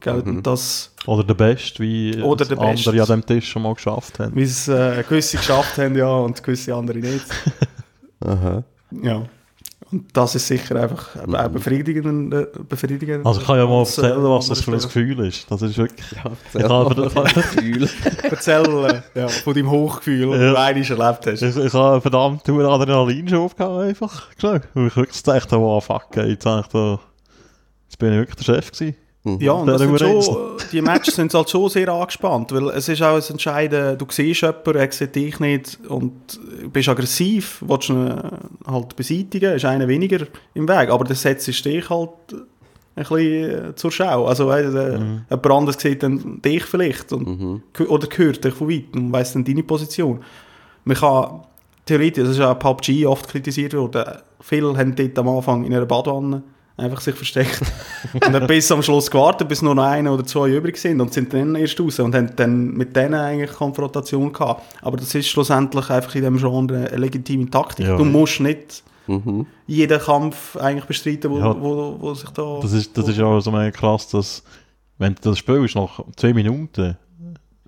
Gell, 0.00 0.22
Mhm. 0.24 0.42
Das, 0.44 0.94
Oder 1.06 1.24
der 1.24 1.34
Beste, 1.34 1.82
wie 1.82 2.22
Oder 2.22 2.44
der 2.44 2.58
andere 2.58 2.74
Beste. 2.92 3.02
an 3.02 3.20
dem 3.20 3.26
Tisch 3.26 3.48
schon 3.50 3.62
mal 3.62 3.74
geschafft 3.74 4.18
haben. 4.20 4.34
wie 4.36 4.42
es 4.44 4.68
äh, 4.68 5.02
gewisse 5.08 5.38
geschafft 5.38 5.76
haben, 5.78 5.96
ja, 5.96 6.08
und 6.08 6.40
gewisse 6.42 6.72
andere 6.74 6.98
nicht. 6.98 7.24
Aha. 8.20 8.62
Ja. 9.02 9.22
Und 9.90 10.04
das 10.14 10.34
ist 10.34 10.46
sicher 10.46 10.76
einfach 10.76 11.16
eben 11.22 11.34
auch 11.34 11.48
befriedigend. 11.48 12.34
äh, 12.34 12.46
befriedigend 12.68 13.24
Also 13.24 13.40
ich 13.40 13.46
kann 13.46 13.56
ja 13.56 13.66
mal 13.66 13.78
als, 13.80 13.96
äh, 13.96 14.02
erzählen, 14.02 14.22
was 14.24 14.48
das 14.48 14.60
für 14.60 14.72
ein 14.72 14.78
Gefühl 14.80 15.18
ist. 15.26 15.50
Das 15.50 15.62
ist 15.62 15.78
wirklich... 15.78 16.12
Ja, 16.12 16.30
Ich 16.54 16.62
habe 16.64 16.94
erzähl 17.08 17.14
mal 17.14 17.24
Gefühl. 17.34 17.88
Erzähl 18.22 19.02
äh, 19.14 19.18
ja, 19.18 19.28
von 19.28 19.54
deinem 19.54 19.70
Hochgefühl, 19.70 20.26
das 20.30 20.40
Ja. 20.40 20.50
du 20.52 20.58
einmal 20.58 20.90
erlebt 20.90 21.26
hast. 21.26 21.42
Ich, 21.42 21.56
ich 21.56 21.72
habe 21.72 22.00
verdammt 22.02 22.46
hohen 22.48 22.66
Adrenalinschub 22.66 23.56
gehabt, 23.56 23.80
einfach. 23.82 24.26
Genau. 24.38 24.58
Weil 24.74 24.86
ich 24.88 24.96
wirklich 24.96 25.22
gedacht 25.22 25.52
habe, 25.52 25.62
wow, 25.62 25.82
fuck, 25.84 26.16
ey, 26.16 26.30
jetzt, 26.32 26.44
ich 26.44 26.66
da, 26.66 27.00
jetzt 27.88 27.98
bin 27.98 28.12
ich 28.12 28.18
wirklich 28.18 28.36
der 28.36 28.54
Chef 28.54 28.70
gewesen. 28.72 28.96
Ja, 29.40 29.52
und 29.52 29.66
das 29.66 29.80
sind 29.80 29.98
schon, 29.98 30.36
die 30.72 30.80
Matches 30.82 31.14
sind 31.16 31.32
halt 31.34 31.50
schon 31.50 31.68
sehr 31.68 31.88
angespannt, 31.88 32.52
weil 32.52 32.68
es 32.70 32.88
ist 32.88 33.02
auch 33.02 33.16
ein 33.16 33.22
Entscheiden, 33.28 33.98
du 33.98 34.06
siehst 34.08 34.42
jemanden, 34.42 34.76
er 34.76 34.92
sieht 34.92 35.14
dich 35.14 35.38
nicht 35.40 35.78
und 35.88 36.12
bist 36.72 36.88
aggressiv, 36.88 37.62
willst 37.66 37.90
ihn 37.90 38.06
äh, 38.08 38.22
halt 38.66 38.96
beseitigen, 38.96 39.54
ist 39.54 39.64
einer 39.64 39.88
weniger 39.88 40.26
im 40.54 40.68
Weg, 40.68 40.90
aber 40.90 41.04
dann 41.04 41.16
setzt 41.16 41.46
dich 41.46 41.90
halt 41.90 42.10
ein 42.32 42.42
bisschen 42.96 43.70
äh, 43.70 43.74
zur 43.76 43.92
Schau. 43.92 44.26
Also 44.26 44.48
weißt, 44.48 44.74
äh, 44.74 44.98
Mhm. 44.98 45.20
jemand 45.30 45.46
anderes 45.50 45.80
sieht 45.80 46.02
dann 46.02 46.42
dich 46.42 46.64
vielleicht 46.64 47.12
und, 47.12 47.26
Mhm. 47.28 47.62
oder 47.88 48.08
hört 48.16 48.44
dich 48.44 48.54
von 48.54 48.68
weitem 48.68 49.06
und 49.06 49.12
weiss 49.12 49.32
dann 49.34 49.44
deine 49.44 49.62
Position. 49.62 50.20
Man 50.84 50.96
kann 50.96 51.40
theoretisch, 51.86 52.24
das 52.24 52.36
ist 52.36 52.40
auch 52.42 52.58
PUBG 52.58 53.06
oft 53.06 53.28
kritisiert 53.28 53.74
worden, 53.74 54.04
viele 54.40 54.76
haben 54.76 54.94
dort 54.94 55.18
am 55.18 55.28
Anfang 55.28 55.64
in 55.64 55.72
einer 55.74 55.86
Badwanne 55.86 56.42
einfach 56.78 57.00
sich 57.00 57.14
versteckt 57.14 57.60
und 58.14 58.32
dann 58.32 58.46
bis 58.46 58.70
am 58.72 58.82
Schluss 58.82 59.10
gewartet, 59.10 59.48
bis 59.48 59.62
nur 59.62 59.74
noch 59.74 59.84
einer 59.84 60.12
oder 60.14 60.24
zwei 60.24 60.48
übrig 60.48 60.76
sind 60.78 61.00
und 61.00 61.12
sind 61.12 61.32
dann 61.34 61.54
erst 61.56 61.78
raus 61.80 61.98
und 61.98 62.14
haben 62.14 62.34
dann 62.36 62.72
mit 62.72 62.96
denen 62.96 63.14
eigentlich 63.14 63.52
Konfrontation 63.52 64.32
gehabt. 64.32 64.62
Aber 64.82 64.96
das 64.96 65.14
ist 65.14 65.28
schlussendlich 65.28 65.90
einfach 65.90 66.14
in 66.14 66.22
dem 66.22 66.38
Genre 66.38 66.88
eine 66.88 66.96
legitime 66.96 67.50
Taktik. 67.50 67.86
Ja. 67.86 67.96
Du 67.96 68.04
musst 68.04 68.40
nicht 68.40 68.82
Mhm. 69.08 69.46
jeden 69.66 69.98
Kampf 69.98 70.54
eigentlich 70.58 70.84
bestreiten, 70.84 71.30
wo, 71.30 71.38
Ja. 71.38 71.58
wo, 71.58 71.96
wo 71.98 72.12
sich 72.12 72.28
da... 72.28 72.58
Das 72.60 72.72
ist, 72.74 72.96
das 72.96 73.08
ist 73.08 73.16
ja 73.16 73.40
so 73.40 73.50
mega 73.50 73.70
krass, 73.70 74.06
dass, 74.08 74.42
wenn 74.98 75.14
du 75.14 75.30
das 75.30 75.38
spielst, 75.38 75.76
nach 75.76 76.00
zwei 76.14 76.34
Minuten, 76.34 76.94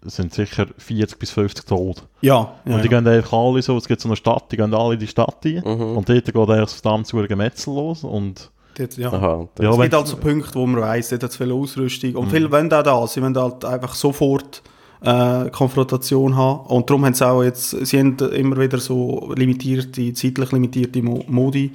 sind 0.02 0.32
sicher 0.34 0.66
40 0.76 1.18
bis 1.18 1.30
50 1.30 1.66
tot. 1.66 2.02
ja, 2.20 2.54
ja, 2.64 2.74
und 2.74 2.84
die 2.84 2.88
ja. 2.88 3.00
gehen 3.00 3.08
einfach 3.08 3.32
alle 3.32 3.62
so, 3.62 3.76
es 3.76 3.86
gibt 3.88 4.00
so 4.00 4.08
eine 4.08 4.16
Stadt, 4.16 4.50
die 4.50 4.56
gehen 4.56 4.72
alle 4.74 4.94
in 4.94 5.00
die 5.00 5.06
Stadt 5.06 5.38
rein. 5.44 5.62
Mhm. 5.64 5.96
Und 5.96 6.08
dort 6.08 6.24
geht 6.24 6.36
eigentlich 6.36 6.60
das 6.60 6.74
verdammt 6.74 7.06
zu 7.06 7.16
Gemetzel 7.16 7.74
los. 7.74 8.04
Und 8.04 8.50
Dort, 8.76 8.96
ja. 8.96 9.12
Aha, 9.12 9.48
das, 9.54 9.64
Ja, 9.64 9.70
es 9.72 9.80
gibt 9.80 9.94
also 9.94 10.16
Punkte, 10.16 10.54
wo 10.54 10.66
man 10.66 10.80
weiss, 10.82 11.08
dort 11.10 11.22
hat 11.24 11.30
es 11.30 11.36
viel 11.36 11.52
Ausrüstung. 11.52 12.14
Und 12.16 12.26
Mhm. 12.26 12.30
viele 12.30 12.50
wollen 12.52 12.72
auch 12.72 12.82
das. 12.82 13.14
Sie 13.14 13.22
wollen 13.22 13.36
halt 13.36 13.64
einfach 13.64 13.94
sofort 13.94 14.62
äh, 15.02 15.48
Konfrontation 15.50 16.36
haben. 16.36 16.60
Und 16.66 16.88
darum 16.90 17.04
haben 17.06 17.14
sie 17.14 17.26
auch 17.26 17.42
jetzt, 17.42 17.70
sie 17.70 17.98
haben 17.98 18.18
immer 18.18 18.58
wieder 18.58 18.78
so 18.78 19.32
limitierte, 19.34 20.12
zeitlich 20.12 20.52
limitierte 20.52 21.02
Mo 21.02 21.24
Modi. 21.26 21.72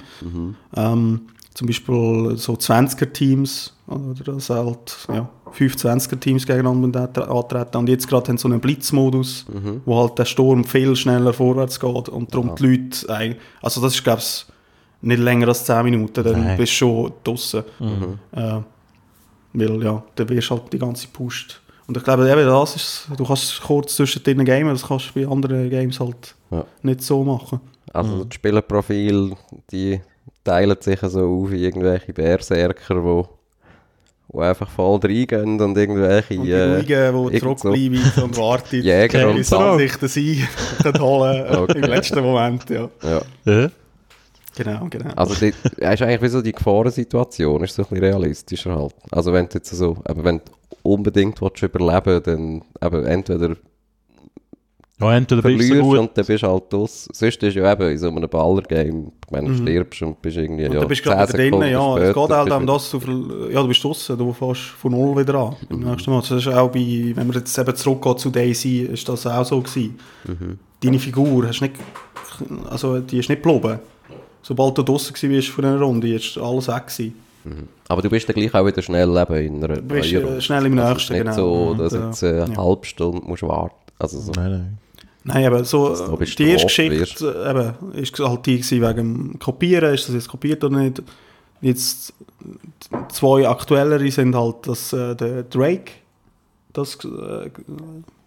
Ähm, 0.76 1.22
zum 1.54 1.68
Beispiel 1.68 2.34
so 2.36 2.54
20er-Teams, 2.54 3.74
oder 3.88 4.34
dass 4.34 4.50
halt, 4.50 4.98
ja, 5.12 5.30
5 5.52 5.76
20er-Teams 5.76 6.46
gegeneinander 6.46 7.10
antreten. 7.32 7.78
Und 7.78 7.90
jetzt 7.90 8.08
gerade 8.08 8.28
haben 8.28 8.38
sie 8.38 8.42
so 8.42 8.50
einen 8.50 8.60
Blitzmodus, 8.60 9.46
wo 9.86 9.98
halt 10.02 10.20
der 10.20 10.26
Sturm 10.26 10.64
viel 10.66 10.96
schneller 10.96 11.32
vorwärts 11.34 11.80
geht 11.80 12.10
und 12.10 12.34
darum 12.34 12.56
die 12.56 12.68
Leute, 13.08 13.38
also 13.62 13.82
das 13.82 13.96
ist, 13.96 14.04
glaube 14.04 14.20
ich, 14.20 14.46
nicht 15.02 15.20
länger 15.20 15.48
als 15.50 15.66
10 15.66 15.84
Minuten, 15.84 16.24
dann 16.24 16.44
Nein. 16.44 16.58
bist 16.58 16.74
du 16.74 16.76
schon 16.78 17.14
draussen. 17.24 17.64
Äh, 18.32 18.60
weil, 19.54 19.84
ja, 19.84 20.04
dann 20.16 20.30
wirst 20.30 20.50
du 20.50 20.56
halt 20.56 20.74
die 20.74 20.80
ganze 20.80 21.08
Pusht. 21.08 21.62
Und 21.88 21.96
ich 21.98 22.04
glaube, 22.04 22.28
eben 22.30 22.46
das 22.48 22.76
ist, 22.76 23.08
du 23.16 23.24
kannst 23.26 23.62
kurz 23.62 23.96
zwischen 23.96 24.24
den 24.24 24.44
gamen, 24.44 24.70
das 24.70 24.86
kannst 24.88 25.12
du 25.16 25.22
bei 25.22 25.32
anderen 25.32 25.70
Games 25.70 26.00
halt 26.00 26.36
Ja. 26.50 26.66
nicht 26.82 27.02
so 27.02 27.24
machen. 27.24 27.62
Also 27.94 28.24
die 28.26 28.36
Spielerprofile, 28.36 29.38
die 29.72 30.02
teilen 30.44 30.76
sich 30.80 31.00
so 31.00 31.44
auf 31.44 31.52
wie 31.52 31.64
irgendwelche 31.64 32.12
Berserker, 32.12 33.04
wo, 33.04 33.28
wo 34.28 34.40
einfach 34.42 34.68
voll 34.70 35.00
reingehen 35.04 35.62
und 35.62 35.78
irgendwelche 35.78 36.40
Und 36.40 36.46
die 36.46 36.52
äh, 36.52 36.74
Ruhigen, 36.74 37.30
die 37.30 37.36
irgend 37.36 37.60
so 37.60 37.70
zurückbleiben 37.70 38.12
und 38.24 38.38
warten, 38.38 38.82
Jäger 38.82 39.30
und 39.30 39.38
den 39.38 40.08
Sieg 40.10 40.48
können 40.82 41.00
holen 41.00 41.56
Okay. 41.56 41.78
im 41.78 41.84
letzten 41.84 42.22
Moment. 42.22 42.70
Ja. 42.70 42.90
ja. 43.04 43.22
Ja. 43.46 43.70
Genau, 44.56 44.88
genau. 44.90 45.12
Also 45.16 45.34
die, 45.36 45.54
ja, 45.82 45.92
ist 45.92 46.02
eigentlich 46.02 46.22
wie 46.22 46.28
so 46.30 46.42
die 46.42 46.52
Gefahrensituation, 46.54 47.64
ist 47.64 47.76
so 47.76 47.82
ein 47.84 47.90
bisschen 47.90 48.04
realistischer 48.06 48.76
halt. 48.76 48.94
Also 49.12 49.34
wenn 49.34 49.46
du 49.48 49.56
jetzt 49.56 49.70
so, 49.72 49.98
aber 50.06 50.24
wenn 50.24 50.38
du 50.38 50.44
unbedingt 50.84 51.42
willst 51.42 51.62
überleben 51.64 52.22
dann 52.24 52.62
eben 52.84 53.06
entweder 53.06 53.56
Ja, 55.00 55.14
entweder 55.18 55.42
bist 55.42 55.60
du 55.60 55.68
verlierst 55.76 56.00
und 56.00 56.18
dann 56.18 56.26
bist 56.26 56.44
du 56.44 56.48
halt 56.48 56.74
aus. 56.74 57.10
Sonst 57.12 57.44
ist 57.44 57.56
ja 57.56 57.72
eben 57.74 57.90
in 57.90 57.98
so 57.98 58.08
einem 58.10 58.30
Baller-Game, 58.30 59.12
wenn 59.30 59.46
du 59.46 59.54
stirbst 59.56 60.02
und 60.04 60.22
bist 60.22 60.38
irgendwie 60.38 60.68
Und 60.68 60.74
ja, 60.74 60.80
dann 60.80 60.88
bist 60.88 61.06
du 61.06 61.10
gerade 61.10 61.32
10 61.34 61.40
wieder 61.48 61.58
drinnen, 61.58 61.72
ja. 61.74 61.98
Es 61.98 62.10
später 62.12 62.14
geht 62.28 62.30
halt 62.38 62.46
bist 62.46 62.56
um 62.58 62.66
du- 62.66 62.74
das, 62.74 62.92
du, 62.92 63.00
ver- 63.02 63.52
ja, 63.52 63.62
du 63.62 63.68
bist 63.68 63.84
draussen, 63.84 64.18
du 64.18 64.32
fährst 64.34 64.62
von 64.62 64.92
null 64.94 65.18
wieder 65.18 65.36
an 65.36 65.56
im 65.70 65.80
nächsten 65.82 66.12
Mal. 66.12 66.22
Das 66.22 66.32
ist 66.32 66.48
auch 66.48 66.70
bei, 66.72 67.12
wenn 67.14 67.28
man 67.28 67.36
jetzt 67.36 67.58
eben 67.58 67.76
zurückgeht 67.76 68.20
zu 68.20 68.30
Daisy, 68.30 68.82
ist 68.84 69.10
das 69.10 69.28
auch 69.28 69.44
so 69.44 69.60
gewesen. 69.60 70.00
Deine 70.82 71.00
Figur 71.00 71.46
hast 71.48 71.62
nicht, 71.62 71.74
also 72.70 73.00
die 73.00 73.18
ist 73.20 73.28
nicht 73.30 73.44
geblieben. 73.44 73.80
Sobald 74.48 74.78
du 74.78 74.84
draussen 74.84 75.16
warst 75.32 75.48
von 75.48 75.66
einer 75.66 75.80
Runde, 75.82 76.14
ist 76.14 76.38
alles 76.38 76.68
weg 76.68 76.86
gewesen. 76.86 77.16
Aber 77.88 78.04
du 78.04 78.10
bist 78.12 78.30
dann 78.30 78.36
gleich 78.36 78.54
auch 78.54 78.64
wieder 78.64 78.82
schnell 78.84 79.18
eben 79.18 79.36
in 79.38 79.64
einer 79.64 79.78
Du 79.78 79.82
bist 79.82 80.14
äh, 80.14 80.40
schnell 80.40 80.68
im 80.68 80.78
Also 80.78 80.94
nächsten, 80.94 81.14
ist 81.16 81.24
nicht 81.26 81.36
genau. 81.36 81.74
so, 81.74 81.74
dass 81.74 81.94
äh, 81.94 81.98
du 81.98 82.06
jetzt 82.06 82.24
eine 82.24 82.54
ja. 82.54 82.58
halbe 82.64 82.86
Stunde 82.86 83.22
musst 83.26 83.42
warten 83.42 83.74
Also 83.98 84.20
so. 84.20 84.32
Nein, 84.34 84.52
nein. 84.52 84.78
Nein, 85.24 85.46
aber 85.48 85.64
so, 85.64 85.96
du 85.96 86.14
äh, 86.14 86.18
bist 86.18 86.38
die 86.38 86.52
erste 86.52 86.68
Geschichte 86.68 87.26
äh, 87.26 87.50
eben, 87.50 87.94
ist 87.94 88.20
halt 88.20 88.46
die 88.46 88.60
gewesen 88.60 88.82
wegen 88.84 88.96
dem 89.32 89.40
Kopieren, 89.40 89.96
ist 89.96 90.08
das 90.08 90.14
jetzt 90.14 90.30
kopiert 90.30 90.64
oder 90.64 90.78
nicht. 90.78 91.02
Jetzt 91.62 92.14
äh, 92.92 92.98
zwei 93.12 93.48
aktuellere 93.48 94.12
sind 94.12 94.36
halt, 94.36 94.68
dass 94.68 94.94
äh, 94.94 95.16
der 95.16 95.42
Drake 95.42 95.92
das 96.72 96.98
äh, 97.04 97.50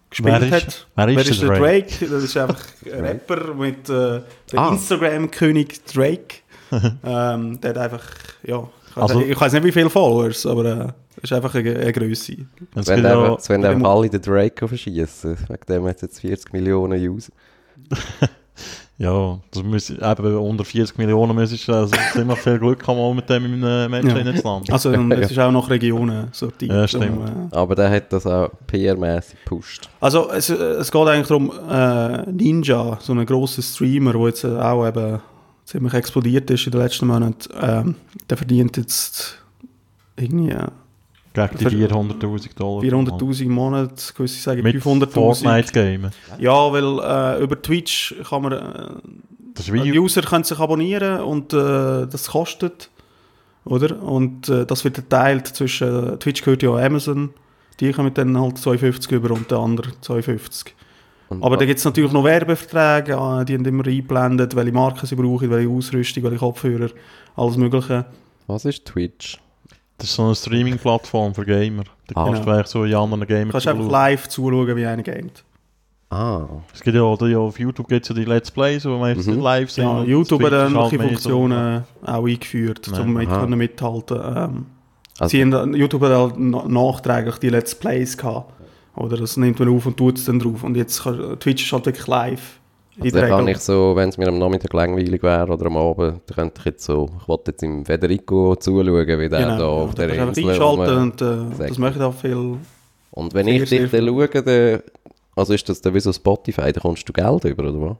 gespielt 0.09 0.35
Wer 0.39 0.43
ist- 0.43 0.51
hat. 0.53 0.87
wer 0.95 1.07
ist 1.09 1.41
der 1.41 1.49
der 1.49 1.57
Drake? 1.59 1.85
Drake? 1.99 2.11
Das 2.11 2.23
ist 2.23 2.37
einfach 2.37 2.59
ein 2.85 2.99
Rapper 3.05 3.53
mit 3.53 3.89
äh, 3.89 4.21
Ah. 4.55 4.69
Instagram-König 4.71 5.83
Drake. 5.85 6.35
ähm, 7.03 7.59
der 7.61 7.69
hat 7.71 7.77
einfach, 7.77 8.03
ja, 8.43 8.67
ich 8.89 8.95
weiß, 8.97 9.03
Also- 9.03 9.21
ich 9.21 9.39
weiß 9.41 9.53
nicht 9.53 9.63
wie 9.63 9.71
viele 9.71 9.89
Followers, 9.89 10.45
aber 10.45 10.65
äh, 10.65 10.87
ist 11.23 11.33
einfach 11.33 11.53
eine, 11.55 11.75
eine 11.77 11.91
Größe. 11.93 12.33
Es 12.33 12.87
Wenn 12.87 12.95
gibt 12.95 13.05
der 13.07 13.17
einfach, 13.17 13.49
wenn 13.49 13.61
der 13.61 13.85
alle 13.85 14.09
den 14.09 14.21
Drake 14.21 14.67
verschießen, 14.67 15.37
wegen 15.47 15.65
dem 15.67 15.85
hat 15.87 15.95
es 15.97 16.01
jetzt 16.03 16.21
40 16.21 16.53
Millionen 16.53 16.99
User. 17.09 17.31
ja, 19.01 19.39
das 19.51 19.63
muss, 19.63 19.89
eben 19.89 20.37
unter 20.37 20.65
40 20.65 20.97
Millionen 20.97 21.33
müsstest 21.33 21.69
also 21.69 21.95
ziemlich 22.11 22.37
viel 22.39 22.59
Glück 22.59 22.85
haben, 22.85 23.15
mit 23.15 23.29
dem 23.29 23.45
in 23.45 23.63
einem 23.63 23.89
Match 23.91 24.07
Ja. 24.07 24.13
reinzulanden. 24.13 24.73
Also 24.73 24.89
und 24.89 25.11
es 25.13 25.31
ist 25.31 25.39
auch 25.39 25.51
nach 25.51 25.69
Regionen 25.69 26.27
sortiert. 26.33 26.71
Ja, 26.71 26.85
stimmt. 26.87 27.05
Darum, 27.05 27.49
äh, 27.49 27.55
Aber 27.55 27.75
der 27.75 27.89
hat 27.89 28.11
das 28.11 28.27
auch 28.27 28.49
PR-mäßig 28.69 29.35
gepusht. 29.45 29.89
Also 30.01 30.29
es, 30.31 30.49
es 30.49 30.91
geht 30.91 31.07
eigentlich 31.07 31.27
darum, 31.27 31.51
äh, 31.69 32.29
Ninja, 32.29 32.97
so 33.01 33.13
ein 33.13 33.25
grosser 33.25 33.61
Streamer, 33.61 34.11
der 34.11 34.21
jetzt 34.25 34.43
auch 34.45 34.85
eben 34.85 35.19
ziemlich 35.63 35.93
explodiert 35.93 36.49
ist 36.51 36.65
in 36.65 36.71
den 36.73 36.81
letzten 36.81 37.07
Monaten, 37.07 37.49
ähm, 37.61 37.95
der 38.29 38.35
verdient 38.35 38.75
jetzt 38.75 39.37
irgendwie 40.17 40.49
äh, 40.51 40.67
Gegen 41.47 41.69
die 41.69 41.87
400'000 41.87 42.55
Dollar. 42.55 42.83
400'000 42.83 43.41
im 43.43 43.51
Monat, 43.51 44.13
gewisse 44.15 44.41
sagen 44.41 44.63
Mit 44.63 44.75
500'000. 44.77 45.11
Fortnite-Game. 45.11 46.09
Ja, 46.39 46.71
weil 46.71 47.37
äh, 47.39 47.43
über 47.43 47.61
Twitch 47.61 48.15
kann 48.29 48.43
man, 48.43 48.53
äh, 48.53 48.57
Das 49.53 49.67
ist 49.67 49.73
die 49.73 49.93
wie... 49.93 49.99
User 49.99 50.21
können 50.21 50.43
sich 50.43 50.59
abonnieren 50.59 51.21
und 51.21 51.53
äh, 51.53 52.07
das 52.07 52.27
kostet, 52.29 52.89
oder? 53.65 54.01
Und 54.01 54.49
äh, 54.49 54.65
das 54.65 54.83
wird 54.83 54.95
geteilt 54.95 55.47
zwischen, 55.47 56.19
Twitch 56.19 56.41
gehört 56.43 56.63
ja 56.63 56.75
Amazon, 56.75 57.31
die 57.79 57.91
kommen 57.91 58.13
dann 58.13 58.39
halt 58.39 58.57
250 58.57 59.11
über 59.11 59.31
und 59.31 59.49
der 59.49 59.59
andere 59.59 59.91
250. 60.01 60.75
Und 61.29 61.43
Aber 61.43 61.57
da 61.57 61.65
gibt 61.65 61.77
es 61.77 61.85
natürlich 61.85 62.11
noch 62.11 62.23
Werbeverträge, 62.23 63.13
äh, 63.13 63.45
die 63.45 63.53
haben 63.53 63.65
immer 63.65 63.85
eingeblendet, 63.85 64.55
welche 64.55 64.71
Marken 64.71 65.05
sie 65.05 65.15
brauchen, 65.15 65.49
welche 65.49 65.69
Ausrüstung, 65.69 66.23
welche 66.23 66.37
Kopfhörer, 66.37 66.89
alles 67.35 67.55
Mögliche. 67.57 68.05
was 68.47 68.65
ist 68.65 68.85
Twitch? 68.85 69.37
Das 69.99 70.09
ist 70.09 70.15
so 70.15 70.23
eine 70.23 70.35
Streaming-Plattform 70.35 71.33
für 71.35 71.45
Gamer. 71.45 71.83
Da 72.07 72.19
Ah. 72.21 72.25
kannst 72.25 72.45
du 72.45 72.49
eigentlich 72.51 72.67
so 72.67 72.83
in 72.83 72.95
anderen 72.95 73.27
Gamer 73.27 73.45
Du 73.45 73.51
kannst 73.51 73.67
einfach 73.67 73.89
live 73.89 74.27
zuschauen, 74.27 74.75
wie 74.75 74.85
einer 74.85 75.03
gamet. 75.03 75.43
Ah, 76.11 76.45
Es 76.73 76.81
gibt 76.81 76.95
ja, 76.95 77.15
die, 77.17 77.35
auf 77.35 77.59
YouTube 77.59 77.87
gibt 77.87 78.03
es 78.03 78.09
ja 78.09 78.15
die 78.15 78.25
Let's 78.25 78.49
Plays, 78.49 78.83
wo 78.85 78.97
man 78.97 79.15
Mhm. 79.15 79.39
live 79.41 79.69
sind. 79.69 79.83
Ja, 79.83 80.03
YouTube 80.03 80.41
hat 80.43 80.53
ist 80.53 80.57
halt 80.57 80.71
ähnliche 80.73 80.97
mehr 80.97 81.07
so- 81.07 81.13
Funktionen 81.13 81.83
auch 82.03 82.25
eingeführt, 82.25 82.87
um 82.99 83.13
mit, 83.13 83.29
können 83.29 83.57
mithalten. 83.59 84.17
Ähm, 84.35 84.65
also, 85.19 85.29
sie 85.29 85.41
haben, 85.43 85.75
YouTube 85.75 86.01
hat 86.01 86.11
halt 86.11 86.33
na- 86.39 86.67
nachträglich 86.67 87.35
die 87.37 87.49
Let's 87.49 87.75
Plays 87.75 88.17
gehabt. 88.17 88.53
Oder 88.95 89.17
das 89.17 89.37
nimmt 89.37 89.59
man 89.59 89.69
auf 89.69 89.85
und 89.85 89.97
tut 89.97 90.17
es 90.17 90.25
dann 90.25 90.39
drauf. 90.39 90.63
Und 90.63 90.75
jetzt 90.75 91.03
kann, 91.03 91.37
Twitch 91.39 91.63
ist 91.65 91.71
halt 91.73 91.85
wirklich 91.85 92.07
live. 92.07 92.59
Also 93.01 93.19
dann 93.19 93.29
kann 93.29 93.47
ich 93.47 93.57
so, 93.59 93.95
wenn 93.95 94.09
es 94.09 94.17
mir 94.17 94.27
am 94.27 94.37
Nachmittag 94.37 94.73
langweilig 94.73 95.23
wäre 95.23 95.51
oder 95.51 95.65
am 95.65 95.77
Abend, 95.77 96.21
dann 96.27 96.35
könnte 96.35 96.59
ich 96.59 96.65
jetzt 96.65 96.83
so, 96.85 97.09
ich 97.21 97.27
wollte 97.27 97.51
jetzt 97.51 97.63
im 97.63 97.85
Federico 97.85 98.55
zuschauen, 98.55 99.07
wie 99.07 99.29
der 99.29 99.39
Genau, 99.39 99.57
da 99.57 99.63
ja, 99.63 99.65
auf 99.65 99.95
da 99.95 100.07
der 100.07 100.27
Insel 100.27 100.49
einschalten 100.49 100.97
und 100.97 101.21
äh, 101.21 101.67
das 101.67 101.77
machen 101.77 102.01
auch 102.01 102.13
viel. 102.13 102.57
Und 103.11 103.33
wenn 103.33 103.47
ich 103.47 103.69
dich 103.69 103.89
dann 103.89 104.07
schaue, 104.07 104.27
dann, 104.27 104.81
also 105.35 105.53
ist 105.53 105.67
das 105.69 105.81
dann 105.81 105.93
wie 105.93 105.99
so 105.99 106.13
Spotify, 106.13 106.71
dann 106.71 106.81
kommst 106.81 107.07
du 107.07 107.13
Geld 107.13 107.43
über, 107.45 107.63
oder 107.63 107.81
was? 107.81 107.97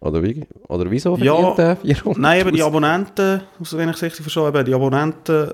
Oder, 0.00 0.22
wie, 0.22 0.46
oder 0.68 0.90
wieso 0.90 1.14
Ja, 1.16 1.52
verdient 1.54 1.58
der 1.58 1.94
400'000? 1.96 2.18
Nein, 2.18 2.40
aber 2.40 2.52
die 2.52 2.62
Abonnenten, 2.62 3.42
also 3.58 3.76
wenn 3.76 3.90
ich 3.90 3.96
es 3.96 4.02
richtig 4.02 4.22
verstehe, 4.22 4.48
eben 4.48 4.64
die 4.64 4.74
Abonnenten 4.74 5.50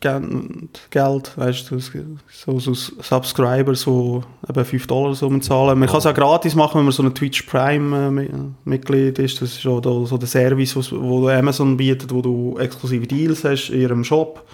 Geld, 0.00 1.38
weißt 1.38 1.70
du, 1.70 1.78
so, 1.78 2.58
so 2.58 2.74
Subscribers, 2.74 3.82
so 3.82 4.22
eben 4.48 4.64
5 4.64 4.86
Dollar 4.86 5.14
so 5.14 5.28
man 5.30 5.42
zahlen. 5.42 5.78
Man 5.78 5.88
kann 5.88 5.98
es 5.98 6.06
auch 6.06 6.14
gratis 6.14 6.54
machen, 6.54 6.78
wenn 6.78 6.84
man 6.84 6.92
so 6.92 7.02
ein 7.02 7.14
Twitch 7.14 7.42
Prime 7.42 8.22
äh, 8.22 9.06
ist. 9.24 9.40
Das 9.40 9.52
ist 9.52 9.62
so, 9.62 9.80
da, 9.80 10.06
so 10.06 10.18
der 10.18 10.28
Service, 10.28 10.76
wo 10.92 11.28
Amazon 11.28 11.76
bietet, 11.76 12.12
wo 12.12 12.22
du 12.22 12.58
exklusive 12.58 13.06
Deals 13.06 13.44
hast 13.44 13.70
in 13.70 13.80
ihrem 13.80 14.04
Shop, 14.04 14.44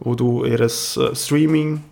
wo 0.00 0.14
du 0.14 0.44
ihr 0.44 0.60
äh, 0.60 0.68
Streaming, 0.68 1.82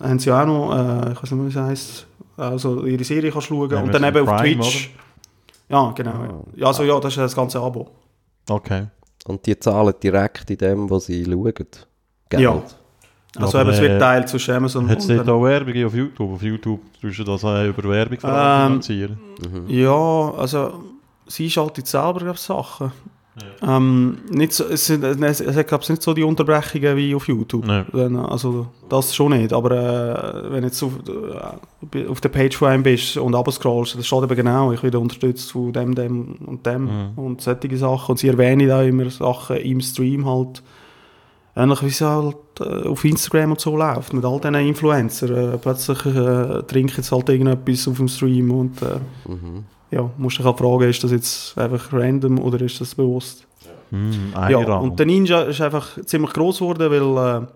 haben 0.00 0.18
sie 0.18 0.30
auch 0.30 0.46
noch, 0.46 0.72
äh, 0.74 1.12
ich 1.12 1.22
weiß 1.22 1.30
nicht, 1.32 1.44
wie 1.44 1.48
es 1.48 1.56
heisst, 1.56 2.06
also 2.36 2.84
ihre 2.84 3.04
Serie 3.04 3.30
kannst 3.30 3.48
schauen 3.48 3.72
und 3.72 3.94
dann 3.94 4.04
eben 4.04 4.28
auf 4.28 4.36
Prime, 4.40 4.62
Twitch. 4.62 4.90
Ja, 5.68 5.92
genau. 5.92 6.44
Ja, 6.54 6.66
also 6.68 6.84
ja, 6.84 6.98
das 7.00 7.12
ist 7.12 7.18
das 7.18 7.34
ganze 7.34 7.60
Abo. 7.60 7.88
Okay. 8.48 8.86
Und 9.26 9.44
die 9.46 9.58
zahlen 9.58 9.94
direkt 10.00 10.50
in 10.50 10.58
dem, 10.58 10.90
was 10.90 11.06
sie 11.06 11.24
schauen. 11.24 11.52
Geld. 12.28 12.42
Ja. 12.42 12.62
Also 13.38 13.58
Aber, 13.58 13.68
eben, 13.68 13.70
es 13.74 13.78
äh, 13.80 13.82
wird 13.82 14.00
teilt 14.00 14.28
zwischen 14.30 14.54
Amazon 14.54 14.88
Hat 14.88 14.98
es 14.98 15.06
dann, 15.08 15.28
auch 15.28 15.42
Werbung 15.44 15.84
auf 15.84 15.94
YouTube? 15.94 16.32
Auf 16.32 16.42
YouTube 16.42 16.80
tust 17.00 17.18
du 17.18 17.24
das 17.24 17.44
auch 17.44 17.64
über 17.64 17.82
Werbung 17.90 18.18
Ähm, 18.22 18.80
finanzieren? 18.82 19.18
Ja, 19.68 20.32
also 20.38 20.72
sie 21.26 21.50
schaltet 21.50 21.86
selber 21.86 22.20
glaub, 22.20 22.34
ich, 22.36 22.40
Sachen. 22.40 22.92
Ähm, 23.62 24.16
nicht 24.30 24.54
so, 24.54 24.64
es, 24.64 24.86
sind- 24.86 25.04
es, 25.04 25.40
es 25.42 25.54
hat 25.56 25.68
glaube 25.68 25.82
ich 25.84 25.90
nicht 25.90 26.02
so 26.02 26.14
die 26.14 26.22
Unterbrechungen 26.22 26.96
wie 26.96 27.14
auf 27.14 27.28
YouTube. 27.28 27.66
Nein. 27.66 28.16
Also 28.16 28.68
das 28.88 29.14
schon 29.14 29.32
nicht, 29.38 29.52
aber 29.52 29.72
äh, 29.72 30.52
wenn 30.52 30.62
du 30.62 30.68
jetzt 30.68 30.82
auf, 30.82 30.92
äh, 31.92 32.06
auf 32.06 32.22
der 32.22 32.30
Page 32.30 32.56
von 32.56 32.68
einem 32.68 32.82
bist 32.82 33.18
und 33.18 33.34
abscrollst, 33.34 33.98
das 33.98 34.06
steht 34.06 34.22
eben 34.22 34.34
genau, 34.36 34.72
ich 34.72 34.82
werde 34.82 34.98
unterstützt 34.98 35.52
von 35.52 35.70
dem, 35.70 35.94
dem 35.94 36.36
und 36.46 36.64
dem 36.64 36.84
Mhm. 36.84 37.08
und 37.16 37.42
solche 37.42 37.76
Sachen. 37.76 38.12
Und 38.12 38.18
sie 38.18 38.28
erwähnen 38.28 38.70
auch 38.70 38.80
immer 38.80 39.10
Sachen 39.10 39.56
im 39.56 39.82
Stream 39.82 40.24
halt, 40.24 40.62
ähnlich 41.56 41.82
wie 41.82 41.86
es 41.86 42.00
halt 42.00 42.36
äh, 42.60 42.86
auf 42.88 43.04
Instagram 43.04 43.52
und 43.52 43.60
so 43.60 43.76
läuft, 43.76 44.12
mit 44.12 44.24
all 44.24 44.38
diesen 44.40 44.54
Influencern. 44.56 45.54
Äh, 45.54 45.58
plötzlich 45.58 46.04
äh, 46.06 46.62
trinken 46.64 46.94
jetzt 46.96 47.10
halt 47.12 47.28
irgendetwas 47.28 47.88
auf 47.88 47.96
dem 47.96 48.08
Stream 48.08 48.50
und 48.50 48.82
äh, 48.82 48.98
Mhm. 49.28 49.64
ja, 49.90 50.10
musst 50.18 50.38
dich 50.38 50.44
halt 50.46 50.58
fragen, 50.58 50.82
ist 50.90 51.02
das 51.02 51.10
jetzt 51.12 51.56
einfach 51.58 51.92
random 51.92 52.38
oder 52.38 52.60
ist 52.60 52.80
das 52.80 52.94
bewusst? 52.94 53.46
Hm, 53.90 54.32
Ja, 54.34 54.40
Eier 54.42 54.80
und 54.82 54.98
der 54.98 55.06
Ninja 55.06 55.42
ist 55.42 55.60
einfach 55.60 55.96
ziemlich 56.04 56.32
groß 56.32 56.58
geworden, 56.58 56.90
weil 56.90 57.46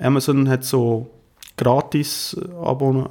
äh, 0.00 0.04
Amazon 0.06 0.48
hat 0.48 0.64
so 0.64 1.10
gratis 1.56 2.36
äh, 2.40 2.64
Abon 2.64 3.08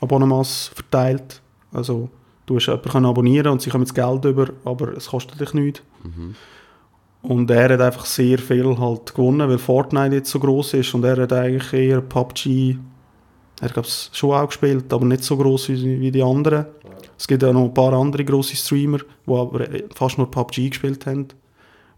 Abonnements 0.00 0.70
verteilt. 0.74 1.40
Also 1.72 2.10
du 2.46 2.56
hast 2.56 2.66
jemanden 2.66 2.88
können 2.90 3.06
abonnieren 3.06 3.48
und 3.52 3.62
sie 3.62 3.70
kommen 3.70 3.84
das 3.84 3.94
Geld 3.94 4.24
über, 4.26 4.48
aber 4.64 4.96
es 4.96 5.06
kostet 5.08 5.40
dich 5.40 5.54
nichts. 5.54 5.82
Mhm. 6.02 6.34
Und 7.24 7.50
er 7.50 7.72
hat 7.72 7.80
einfach 7.80 8.04
sehr 8.04 8.38
viel 8.38 8.78
halt 8.78 9.14
gewonnen, 9.14 9.48
weil 9.48 9.56
Fortnite 9.58 10.16
jetzt 10.16 10.30
so 10.30 10.38
groß 10.38 10.74
ist 10.74 10.92
und 10.94 11.04
er 11.04 11.22
hat 11.22 11.32
eigentlich 11.32 11.72
eher 11.72 12.02
PUBG, 12.02 12.76
er 13.62 13.68
hat 13.70 13.86
es 13.86 14.10
schon 14.12 14.32
auch 14.32 14.46
gespielt, 14.46 14.92
aber 14.92 15.06
nicht 15.06 15.24
so 15.24 15.36
groß 15.38 15.70
wie, 15.70 16.00
wie 16.00 16.10
die 16.10 16.22
anderen. 16.22 16.66
Es 17.18 17.26
gibt 17.26 17.42
auch 17.42 17.52
noch 17.54 17.64
ein 17.64 17.72
paar 17.72 17.94
andere 17.94 18.26
grosse 18.26 18.56
Streamer, 18.56 18.98
die 19.26 19.32
aber 19.32 19.66
fast 19.94 20.18
nur 20.18 20.30
PUBG 20.30 20.68
gespielt 20.68 21.06
haben, 21.06 21.28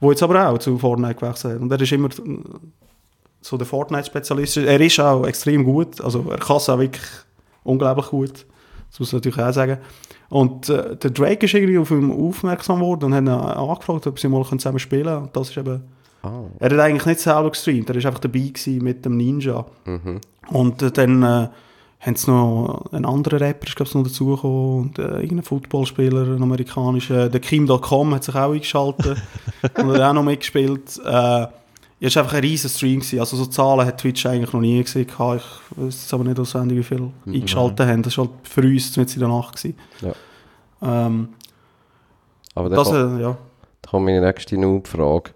die 0.00 0.06
jetzt 0.06 0.22
aber 0.22 0.48
auch 0.48 0.58
zu 0.58 0.78
Fortnite 0.78 1.16
gewechselt 1.16 1.54
haben. 1.54 1.62
Und 1.64 1.72
er 1.72 1.80
ist 1.80 1.92
immer 1.92 2.08
äh, 2.08 2.38
so 3.40 3.56
der 3.56 3.66
Fortnite-Spezialist. 3.66 4.58
Er 4.58 4.80
ist 4.80 5.00
auch 5.00 5.26
extrem 5.26 5.64
gut, 5.64 6.00
also 6.00 6.24
er 6.30 6.38
kann 6.38 6.58
es 6.58 6.68
auch 6.68 6.78
wirklich 6.78 7.02
unglaublich 7.64 8.06
gut. 8.06 8.46
Das 8.90 9.00
muss 9.00 9.12
man 9.12 9.18
natürlich 9.18 9.40
auch 9.40 9.52
sagen. 9.52 9.78
Und 10.28 10.68
äh, 10.68 10.96
der 10.96 11.10
Drake 11.10 11.46
ist 11.46 11.54
irgendwie 11.54 11.78
auf 11.78 11.90
ihn 11.90 12.10
aufmerksam 12.10 12.80
geworden 12.80 13.06
und 13.06 13.14
hat 13.14 13.22
ihn 13.22 13.28
angefragt, 13.28 14.06
ob 14.06 14.18
sie 14.18 14.28
mal 14.28 14.44
zusammen 14.44 14.78
spielen 14.78 15.04
können. 15.04 15.22
Und 15.24 15.36
das 15.36 15.50
ist 15.50 15.56
eben... 15.56 15.82
Ah. 16.22 16.42
Er 16.58 16.70
hat 16.70 16.78
eigentlich 16.80 17.06
nicht 17.06 17.20
selber 17.20 17.50
gestreamt, 17.50 17.88
er 17.88 17.96
war 17.96 18.06
einfach 18.06 18.20
dabei 18.20 18.40
gewesen 18.40 18.82
mit 18.82 19.04
dem 19.04 19.16
Ninja. 19.16 19.64
Mhm. 19.84 20.20
Und 20.48 20.82
äh, 20.82 20.90
dann 20.90 21.22
äh, 21.22 21.48
haben 22.00 22.16
sie 22.16 22.30
noch 22.30 22.86
einen 22.92 23.04
anderen 23.04 23.38
Rapper, 23.38 23.66
ist, 23.66 23.80
ich, 23.80 23.94
noch 23.94 24.02
dazugekommen 24.02 24.78
und 24.80 24.98
äh, 24.98 25.20
irgendein 25.20 25.42
Footballspieler, 25.42 26.22
ein 26.22 26.42
amerikanischer. 26.42 27.28
Der 27.28 27.40
Kim.com 27.40 28.14
hat 28.14 28.24
sich 28.24 28.34
auch 28.34 28.52
eingeschaltet 28.52 29.18
und 29.78 29.92
hat 29.92 30.00
auch 30.00 30.12
noch 30.12 30.22
mitgespielt. 30.22 31.00
Äh, 31.04 31.46
es 31.98 32.14
war 32.14 32.22
einfach 32.22 32.36
ein 32.36 32.42
riesen 32.42 32.68
Stream. 32.68 33.00
Gewesen. 33.00 33.20
Also 33.20 33.36
so 33.36 33.46
Zahlen 33.46 33.86
hat 33.86 33.98
Twitch 33.98 34.26
eigentlich 34.26 34.52
noch 34.52 34.60
nie 34.60 34.82
gesehen. 34.82 35.06
Ich 35.08 35.18
weiß 35.18 35.42
jetzt 35.76 36.12
aber 36.12 36.24
nicht 36.24 36.38
auswendig, 36.38 36.78
wie 36.78 36.82
viele 36.82 37.10
eingeschaltet 37.26 37.86
haben. 37.86 38.02
Das 38.02 38.18
war 38.18 38.26
halt 38.26 38.34
für 38.42 38.60
uns 38.62 38.96
mit 38.96 39.14
in 39.14 39.20
der 39.20 39.28
Nacht. 39.28 39.56
Gewesen. 39.56 39.78
Ja. 40.02 40.12
Ähm, 40.82 41.28
Aber 42.54 42.68
da 42.68 42.76
das, 42.76 42.88
kommt, 42.88 43.18
äh, 43.18 43.22
ja. 43.22 43.38
da 43.82 43.90
kommt 43.90 44.04
meine 44.04 44.20
nächste 44.20 44.58
Noob-Frage. 44.58 45.30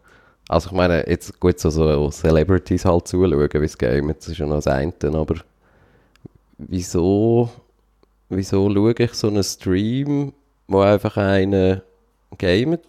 Also 0.49 0.71
ich 0.71 0.73
meine, 0.73 1.09
jetzt 1.09 1.39
gut 1.39 1.59
so, 1.61 1.71
so 1.71 2.11
Celebrities 2.11 2.85
halt 2.85 3.07
zuschauen, 3.07 3.39
wie 3.53 3.65
es 3.65 3.79
game, 3.79 4.09
das 4.09 4.29
ist 4.29 4.39
ja 4.39 4.47
noch 4.47 4.57
das 4.57 4.67
eine, 4.67 4.93
aber 5.15 5.37
wieso, 6.59 7.49
wieso 8.29 8.69
schaue 8.69 8.93
ich 8.99 9.15
so 9.15 9.29
einen 9.29 9.45
Stream, 9.45 10.33
wo 10.67 10.81
einfach 10.81 11.17
einer 11.17 11.83
gamet? 12.39 12.81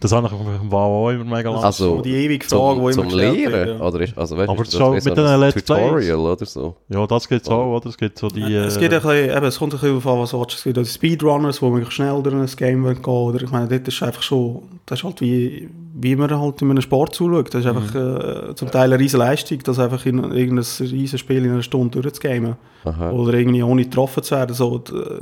Das 0.00 0.12
habe 0.12 0.26
ich 0.26 0.32
auf 0.32 0.40
dem 0.40 0.70
WoW 0.70 1.12
immer 1.12 1.24
mega 1.36 1.50
lang. 1.50 1.62
Also, 1.64 2.00
die 2.02 2.12
ewige 2.14 2.44
Frage, 2.46 2.80
zum, 2.80 2.86
die 2.86 2.92
zum 2.92 3.02
immer 3.04 3.12
wird, 3.12 3.36
Lehren? 3.36 3.78
ja. 3.78 3.84
Oder 3.86 4.00
ist, 4.00 4.18
also, 4.18 4.36
weißt, 4.36 4.48
Aber 4.48 4.62
ist 4.62 4.72
das 4.74 4.78
so 4.78 4.90
mit 4.90 5.06
ein 5.06 5.14
den 5.14 5.40
Let's 5.40 5.64
Tutorial 5.64 6.18
oder 6.18 6.44
so? 6.46 6.76
ja, 6.88 7.06
das 7.06 7.28
geht 7.28 7.48
auch, 7.48 7.76
oder? 7.76 7.88
Es 7.88 7.96
gibt 7.96 8.18
so 8.18 8.28
die... 8.28 8.42
Es, 8.54 8.76
äh, 8.76 8.80
geht 8.80 8.92
ein 8.92 9.00
bisschen, 9.00 9.36
eben, 9.36 9.46
es 9.46 9.58
kommt 9.58 9.72
ein 9.74 9.80
bisschen 9.80 10.00
darauf 10.00 10.06
an, 10.06 10.20
was 10.22 10.30
du. 10.30 10.42
Es 10.56 10.62
gibt 10.64 10.78
auch 10.78 10.82
die 10.82 10.88
Speedrunners, 10.88 11.58
die 11.60 11.62
wirklich 11.72 11.90
schnell 11.92 12.22
durch 12.22 12.34
ein 12.34 12.46
Game 12.56 12.84
gehen 12.84 13.06
wollen. 13.06 13.34
Oder 13.34 13.42
ich 13.44 13.50
meine, 13.50 13.68
dort 13.68 13.86
ist 13.88 14.02
einfach 14.02 14.22
schon, 14.22 14.62
das 14.86 14.98
ist 14.98 15.04
halt 15.04 15.20
wie, 15.20 15.68
wie 15.94 16.16
man 16.16 16.30
halt 16.38 16.60
in 16.62 16.70
einem 16.70 16.82
Sport 16.82 17.14
zuschaut. 17.14 17.54
Das 17.54 17.64
ist 17.64 17.66
einfach 17.66 17.94
äh, 17.94 18.54
zum 18.54 18.70
Teil 18.70 18.92
eine 18.92 18.98
riesen 19.02 19.18
Leistung, 19.18 19.58
das 19.64 19.78
einfach 19.78 20.04
in 20.06 20.18
irgendein 20.32 20.64
riesen 20.80 21.18
Spiel 21.18 21.44
in 21.44 21.52
einer 21.52 21.62
Stunde 21.62 22.00
durchzugamen. 22.00 22.56
Aha. 22.84 23.10
Oder 23.10 23.34
irgendwie 23.34 23.62
ohne 23.62 23.84
getroffen 23.84 24.22
zu 24.22 24.34
werden. 24.36 24.54
So, 24.54 24.78
d- 24.78 24.92
äh, 24.96 25.20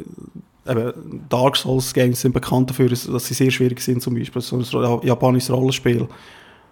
eben, 0.69 1.25
Dark 1.29 1.57
Souls 1.57 1.93
Games 1.93 2.21
sind 2.21 2.33
bekannt 2.33 2.71
dafür, 2.71 2.89
dass 2.89 3.05
sie 3.05 3.35
sehr 3.35 3.51
schwierig 3.51 3.81
sind, 3.81 4.03
zum 4.03 4.15
Beispiel 4.15 4.43
so 4.43 4.57
ein 4.59 5.07
japanisches 5.07 5.51
Rollenspiel. 5.51 6.09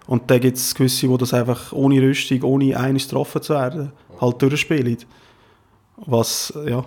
Und 0.07 0.29
da 0.29 0.37
gibt 0.37 0.57
es 0.57 0.75
gewisse, 0.75 1.07
die 1.07 1.17
das 1.17 1.33
einfach 1.33 1.73
ohne 1.73 2.01
Rüstung, 2.01 2.43
ohne 2.43 2.77
eines 2.77 3.07
getroffen 3.07 3.41
zu 3.41 3.53
werden, 3.53 3.91
halt 4.21 4.41
durchspielen. 4.41 4.97
Was, 6.05 6.53
ja, 6.67 6.85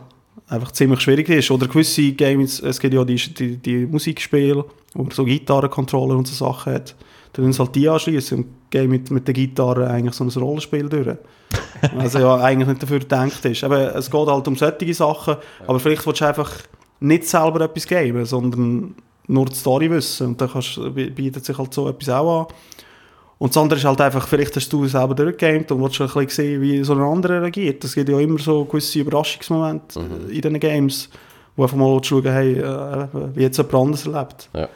einfach 0.48 0.72
ziemlich 0.72 1.00
schwierig 1.00 1.28
ist. 1.28 1.50
Oder 1.50 1.66
gewisse 1.66 2.12
Games, 2.12 2.60
es 2.60 2.78
gibt 2.78 2.94
ja 2.94 3.04
die, 3.04 3.16
die, 3.16 3.56
die 3.56 3.86
Musikspiele, 3.86 4.64
wo 4.94 5.02
man 5.02 5.10
so 5.10 5.24
Gitarrencontroller 5.24 6.16
und 6.16 6.28
so 6.28 6.46
Sachen 6.46 6.74
hat. 6.74 6.94
Dann 7.32 7.44
müssen 7.44 7.56
sie 7.58 7.64
halt 7.64 7.74
die 7.74 7.88
anschließen 7.88 8.38
und 8.38 8.46
gehen 8.70 8.90
mit, 8.90 9.10
mit 9.10 9.26
der 9.26 9.34
Gitarre 9.34 9.88
eigentlich 9.88 10.14
so 10.14 10.24
ein 10.24 10.30
Rollenspiel 10.30 10.88
durch. 10.88 11.16
also 11.98 12.18
ja, 12.18 12.36
eigentlich 12.36 12.68
nicht 12.68 12.82
dafür 12.82 12.98
gedacht 12.98 13.44
ist. 13.44 13.64
Aber 13.64 13.94
es 13.94 14.10
geht 14.10 14.26
halt 14.26 14.48
um 14.48 14.56
solche 14.56 14.94
Sachen, 14.94 15.36
aber 15.66 15.80
vielleicht 15.80 16.06
willst 16.06 16.20
du 16.20 16.26
einfach 16.26 16.52
nicht 17.00 17.24
selber 17.24 17.60
etwas 17.62 17.86
geben, 17.86 18.24
sondern 18.24 18.94
nur 19.26 19.46
die 19.46 19.54
Story 19.54 19.90
wissen. 19.90 20.28
Und 20.28 20.40
dann 20.40 20.50
kannst, 20.50 20.80
bietet 20.94 21.44
sich 21.44 21.56
halt 21.56 21.72
so 21.72 21.88
etwas 21.88 22.08
auch 22.08 22.40
an. 22.40 22.46
Und 23.38 23.54
das 23.54 23.62
andere 23.62 23.78
ist 23.78 23.84
halt 23.84 24.00
einfach, 24.00 24.26
vielleicht 24.26 24.56
hast 24.56 24.72
du 24.72 24.86
selber 24.86 25.14
durchgegamed 25.14 25.70
und 25.70 25.80
willst 25.80 25.94
schon 25.94 26.08
ein 26.08 26.26
bisschen 26.26 26.44
sehen, 26.44 26.60
wie 26.60 26.82
so 26.82 26.92
ein 26.94 27.00
anderer 27.00 27.42
reagiert. 27.42 27.84
Es 27.84 27.94
gibt 27.94 28.08
ja 28.08 28.18
immer 28.18 28.38
so 28.38 28.64
gewisse 28.64 28.98
Überraschungsmomente 28.98 30.00
äh, 30.00 30.34
in 30.34 30.40
diesen 30.40 30.58
Games, 30.58 31.08
wo 31.54 31.62
einfach 31.62 31.76
mal 31.76 32.02
schauen, 32.02 32.24
hey, 32.24 32.54
äh, 32.54 33.06
wie 33.34 33.42
jetzt 33.42 33.58
jemand 33.58 33.74
anderes 33.74 34.06
erlebt. 34.06 34.48
Ja. 34.54 34.68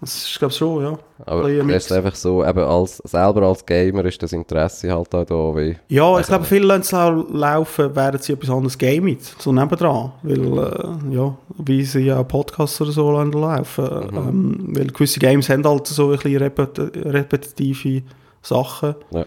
Das 0.00 0.14
ist, 0.16 0.38
glaube 0.38 0.52
ich, 0.52 0.58
schon, 0.58 0.82
ja. 0.84 0.98
Aber 1.26 1.46
Ein 1.46 1.70
ist 1.70 1.90
einfach 1.90 2.14
so, 2.14 2.44
eben 2.44 2.60
als, 2.60 2.98
selber 2.98 3.42
als 3.42 3.66
Gamer 3.66 4.04
ist 4.04 4.22
das 4.22 4.32
Interesse 4.32 4.92
halt 4.92 5.12
auch 5.12 5.24
da, 5.24 5.34
wie... 5.56 5.76
Ja, 5.88 6.10
ich 6.12 6.16
Also- 6.18 6.28
glaube, 6.28 6.44
viele 6.44 6.66
lassen 6.66 6.80
es 6.82 6.92
lau- 6.92 7.26
laufen, 7.32 7.90
während 7.96 8.22
sie 8.22 8.32
etwas 8.34 8.48
anderes 8.50 8.78
gamen, 8.78 9.18
so 9.40 9.50
nebendran. 9.52 10.12
Weil, 10.22 10.58
äh, 10.58 11.14
ja, 11.16 11.36
wie 11.58 11.82
sie 11.84 12.00
ja 12.02 12.20
auch 12.20 12.28
Podcasts 12.28 12.80
oder 12.80 12.92
so 12.92 13.10
laufen. 13.10 13.88
Ähm, 14.12 14.68
weil 14.76 14.86
gewisse 14.86 15.18
Games 15.18 15.48
haben 15.48 15.64
halt 15.66 15.86
so 15.88 16.10
ein 16.10 16.16
bisschen 16.18 16.36
repet 16.36 16.78
repetitive 16.78 18.02
Sachen. 18.42 18.94
Ja. 19.10 19.20
Äh, 19.20 19.24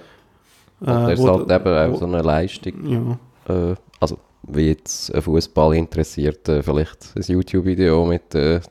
Und 0.79 0.87
das 0.87 1.11
ist 1.13 1.19
wo- 1.19 1.27
halt 1.33 1.51
eben 1.51 1.67
auch 1.75 1.91
wo- 1.93 1.97
so 1.97 2.05
eine 2.05 2.21
Leistung. 2.21 3.17
Ja. 3.49 3.71
Äh, 3.71 3.75
also, 3.99 4.17
wie 4.47 4.69
jetzt 4.69 5.13
ein 5.13 5.21
Fußball 5.21 5.75
interessiert, 5.75 6.47
äh, 6.47 6.63
vielleicht 6.63 7.13
ein 7.15 7.23
YouTube-Video 7.27 8.05
mit 8.05 8.33
äh, 8.35 8.61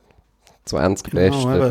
20 0.70 1.10
Genau, 1.10 1.30
besten 1.30 1.50
eben. 1.54 1.70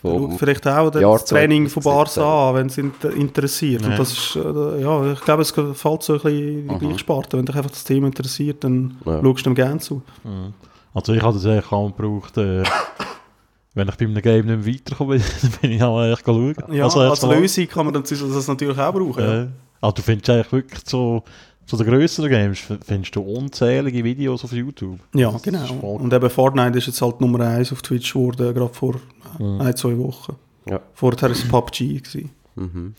Vom- 0.00 0.38
vielleicht 0.38 0.66
auch 0.66 0.94
Jahr 1.02 1.12
das 1.12 1.24
Training 1.24 1.68
von 1.68 1.82
2017. 1.82 2.22
Barca 2.22 2.48
an, 2.50 2.54
wenn 2.54 2.66
es 2.68 2.78
inter 2.78 3.10
interessiert. 3.12 3.82
Ja. 3.82 3.88
Und 3.88 3.98
das 3.98 4.12
ist, 4.12 4.36
äh, 4.36 4.80
ja, 4.80 5.12
ich 5.12 5.20
glaube, 5.22 5.42
es 5.42 5.50
fällt 5.50 6.02
so 6.02 6.12
ein 6.14 6.20
bisschen 6.20 6.58
in 6.60 6.68
die 6.68 6.78
gleiche 6.78 6.98
Sparte. 7.00 7.36
Wenn 7.36 7.46
dich 7.46 7.56
einfach 7.56 7.70
das 7.70 7.82
Thema 7.84 8.06
interessiert, 8.06 8.62
dann 8.62 8.96
Ja. 9.04 9.20
schaust 9.20 9.40
du 9.40 9.50
dem 9.50 9.54
gerne 9.56 9.78
zu. 9.80 10.02
Mhm. 10.22 10.54
Also 10.94 11.12
ich 11.14 11.22
habe 11.22 11.34
das 11.34 11.44
eigentlich 11.46 11.66
kaum 11.66 11.94
gebraucht, 11.96 12.36
äh, 12.38 12.62
wenn 13.74 13.88
ich 13.88 13.94
bei 13.96 14.04
einem 14.04 14.22
Game 14.22 14.46
nicht 14.46 14.64
mehr 14.64 14.74
weiterkomme, 14.74 15.18
dann 15.42 15.50
bin 15.60 15.72
ich 15.72 15.82
auch 15.82 16.02
echt 16.02 16.24
schauen. 16.24 16.54
Ja, 16.70 16.84
also, 16.84 17.00
als 17.00 17.22
Lösung 17.22 17.66
kann 17.68 17.84
man 17.86 17.94
dann 17.94 18.04
das 18.04 18.48
natürlich 18.48 18.78
auch 18.78 18.92
brauchen. 18.92 19.22
ja. 19.22 19.42
Äh, 19.42 19.46
also 19.80 19.94
du 19.94 20.02
findest 20.02 20.30
eigentlich 20.30 20.52
wirklich 20.52 20.80
so, 20.86 21.22
so 21.68 21.76
den 21.76 21.86
grösseren 21.86 22.30
Games, 22.30 22.60
findest 22.84 23.14
du 23.14 23.20
unzählige 23.20 24.02
Videos 24.02 24.42
auf 24.44 24.52
YouTube. 24.52 24.98
Ja, 25.14 25.30
Das 25.32 25.42
genau. 25.42 25.66
Und 25.74 26.12
eben 26.12 26.30
Fortnite 26.30 26.78
ist 26.78 26.86
jetzt 26.86 27.02
halt 27.02 27.20
Nummer 27.20 27.40
1 27.40 27.72
auf 27.72 27.82
Twitch 27.82 28.12
geworden, 28.12 28.54
gerade 28.54 28.72
vor 28.74 28.94
äh, 29.38 29.42
Mhm. 29.42 29.60
ein, 29.60 29.76
zwei 29.76 29.96
Wochen. 29.98 30.36
Ja. 30.66 30.80
Vorher 30.94 31.20
war 31.22 31.30
es 31.30 31.46
PUBG. 31.46 31.98
Gewesen. 32.00 32.30
Mhm. 32.56 32.94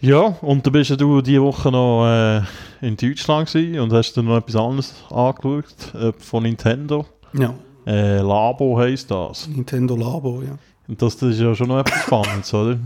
Ja, 0.00 0.20
und 0.20 0.66
dann 0.66 0.72
bist 0.72 0.90
ja 0.90 0.96
du 0.96 1.20
diese 1.22 1.42
Woche 1.42 1.70
noch 1.70 2.06
äh, 2.06 2.42
in 2.86 2.96
Deutschland 2.96 3.50
gewesen 3.50 3.80
und 3.80 3.92
hast 3.92 4.14
dann 4.14 4.24
noch 4.26 4.36
etwas 4.38 4.56
anderes 4.56 4.94
angeschaut 5.10 5.94
äh, 5.94 6.12
von 6.18 6.42
Nintendo. 6.42 7.06
Ja, 7.32 7.54
Äh, 7.86 8.18
Labo 8.20 8.78
heisst 8.78 9.10
das. 9.10 9.46
Nintendo 9.48 9.94
Labo, 9.96 10.42
ja. 10.42 10.56
Und 10.88 11.00
das, 11.00 11.16
das 11.18 11.30
ist 11.34 11.40
ja 11.40 11.54
schon 11.54 11.68
noch 11.68 11.78
etwas 11.80 12.02
Spannendes, 12.02 12.52
oder? 12.54 12.78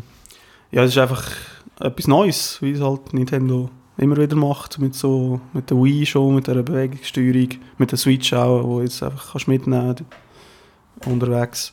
Ja, 0.70 0.82
es 0.82 0.90
ist 0.90 0.98
einfach 0.98 1.24
etwas 1.80 2.06
Neues, 2.06 2.58
wie 2.60 2.72
es 2.72 2.80
halt 2.80 3.12
Nintendo 3.14 3.70
immer 3.98 4.16
wieder 4.16 4.36
macht, 4.36 4.78
mit 4.78 4.94
so, 4.94 5.40
mit 5.52 5.70
der 5.70 5.76
Wii 5.76 6.06
schon, 6.06 6.36
mit 6.36 6.46
der 6.46 6.62
Bewegungssteuerung, 6.62 7.50
mit 7.78 7.90
der 7.90 7.98
Switch 7.98 8.32
auch, 8.32 8.64
wo 8.64 8.80
jetzt 8.80 9.02
einfach 9.02 9.32
kannst 9.32 9.48
mitnehmen 9.48 9.96
unterwegs. 11.04 11.72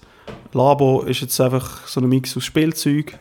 Labo 0.51 1.01
ist 1.01 1.21
jetzt 1.21 1.39
einfach 1.39 1.86
so 1.88 2.01
ein 2.01 2.09
Mix 2.09 2.36
aus 2.36 2.43
Spielzeug 2.43 3.17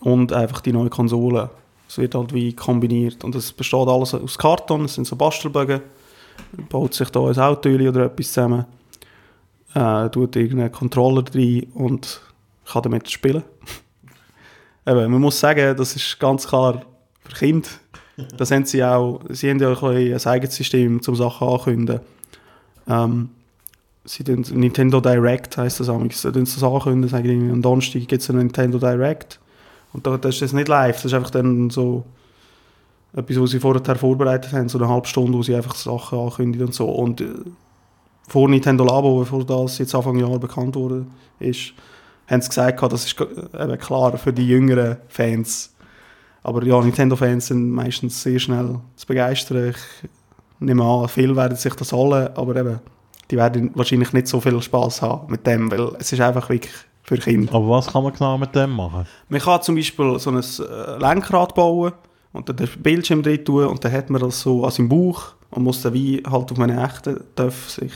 und 0.00 0.32
einfach 0.32 0.60
die 0.60 0.72
neue 0.72 0.88
Konsole. 0.88 1.50
Es 1.86 1.98
wird 1.98 2.14
halt 2.14 2.32
wie 2.32 2.54
kombiniert 2.54 3.22
und 3.22 3.34
es 3.34 3.52
besteht 3.52 3.86
alles 3.86 4.14
aus 4.14 4.38
Karton, 4.38 4.86
es 4.86 4.94
sind 4.94 5.06
so 5.06 5.16
Bastelbögen, 5.16 5.82
baut 6.70 6.94
sich 6.94 7.10
da 7.10 7.20
ein 7.20 7.38
Auto 7.38 7.68
oder 7.68 8.06
etwas 8.06 8.28
zusammen, 8.28 8.64
äh, 9.74 10.08
tut 10.08 10.36
irgendeinen 10.36 10.72
Controller 10.72 11.24
rein 11.34 11.66
und 11.74 12.22
kann 12.64 12.82
damit 12.82 13.10
spielen. 13.10 13.42
Eben, 14.86 15.10
man 15.10 15.20
muss 15.20 15.38
sagen, 15.38 15.76
das 15.76 15.96
ist 15.96 16.18
ganz 16.18 16.46
klar 16.46 16.82
für 17.24 17.34
Kinder. 17.34 17.68
Das 18.36 18.50
haben 18.50 18.64
sie 18.64 18.84
auch, 18.84 19.20
sie 19.30 19.50
haben 19.50 19.58
ja 19.58 19.70
ein, 19.70 20.14
ein 20.14 20.26
eigenes 20.26 20.54
System, 20.54 21.00
um 21.04 21.14
Sachen 21.16 21.48
ankündigen. 21.48 22.00
Ähm, 22.86 23.30
sie 24.04 24.22
tun, 24.22 24.44
Nintendo 24.52 25.00
Direct 25.00 25.56
heisst 25.56 25.80
das 25.80 25.88
amigs. 25.88 26.22
Sie 26.22 26.30
tun 26.30 26.44
das 26.44 26.62
ankündigen, 26.62 27.08
sagen 27.08 27.28
irgendwie, 27.28 27.50
am 27.50 27.62
Donnerstag 27.62 28.06
gibt 28.06 28.22
es 28.22 28.30
ein 28.30 28.36
Nintendo 28.36 28.78
Direct. 28.78 29.40
Und 29.92 30.06
da, 30.06 30.16
das 30.16 30.36
ist 30.36 30.42
das 30.42 30.52
nicht 30.52 30.68
live, 30.68 30.96
das 30.96 31.06
ist 31.06 31.14
einfach 31.14 31.30
dann 31.30 31.70
so 31.70 32.04
etwas, 33.16 33.40
was 33.40 33.50
sie 33.50 33.60
vorher 33.60 33.96
vorbereitet 33.96 34.52
haben, 34.52 34.68
so 34.68 34.78
eine 34.78 34.88
halbe 34.88 35.06
Stunde, 35.06 35.38
wo 35.38 35.42
sie 35.42 35.54
einfach 35.54 35.74
Sachen 35.74 36.18
ankündigen 36.18 36.66
und 36.66 36.74
so. 36.74 36.86
Und 36.86 37.20
äh, 37.20 37.26
vor 38.28 38.48
Nintendo 38.48 38.84
Labo, 38.84 39.18
bevor 39.18 39.44
das 39.44 39.78
jetzt 39.78 39.94
Anfang 39.94 40.18
Jahr 40.18 40.38
bekannt 40.38 40.76
wurde, 40.76 41.06
ist, 41.40 41.74
haben 42.26 42.40
sie 42.40 42.48
gesagt, 42.48 42.82
das 42.92 43.06
ist 43.06 43.16
ge- 43.16 43.28
eben 43.58 43.78
klar 43.78 44.16
für 44.18 44.32
die 44.32 44.48
jüngeren 44.48 44.96
Fans. 45.08 45.73
Aber 46.44 46.62
ja, 46.62 46.80
Nintendo-Fans 46.80 47.46
sind 47.46 47.70
meistens 47.70 48.22
sehr 48.22 48.38
schnell 48.38 48.78
zu 48.96 49.06
begeistern. 49.06 49.70
Ich 49.70 50.10
nehme 50.60 50.84
an, 50.84 51.08
viele 51.08 51.34
werden 51.34 51.56
sich 51.56 51.74
das 51.74 51.92
holen, 51.92 52.28
aber 52.34 52.54
eben, 52.56 52.80
die 53.30 53.36
werden 53.36 53.70
wahrscheinlich 53.74 54.12
nicht 54.12 54.28
so 54.28 54.40
viel 54.40 54.60
Spaß 54.60 55.00
haben 55.00 55.30
mit 55.30 55.46
dem, 55.46 55.70
weil 55.70 55.96
es 55.98 56.12
ist 56.12 56.20
einfach 56.20 56.50
wirklich 56.50 56.70
für 57.02 57.16
Kinder. 57.16 57.54
Aber 57.54 57.70
was 57.70 57.86
kann 57.86 58.02
man 58.02 58.12
genau 58.12 58.36
mit 58.36 58.54
dem 58.54 58.70
machen? 58.70 59.06
Man 59.30 59.40
kann 59.40 59.62
zum 59.62 59.74
Beispiel 59.74 60.18
so 60.18 60.30
ein 60.30 60.36
äh, 60.36 60.98
Lenkrad 60.98 61.54
bauen 61.54 61.92
und 62.34 62.46
dann 62.46 62.56
den 62.56 62.68
Bildschirm 62.82 63.22
drin 63.22 63.42
tun 63.42 63.64
und 63.66 63.82
dann 63.82 63.92
hat 63.92 64.10
man 64.10 64.20
das 64.20 64.40
so 64.42 64.64
an 64.64 64.70
seinem 64.70 64.90
Bauch 64.90 65.32
und 65.50 65.62
muss 65.62 65.80
dann 65.80 65.94
wie 65.94 66.22
halt 66.30 66.52
auf 66.52 66.58
meine 66.58 66.84
echten 66.84 67.24
darf 67.36 67.70
sich 67.70 67.92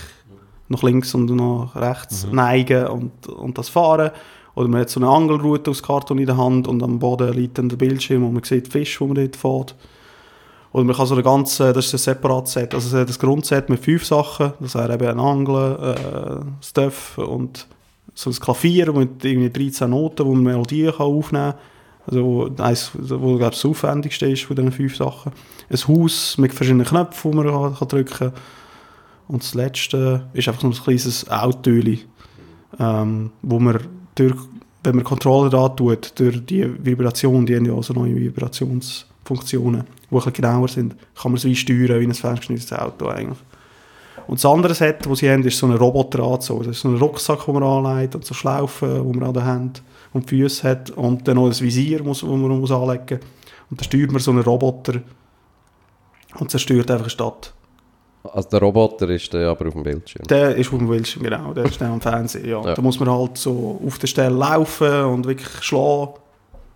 nach 0.69 0.83
links 0.83 1.15
und 1.15 1.27
nach 1.31 1.77
rechts 1.77 2.27
neigen 2.31 2.87
und, 2.87 3.27
und 3.27 3.59
das 3.59 3.69
fahren. 3.69 4.11
Oder 4.59 4.67
man 4.67 4.81
hat 4.81 4.91
so 4.91 4.99
eine 4.99 5.09
Angelroute 5.09 5.71
aus 5.71 5.85
Karton 5.85 6.19
in 6.19 6.27
der 6.27 6.37
Hand 6.37 6.67
und 6.67 6.83
am 6.83 6.99
Boden 6.99 7.33
liegt 7.33 7.59
dann 7.59 7.69
der 7.69 7.77
Bildschirm 7.77 8.25
und 8.25 8.33
man 8.35 8.43
sieht 8.43 8.67
Fische, 8.67 8.99
wo 8.99 9.07
man 9.07 9.15
dort 9.15 9.37
fährt. 9.37 9.77
Oder 10.73 10.83
man 10.83 10.97
kann 10.97 11.07
so 11.07 11.15
eine 11.15 11.23
ganze, 11.23 11.73
das 11.73 11.87
ist 11.87 11.95
ein 11.95 11.99
separates 11.99 12.55
Set, 12.55 12.75
also 12.75 13.05
das 13.05 13.21
Grundset 13.21 13.69
mit 13.69 13.79
fünf 13.79 14.05
Sachen, 14.05 14.55
das 14.59 14.75
wäre 14.75 14.95
eben 14.95 15.07
ein 15.07 15.21
Angeln, 15.21 15.79
äh, 15.81 16.65
Stuff 16.65 17.19
und 17.19 17.69
so 18.15 18.31
ein 18.31 18.35
Klavier 18.35 18.93
mit 18.93 19.25
irgendwie 19.25 19.49
13 19.51 19.91
Noten, 19.91 20.27
wo 20.27 20.35
man 20.35 20.43
Melodien 20.43 20.93
kann 20.93 21.07
aufnehmen 21.07 21.53
kann. 21.53 21.61
Also 22.11 22.51
eins, 22.59 22.91
wo 22.95 23.37
glaube 23.37 23.55
das 23.55 23.65
aufwendigste 23.65 24.27
ist 24.27 24.43
von 24.43 24.57
diesen 24.57 24.73
fünf 24.73 24.97
Sachen. 24.97 25.31
Ein 25.71 25.79
Haus 25.87 26.37
mit 26.37 26.53
verschiedenen 26.53 26.85
Knöpfen, 26.85 27.31
die 27.31 27.37
man 27.37 27.47
kann, 27.47 27.77
kann 27.77 27.89
drücken 27.89 28.31
kann. 28.31 28.33
Und 29.29 29.45
das 29.45 29.55
letzte 29.55 30.27
ist 30.33 30.49
einfach 30.49 30.63
so 30.63 30.67
ein 30.67 30.73
kleines 30.73 31.31
Autoli, 31.31 32.01
ähm, 32.81 33.31
wo 33.43 33.61
man 33.61 33.98
durch, 34.19 34.37
wenn 34.83 34.97
man 34.97 35.05
Controller 35.05 35.51
da 35.51 35.69
tut, 35.69 36.19
durch 36.19 36.45
die 36.45 36.67
Vibration, 36.85 37.47
die 37.47 37.57
haben 37.57 37.67
ja 37.67 37.81
so 37.83 37.93
neue 37.93 38.17
Vibrationsfunktionen, 38.17 39.85
die 40.11 40.17
ein 40.17 40.33
genauer 40.33 40.69
sind, 40.69 40.97
kann 41.21 41.33
man 41.33 41.37
es 41.37 41.45
wie 41.45 41.57
steuern, 41.57 42.01
wie 42.01 42.07
ein 42.07 42.15
festgeschnittenes 42.15 42.73
Auto 42.73 43.07
eigentlich. 43.09 43.39
Und 44.27 44.39
das 44.39 44.45
andere 44.45 44.75
Set, 44.75 45.07
das 45.07 45.19
sie 45.21 45.31
haben, 45.31 45.43
ist 45.43 45.57
so 45.57 45.67
ein 45.67 45.73
Roboteranzug. 45.73 46.65
Das 46.65 46.77
ist 46.77 46.83
so 46.83 46.89
ein 46.89 46.99
Rucksack, 46.99 47.47
den 47.47 47.55
man 47.55 47.63
anlegt 47.63 48.15
und 48.15 48.27
so 48.27 48.35
Schlaufen, 48.35 49.11
die 49.11 49.19
man 49.19 49.29
an 49.29 49.35
der 49.35 49.45
Hand 49.47 49.83
und 50.13 50.31
die 50.31 50.43
Füße 50.43 50.69
hat 50.69 50.91
und 50.91 51.27
dann 51.27 51.37
noch 51.37 51.47
ein 51.47 51.59
Visier, 51.59 52.03
das 52.03 52.23
man 52.23 52.33
anlegen 52.33 52.61
muss. 52.61 52.71
Und 52.71 53.81
dann 53.81 53.85
steuert 53.85 54.13
man 54.13 54.21
so 54.21 54.31
einen 54.31 54.43
Roboter 54.43 55.01
und 56.39 56.51
zerstört 56.51 56.91
einfach 56.91 57.05
eine 57.05 57.11
Stadt. 57.11 57.55
Also 58.33 58.49
der 58.49 58.61
Roboter 58.61 59.09
ist 59.11 59.33
der 59.33 59.49
aber 59.49 59.67
auf 59.69 59.75
dem 59.75 59.83
Bildschirm. 59.83 60.27
Der 60.29 60.55
ist 60.57 60.73
auf 60.73 60.79
dem 60.79 60.89
Bildschirm, 60.89 61.23
genau. 61.23 61.53
Der 61.53 61.65
ist 61.65 61.81
dann 61.81 61.93
am 61.93 62.01
Fernsehen, 62.01 62.49
ja. 62.49 62.63
Ja. 62.65 62.75
Da 62.75 62.83
muss 62.83 62.99
man 63.01 63.11
halt 63.11 63.37
so 63.39 63.81
auf 63.87 63.99
der 63.99 64.07
Stelle 64.07 64.35
laufen 64.35 65.05
und 65.05 65.27
wirklich 65.27 65.63
schlagen. 65.63 66.15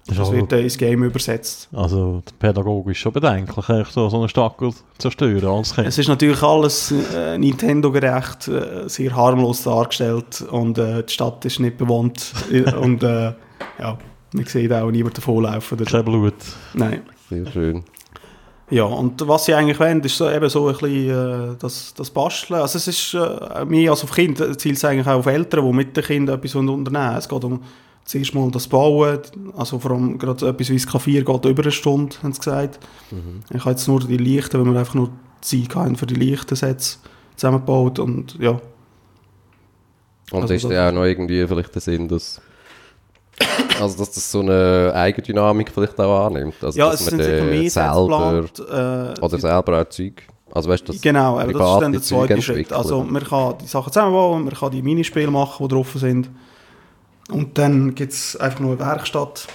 Ist 0.04 0.18
Das 0.18 0.18
also, 0.18 0.32
wird 0.32 0.50
dann 0.50 0.58
ins 0.58 0.76
Game 0.76 1.04
übersetzt. 1.04 1.68
also 1.72 2.22
pädagogisch 2.40 2.98
schon 2.98 3.12
bedenklich, 3.12 3.68
echt 3.68 3.92
so, 3.92 4.08
so 4.08 4.18
eine 4.18 4.28
Stadt 4.28 4.56
zu 4.58 4.74
zerstören 4.98 5.44
als 5.44 5.74
Kind. 5.76 5.86
Es 5.86 5.96
ist 5.96 6.08
natürlich 6.08 6.42
alles 6.42 6.92
äh, 7.14 7.38
Nintendo-gerecht, 7.38 8.48
äh, 8.48 8.88
sehr 8.88 9.14
harmlos 9.14 9.62
dargestellt 9.62 10.44
und 10.50 10.76
äh, 10.78 11.04
die 11.04 11.12
Stadt 11.12 11.44
ist 11.44 11.60
nicht 11.60 11.78
bewohnt. 11.78 12.32
und 12.80 13.04
äh, 13.04 13.32
ja, 13.78 13.96
man 14.32 14.44
sieht 14.44 14.72
auch 14.72 14.90
niemand 14.90 15.16
davonlaufen. 15.18 15.78
Oder. 15.78 15.88
Kein 15.88 16.04
Blut. 16.04 16.34
Nein. 16.74 17.02
Sehr 17.28 17.46
schön. 17.46 17.84
Ja, 18.72 18.84
und 18.84 19.28
was 19.28 19.44
sie 19.44 19.52
eigentlich 19.52 19.78
wollen, 19.78 20.00
ist 20.00 20.16
so, 20.16 20.30
eben 20.30 20.48
so 20.48 20.66
ein 20.66 20.72
bisschen 20.72 21.10
äh, 21.10 21.56
das, 21.58 21.92
das 21.92 22.08
Basteln. 22.08 22.58
Also 22.58 22.78
es 22.78 22.88
ist 22.88 23.12
äh, 23.12 23.66
mehr 23.66 23.90
als 23.90 24.02
auf 24.02 24.12
Kinder, 24.12 24.56
zielt 24.56 24.78
es 24.78 24.84
eigentlich 24.86 25.06
auch 25.06 25.18
auf 25.18 25.26
Eltern, 25.26 25.66
die 25.66 25.72
mit 25.74 25.94
den 25.94 26.02
Kindern 26.02 26.38
etwas 26.38 26.54
unternehmen. 26.54 27.16
Es 27.18 27.28
geht 27.28 27.44
um 27.44 27.60
zuerst 28.06 28.34
mal 28.34 28.50
das 28.50 28.66
Bauen, 28.68 29.20
also 29.58 29.78
vor 29.78 29.90
allem 29.90 30.18
gerade 30.18 30.48
etwas 30.48 30.70
wie 30.70 30.76
das 30.76 30.86
Klavier 30.86 31.22
geht 31.22 31.44
über 31.44 31.62
eine 31.62 31.70
Stunde, 31.70 32.16
haben 32.22 32.32
sie 32.32 32.40
gesagt. 32.40 32.80
Ich 33.50 33.60
habe 33.60 33.70
jetzt 33.72 33.86
nur 33.88 34.00
die 34.00 34.16
Lichten, 34.16 34.58
wenn 34.58 34.72
wir 34.72 34.80
einfach 34.80 34.94
nur 34.94 35.10
Zeit 35.42 35.76
hatten 35.76 35.96
für 35.96 36.06
die 36.06 36.14
leichten 36.14 36.56
Sets 36.56 36.98
zusammengebaut 37.36 37.98
und 37.98 38.38
ja. 38.40 38.58
Und 40.30 40.42
Also 40.42 40.54
ist 40.54 40.64
ja 40.64 40.88
auch 40.88 40.92
noch 40.92 41.04
irgendwie 41.04 41.46
vielleicht 41.46 41.74
der 41.74 41.82
Sinn, 41.82 42.08
dass, 42.08 42.40
also 43.80 43.98
dass 43.98 44.12
das 44.12 44.30
so 44.30 44.40
eine 44.40 44.92
Eigendynamik 44.94 45.70
vielleicht 45.72 45.98
auch 45.98 46.26
annimmt. 46.26 46.62
Also 46.62 46.78
ja, 46.78 46.90
dass 46.90 47.00
es 47.00 47.10
man 47.10 47.22
sind 47.22 47.50
mehr 47.50 47.62
Sets 47.62 47.74
selber 47.74 48.42
geplant. 48.42 49.18
Äh, 49.18 49.20
oder 49.20 49.38
selber 49.38 49.80
auch 49.80 49.88
Zeug. 49.88 50.22
Also 50.52 50.68
weißt 50.68 50.86
du, 50.86 50.92
das 50.92 51.00
Genau, 51.00 51.38
aber 51.38 51.52
das 51.52 51.74
ist 51.74 51.80
dann 51.80 51.92
der 51.92 52.02
zweite 52.02 52.42
Schritt. 52.42 52.72
Also 52.72 53.02
man 53.02 53.24
kann 53.24 53.54
die 53.62 53.66
Sachen 53.66 53.92
zusammenbauen, 53.92 54.44
man 54.44 54.54
kann 54.54 54.70
die 54.70 54.82
Minispiele 54.82 55.30
machen, 55.30 55.66
die 55.66 55.74
drauf 55.74 55.92
sind. 55.94 56.30
Und 57.30 57.56
dann 57.56 57.94
gibt 57.94 58.12
es 58.12 58.36
einfach 58.36 58.60
nur 58.60 58.72
eine 58.72 58.80
Werkstatt. 58.80 59.48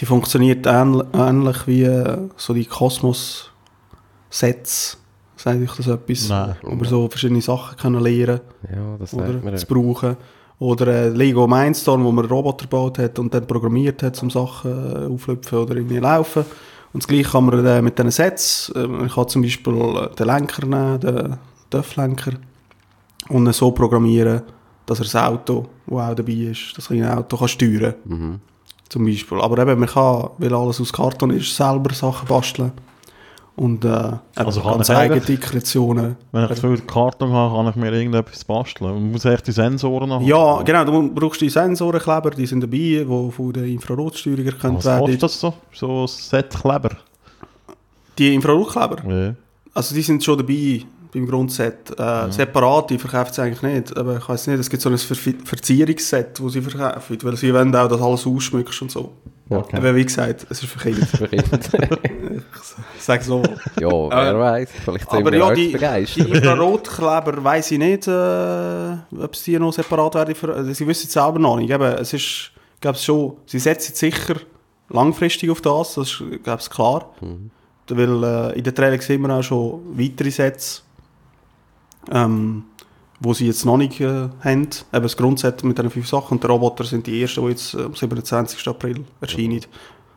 Die 0.00 0.06
funktioniert 0.06 0.66
ähnl 0.66 1.04
ähnlich 1.12 1.66
wie 1.66 1.82
äh, 1.82 2.16
so 2.36 2.54
die 2.54 2.64
Kosmos-Sets. 2.64 4.96
Sagt 5.36 5.60
euch 5.60 5.76
das 5.76 5.88
etwas? 5.88 6.28
Nein. 6.28 6.56
Wo 6.62 6.74
man 6.74 6.84
so 6.84 7.08
verschiedene 7.08 7.42
Sachen 7.42 7.76
können 7.76 8.00
lernen 8.00 8.40
ja, 8.70 8.96
das 8.98 9.12
oder 9.12 9.56
zu 9.56 9.66
ja. 9.66 9.68
brauchen. 9.68 10.16
Oder 10.62 10.86
äh, 10.86 11.08
Lego 11.08 11.48
Mindstorm, 11.48 12.04
wo 12.04 12.12
man 12.12 12.24
Roboter 12.26 12.66
gebaut 12.66 12.96
hat 12.98 13.18
und 13.18 13.34
dann 13.34 13.48
programmiert 13.48 14.00
hat, 14.04 14.22
um 14.22 14.30
Sachen 14.30 14.70
äh, 14.70 15.12
auflüpfen 15.12 15.58
oder 15.58 15.74
irgendwie 15.74 15.98
laufen. 15.98 16.44
Und 16.92 17.02
das 17.02 17.08
gleiche 17.08 17.30
kann 17.30 17.46
man 17.46 17.66
äh, 17.66 17.82
mit 17.82 17.98
diesen 17.98 18.12
Sets. 18.12 18.72
Äh, 18.76 18.86
man 18.86 19.08
kann 19.08 19.26
zum 19.26 19.42
Beispiel 19.42 19.74
äh, 19.74 20.14
den 20.14 20.26
Lenker 20.26 20.64
nehmen, 20.64 21.00
den 21.00 21.36
TÜV-Lenker, 21.68 22.34
und 23.28 23.46
ihn 23.46 23.52
so 23.52 23.72
programmieren, 23.72 24.42
dass 24.86 25.00
er 25.00 25.04
das 25.04 25.16
Auto, 25.16 25.66
das 25.86 25.98
auch 25.98 26.14
dabei 26.14 26.32
ist, 26.32 26.74
das 26.76 26.86
kleine 26.86 27.16
Auto 27.16 27.36
kann 27.36 27.48
steuern 27.48 27.94
Mhm. 28.04 28.38
zum 28.88 29.04
Beispiel. 29.04 29.40
Aber 29.40 29.58
eben, 29.58 29.80
man 29.80 29.88
kann, 29.88 30.28
weil 30.38 30.54
alles 30.54 30.80
aus 30.80 30.92
Karton 30.92 31.30
ist, 31.30 31.56
selber 31.56 31.92
Sachen 31.92 32.28
basteln. 32.28 32.70
Und 33.54 33.84
äh, 33.84 34.12
Also 34.34 34.62
ganz 34.62 34.88
eigene 34.88 35.20
Kreationen. 35.36 36.16
Wenn 36.32 36.44
ich 36.50 36.54
zu 36.58 36.68
viel 36.68 36.80
Karton 36.86 37.30
habe, 37.32 37.54
kann 37.54 37.68
ich 37.68 37.76
mir 37.76 37.92
irgendetwas 37.92 38.44
basteln. 38.44 38.92
Man 38.94 39.12
muss 39.12 39.24
echt 39.26 39.46
die 39.46 39.52
Sensoren 39.52 40.10
haben. 40.10 40.24
Ja, 40.24 40.62
genau, 40.62 40.84
du 40.84 41.10
brauchst 41.14 41.40
die 41.42 41.50
Sensorenkleber, 41.50 42.30
die 42.30 42.46
sind 42.46 42.62
dabei, 42.62 42.76
die 42.78 43.04
von 43.30 43.52
der 43.52 43.64
Infrarotsteuerung 43.64 44.46
erkannt 44.46 44.78
Was 44.78 44.84
werden. 44.86 45.00
kostet 45.00 45.22
das 45.22 45.38
so? 45.40 45.54
So 45.72 46.02
ein 46.04 46.08
Set 46.08 46.48
Kleber? 46.50 46.90
Die 48.18 48.34
Infrarotkleber, 48.34 48.96
Ja. 49.10 49.34
also 49.74 49.94
die 49.94 50.02
sind 50.02 50.22
schon 50.24 50.38
dabei 50.38 50.82
beim 51.12 51.26
Grundset. 51.26 51.90
Äh, 51.98 52.30
Separat, 52.32 52.88
die 52.90 52.98
verkauft 52.98 53.34
sie 53.34 53.42
eigentlich 53.42 53.62
nicht. 53.62 53.96
Aber 53.96 54.16
ich 54.16 54.26
weiß 54.28 54.46
nicht, 54.46 54.60
es 54.60 54.70
gibt 54.70 54.82
so 54.82 54.88
ein 54.88 54.96
Ver 54.96 55.14
Verzierungsset, 55.44 56.40
das 56.40 56.52
sie 56.52 56.62
verkaufen, 56.62 57.18
weil 57.22 57.36
sie 57.36 57.52
wollen 57.52 57.74
auch, 57.76 57.88
dass 57.88 58.00
alles 58.00 58.26
ausschmückst 58.26 58.80
und 58.82 58.90
so. 58.90 59.12
Okay. 59.58 59.76
Aber 59.76 59.94
wie 59.94 60.04
gesagt, 60.04 60.46
es 60.48 60.62
ist 60.62 60.78
Kinder. 60.78 61.06
Ich 62.96 63.02
sage 63.02 63.24
so. 63.24 63.42
ja, 63.80 63.90
wer 63.90 64.38
weiß, 64.38 64.70
vielleicht 64.84 65.10
sind 65.10 65.20
Aber 65.20 65.32
wir 65.32 65.38
ja, 65.38 65.52
die, 65.52 65.76
die. 65.76 66.20
Infrarotkleber 66.20 67.42
weiss 67.42 67.70
ich 67.72 67.78
nicht, 67.78 68.06
äh, 68.06 68.96
ob 69.20 69.34
sie 69.34 69.58
noch 69.58 69.72
separat 69.72 70.14
werden. 70.14 70.34
Für, 70.34 70.54
also 70.54 70.72
sie 70.72 70.86
wissen 70.86 71.08
es 71.08 71.12
selber 71.12 71.38
noch 71.38 71.56
nicht. 71.56 71.70
Eben, 71.70 71.82
es 71.82 72.12
ist, 72.12 72.52
glaube 72.80 72.98
schon, 72.98 73.36
sie 73.46 73.58
setzen 73.58 73.94
sicher 73.94 74.36
langfristig 74.88 75.50
auf 75.50 75.60
das, 75.60 75.94
das 75.94 76.10
ist, 76.12 76.22
glaube 76.44 76.62
ich, 76.62 76.70
klar. 76.70 77.10
Weil 77.88 78.24
äh, 78.24 78.58
in 78.58 78.64
der 78.64 78.74
Trailer 78.74 79.00
sehen 79.02 79.20
wir 79.22 79.34
auch 79.34 79.42
schon 79.42 79.80
weitere 79.98 80.30
Sets, 80.30 80.84
ähm, 82.10 82.64
wo 83.22 83.34
sie 83.34 83.46
jetzt 83.46 83.64
noch 83.64 83.76
nicht 83.76 84.00
äh, 84.00 84.28
haben. 84.40 84.68
Eben 84.92 85.02
das 85.02 85.16
Grundset 85.16 85.62
mit 85.64 85.78
diesen 85.78 85.90
fünf 85.90 86.08
Sachen 86.08 86.34
und 86.34 86.42
der 86.42 86.50
Roboter 86.50 86.84
sind 86.84 87.06
die 87.06 87.22
ersten, 87.22 87.42
die 87.42 87.50
jetzt 87.50 87.74
äh, 87.74 87.82
am 87.82 87.94
27. 87.94 88.66
April 88.68 89.04
erscheinen. 89.20 89.60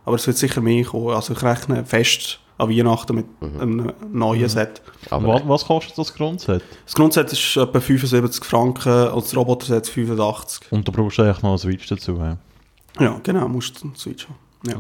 Aber 0.05 0.15
es 0.15 0.27
wird 0.27 0.37
sicher 0.37 0.61
mehr 0.61 0.83
kommen. 0.83 1.09
Also 1.09 1.33
ich 1.33 1.41
rechne 1.43 1.85
fest 1.85 2.39
an 2.57 2.69
Weihnachten 2.69 3.15
mit 3.15 3.25
einem 3.41 3.91
neuen 4.11 4.47
Set. 4.47 4.81
Aber 5.09 5.27
was, 5.27 5.47
was 5.47 5.65
kostet 5.65 5.97
das 5.97 6.13
Grundset? 6.13 6.63
Das 6.85 6.93
Grundset 6.93 7.31
ist 7.31 7.57
etwa 7.57 7.79
75 7.79 8.45
Franken 8.45 9.09
und 9.09 9.25
das 9.25 9.35
Roboterset 9.35 9.87
85. 9.87 10.71
Und 10.71 10.87
da 10.87 10.91
brauchst 10.91 11.17
du 11.17 11.23
eigentlich 11.23 11.41
noch 11.41 11.49
einen 11.49 11.57
Switch 11.57 11.87
dazu. 11.87 12.17
Ja. 12.17 12.37
Ja, 12.99 13.19
genau, 13.23 13.47
musst 13.49 13.83
du 13.83 13.91
Switch 13.95 14.27
haben. 14.27 14.37
Ja. 14.69 14.77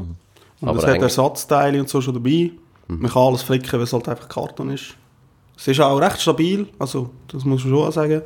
Und 0.61 0.69
Aber 0.69 0.79
es 0.79 0.85
hat 0.85 1.01
Ersatzteile 1.01 1.79
und 1.79 1.89
so 1.89 1.99
schon 2.01 2.13
dabei. 2.13 2.51
Man 2.87 3.11
kann 3.11 3.23
alles 3.23 3.41
flicken, 3.41 3.73
weil 3.73 3.81
es 3.81 3.93
halt 3.93 4.07
einfach 4.07 4.29
Karton 4.29 4.69
ist. 4.69 4.95
Es 5.57 5.67
ist 5.67 5.79
auch 5.79 5.97
recht 5.99 6.21
stabil, 6.21 6.67
also 6.79 7.09
das 7.27 7.45
muss 7.45 7.63
man 7.63 7.73
schon 7.73 7.91
sagen. 7.91 8.21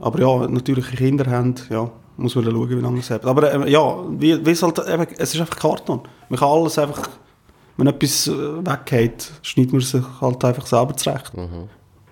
Aber 0.00 0.20
ja, 0.20 0.48
natürlich 0.48 0.86
Kinder 0.92 1.30
haben, 1.30 1.54
ja, 1.70 1.90
muss 2.16 2.34
man 2.34 2.44
dann 2.44 2.54
schauen, 2.54 2.70
wie 2.70 2.74
lange 2.74 2.98
es 2.98 3.10
hat. 3.10 3.24
Aber 3.24 3.52
ähm, 3.52 3.66
ja, 3.68 3.96
wie, 4.10 4.44
wie 4.44 4.50
es 4.50 4.62
halt, 4.62 4.78
eben, 4.78 5.06
es 5.16 5.34
ist 5.34 5.40
einfach 5.40 5.56
Karton. 5.56 6.00
Man 6.28 6.38
kann 6.38 6.48
alles 6.48 6.78
einfach, 6.78 7.08
wenn 7.76 7.86
etwas 7.86 8.26
äh, 8.26 8.66
weggeht, 8.66 9.30
schneidet 9.42 9.72
man 9.72 9.80
sich 9.80 10.02
halt 10.20 10.44
einfach 10.44 10.66
selber 10.66 10.96
zurecht. 10.96 11.32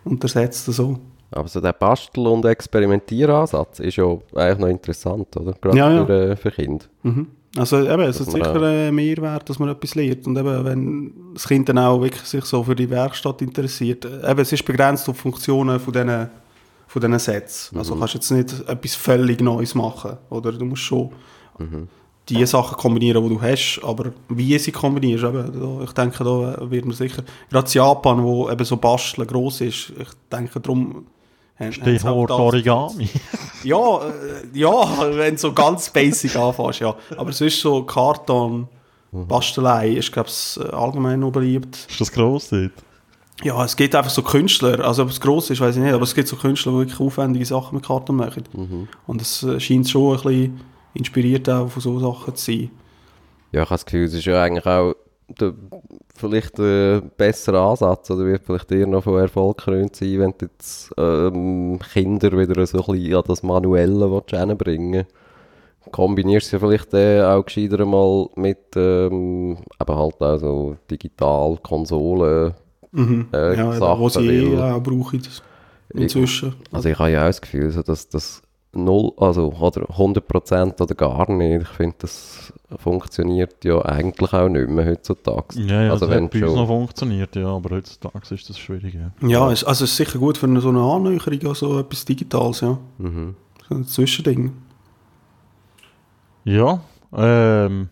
Und 0.05 0.23
ersetzt 0.23 0.69
es 0.69 0.77
so. 0.77 0.99
Aber 1.31 1.49
so 1.49 1.61
der 1.61 1.73
Bastel- 1.73 2.27
und 2.27 2.45
Experimentiereransatz 2.45 3.81
ist 3.81 3.97
ja 3.97 4.17
eigentlich 4.35 4.59
noch 4.59 4.69
interessant, 4.69 5.37
oder? 5.37 5.53
Gerade 5.61 5.77
Ja, 5.77 5.93
ja. 5.93 6.07
Für, 6.07 6.31
äh, 6.31 6.37
für 6.37 6.51
Kinder. 6.51 6.87
Mhm. 7.03 7.27
Also 7.57 7.81
eben, 7.81 8.03
es 8.03 8.21
man 8.21 8.31
sicher 8.31 8.63
ein 8.63 8.95
Mehrwert, 8.95 9.49
dass 9.49 9.59
man 9.59 9.71
etwas 9.71 9.95
lernt. 9.95 10.27
Und 10.27 10.37
eben, 10.37 10.65
wenn 10.65 11.13
das 11.35 11.49
Kind 11.49 11.69
dann 11.69 11.79
auch 11.79 12.01
wirklich 12.01 12.23
sich 12.23 12.45
so 12.45 12.63
für 12.63 12.75
die 12.75 12.91
Werkstatt 12.91 13.41
interessiert. 13.43 14.05
Eben, 14.05 14.41
es 14.41 14.53
ist 14.53 14.65
begrenzt 14.65 15.09
auf 15.09 15.17
Funktionen 15.17 15.81
von 15.81 15.93
diesen, 15.93 16.29
von 16.87 17.01
diesen 17.01 17.19
Sets. 17.19 17.73
Also 17.75 17.97
kannst 17.97 18.15
du 18.15 18.19
jetzt 18.19 18.31
nicht 18.31 18.69
etwas 18.69 18.95
völlig 18.95 19.41
Neues 19.41 19.75
machen. 19.75 20.19
Oder 20.29 20.53
du 20.53 20.65
musst 20.65 20.83
schon 20.83 21.11
die 22.29 22.45
Sachen 22.45 22.77
kombinieren, 22.77 23.23
die 23.25 23.31
du 23.31 23.41
hast, 23.41 23.81
aber 23.83 24.13
wie 24.29 24.59
sie 24.59 24.71
kombinierst, 24.71 25.25
eben, 25.25 25.83
ich 25.83 25.93
denke, 25.93 26.23
da 26.23 26.71
wird 26.71 26.85
man 26.85 26.95
sicher, 26.95 27.23
gerade 27.51 27.67
in 27.67 27.73
Japan, 27.73 28.23
wo 28.23 28.51
eben 28.51 28.65
so 28.65 28.77
Basteln 28.77 29.27
gross 29.27 29.63
ist, 29.63 29.93
ich 29.99 30.09
denke, 30.31 30.61
darum... 30.61 31.07
haben- 31.59 31.73
Stichwort 31.73 32.31
das- 32.31 32.39
Origami. 32.39 33.09
Ja, 33.65 33.77
äh, 33.99 34.57
ja, 34.57 34.71
wenn 35.17 35.35
du 35.35 35.41
so 35.41 35.53
ganz 35.53 35.91
basic 35.91 36.37
anfängst, 36.37 36.79
ja. 36.79 36.95
Aber 37.17 37.33
sonst 37.33 37.61
so 37.61 37.83
Karton, 37.83 38.69
Bastelei 39.11 39.91
ist, 39.95 40.13
glaube 40.13 40.29
ich, 40.29 40.61
allgemein 40.73 41.19
noch 41.19 41.33
beliebt. 41.33 41.75
Ist 41.89 42.01
das 42.01 42.13
gross 42.13 42.51
dort? 42.51 42.71
Ja, 43.43 43.65
es 43.65 43.75
gibt 43.77 43.97
einfach 43.97 44.11
so 44.13 44.23
Künstler, 44.23 44.85
also 44.85 45.03
ob 45.03 45.09
es 45.11 45.21
gross 45.21 45.51
ist, 45.51 45.61
weiß 45.61 45.75
ich 45.77 45.83
nicht, 45.83 45.93
aber 45.93 46.05
es 46.05 46.15
gibt 46.15 46.29
so 46.29 46.37
Künstler, 46.37 46.71
die 46.73 46.79
wirklich 46.79 47.01
aufwendige 47.01 47.45
Sachen 47.47 47.75
mit 47.75 47.85
Karton 47.87 48.15
machen. 48.17 48.45
Und 49.09 49.21
es 49.23 49.43
äh, 49.43 49.59
scheint 49.59 49.89
schon 49.89 50.17
ein 50.17 50.23
bisschen 50.23 50.61
inspiriert 50.95 51.49
auch 51.51 51.69
von 51.69 51.83
so 51.83 51.99
Sachen 51.99 52.37
zu 52.37 52.45
sein. 52.53 52.71
Ja, 53.51 53.63
ich 53.63 53.71
habe 53.71 53.75
das 53.75 53.85
Gefühl, 53.87 54.05
es 54.05 54.15
ist 54.15 54.25
ja 54.25 54.41
eigentlich 54.43 54.67
auch 54.67 54.95
der, 55.29 55.55
vielleicht 56.17 56.59
ein 56.59 57.11
besserer 57.17 57.71
Ansatz 57.71 58.11
oder 58.11 58.25
wird 58.25 58.45
vielleicht 58.45 58.73
eher 58.73 58.87
noch 58.87 59.05
von 59.05 59.19
Erfolg 59.19 59.59
krönt 59.59 59.97
sein, 59.97 60.19
wenn 60.19 60.35
du 60.39 60.47
jetzt 60.47 60.91
ähm, 60.97 61.79
Kinder 61.93 62.33
wieder 62.37 62.67
so 62.67 62.79
ein 62.79 62.85
bisschen 62.93 63.15
an 63.15 63.23
das 63.27 63.43
Manuelle 63.43 64.23
hinbringen 64.31 65.07
Kombinierst 65.93 66.53
du 66.53 66.57
ja 66.57 66.61
vielleicht 66.61 66.93
äh, 66.95 67.23
auch 67.23 67.45
gescheiter 67.45 67.87
mal 67.87 68.29
mit 68.37 68.77
ähm, 68.77 69.57
eben 69.81 69.97
halt 69.97 70.21
auch 70.21 70.39
so 70.39 70.77
digital 70.91 71.57
Konsolen. 71.63 72.55
Mhm. 72.93 73.29
Äh, 73.33 73.57
ja, 73.57 73.73
Sachen, 73.73 74.01
wo 74.01 74.09
sie 74.09 74.27
eh 74.27 74.59
weil- 74.59 74.73
auch 74.73 74.83
brauchen. 74.83 75.23
Inzwischen. 75.95 76.55
Also 76.71 76.91
ich 76.91 76.99
habe 76.99 77.11
ja 77.11 77.23
auch 77.23 77.29
das 77.29 77.41
Gefühl, 77.41 77.71
so 77.71 77.83
dass 77.83 78.09
das 78.09 78.43
null, 78.73 79.13
also 79.17 79.53
oder 79.59 79.83
100% 79.91 80.81
oder 80.81 80.95
gar 80.95 81.31
nicht. 81.33 81.63
Ich 81.63 81.69
finde, 81.69 81.97
das 82.01 82.53
funktioniert 82.77 83.65
ja 83.65 83.81
eigentlich 83.85 84.33
auch 84.33 84.49
nicht 84.49 84.69
mehr 84.69 84.87
heutzutage. 84.87 85.59
Ja, 85.61 85.83
ja, 85.85 85.91
also 85.93 86.07
das 86.07 86.15
wenn 86.15 86.25
hat 86.25 86.33
bei 86.33 86.39
uns 86.43 86.47
schon- 86.49 86.57
noch 86.61 86.67
funktioniert, 86.67 87.35
ja, 87.37 87.47
aber 87.49 87.77
heutzutage 87.77 88.35
ist 88.35 88.49
das 88.49 88.59
schwierig. 88.59 88.95
Ja. 88.95 89.11
Ja, 89.27 89.51
es, 89.51 89.65
also 89.65 89.85
es 89.85 89.91
ist 89.93 89.97
sicher 89.97 90.19
gut 90.19 90.37
für 90.39 90.47
eine, 90.47 90.61
so 90.61 90.69
eine 90.69 90.81
Annäherung 90.83 91.47
an 91.49 91.55
so 91.55 91.79
etwas 91.79 92.05
Digitales, 92.05 92.61
ja. 92.61 92.79
Mhm. 92.99 93.35
So 93.69 93.75
ein 93.75 93.85
Zwischending. 93.85 94.53
Ja, 96.45 96.81
ähm, 97.17 97.89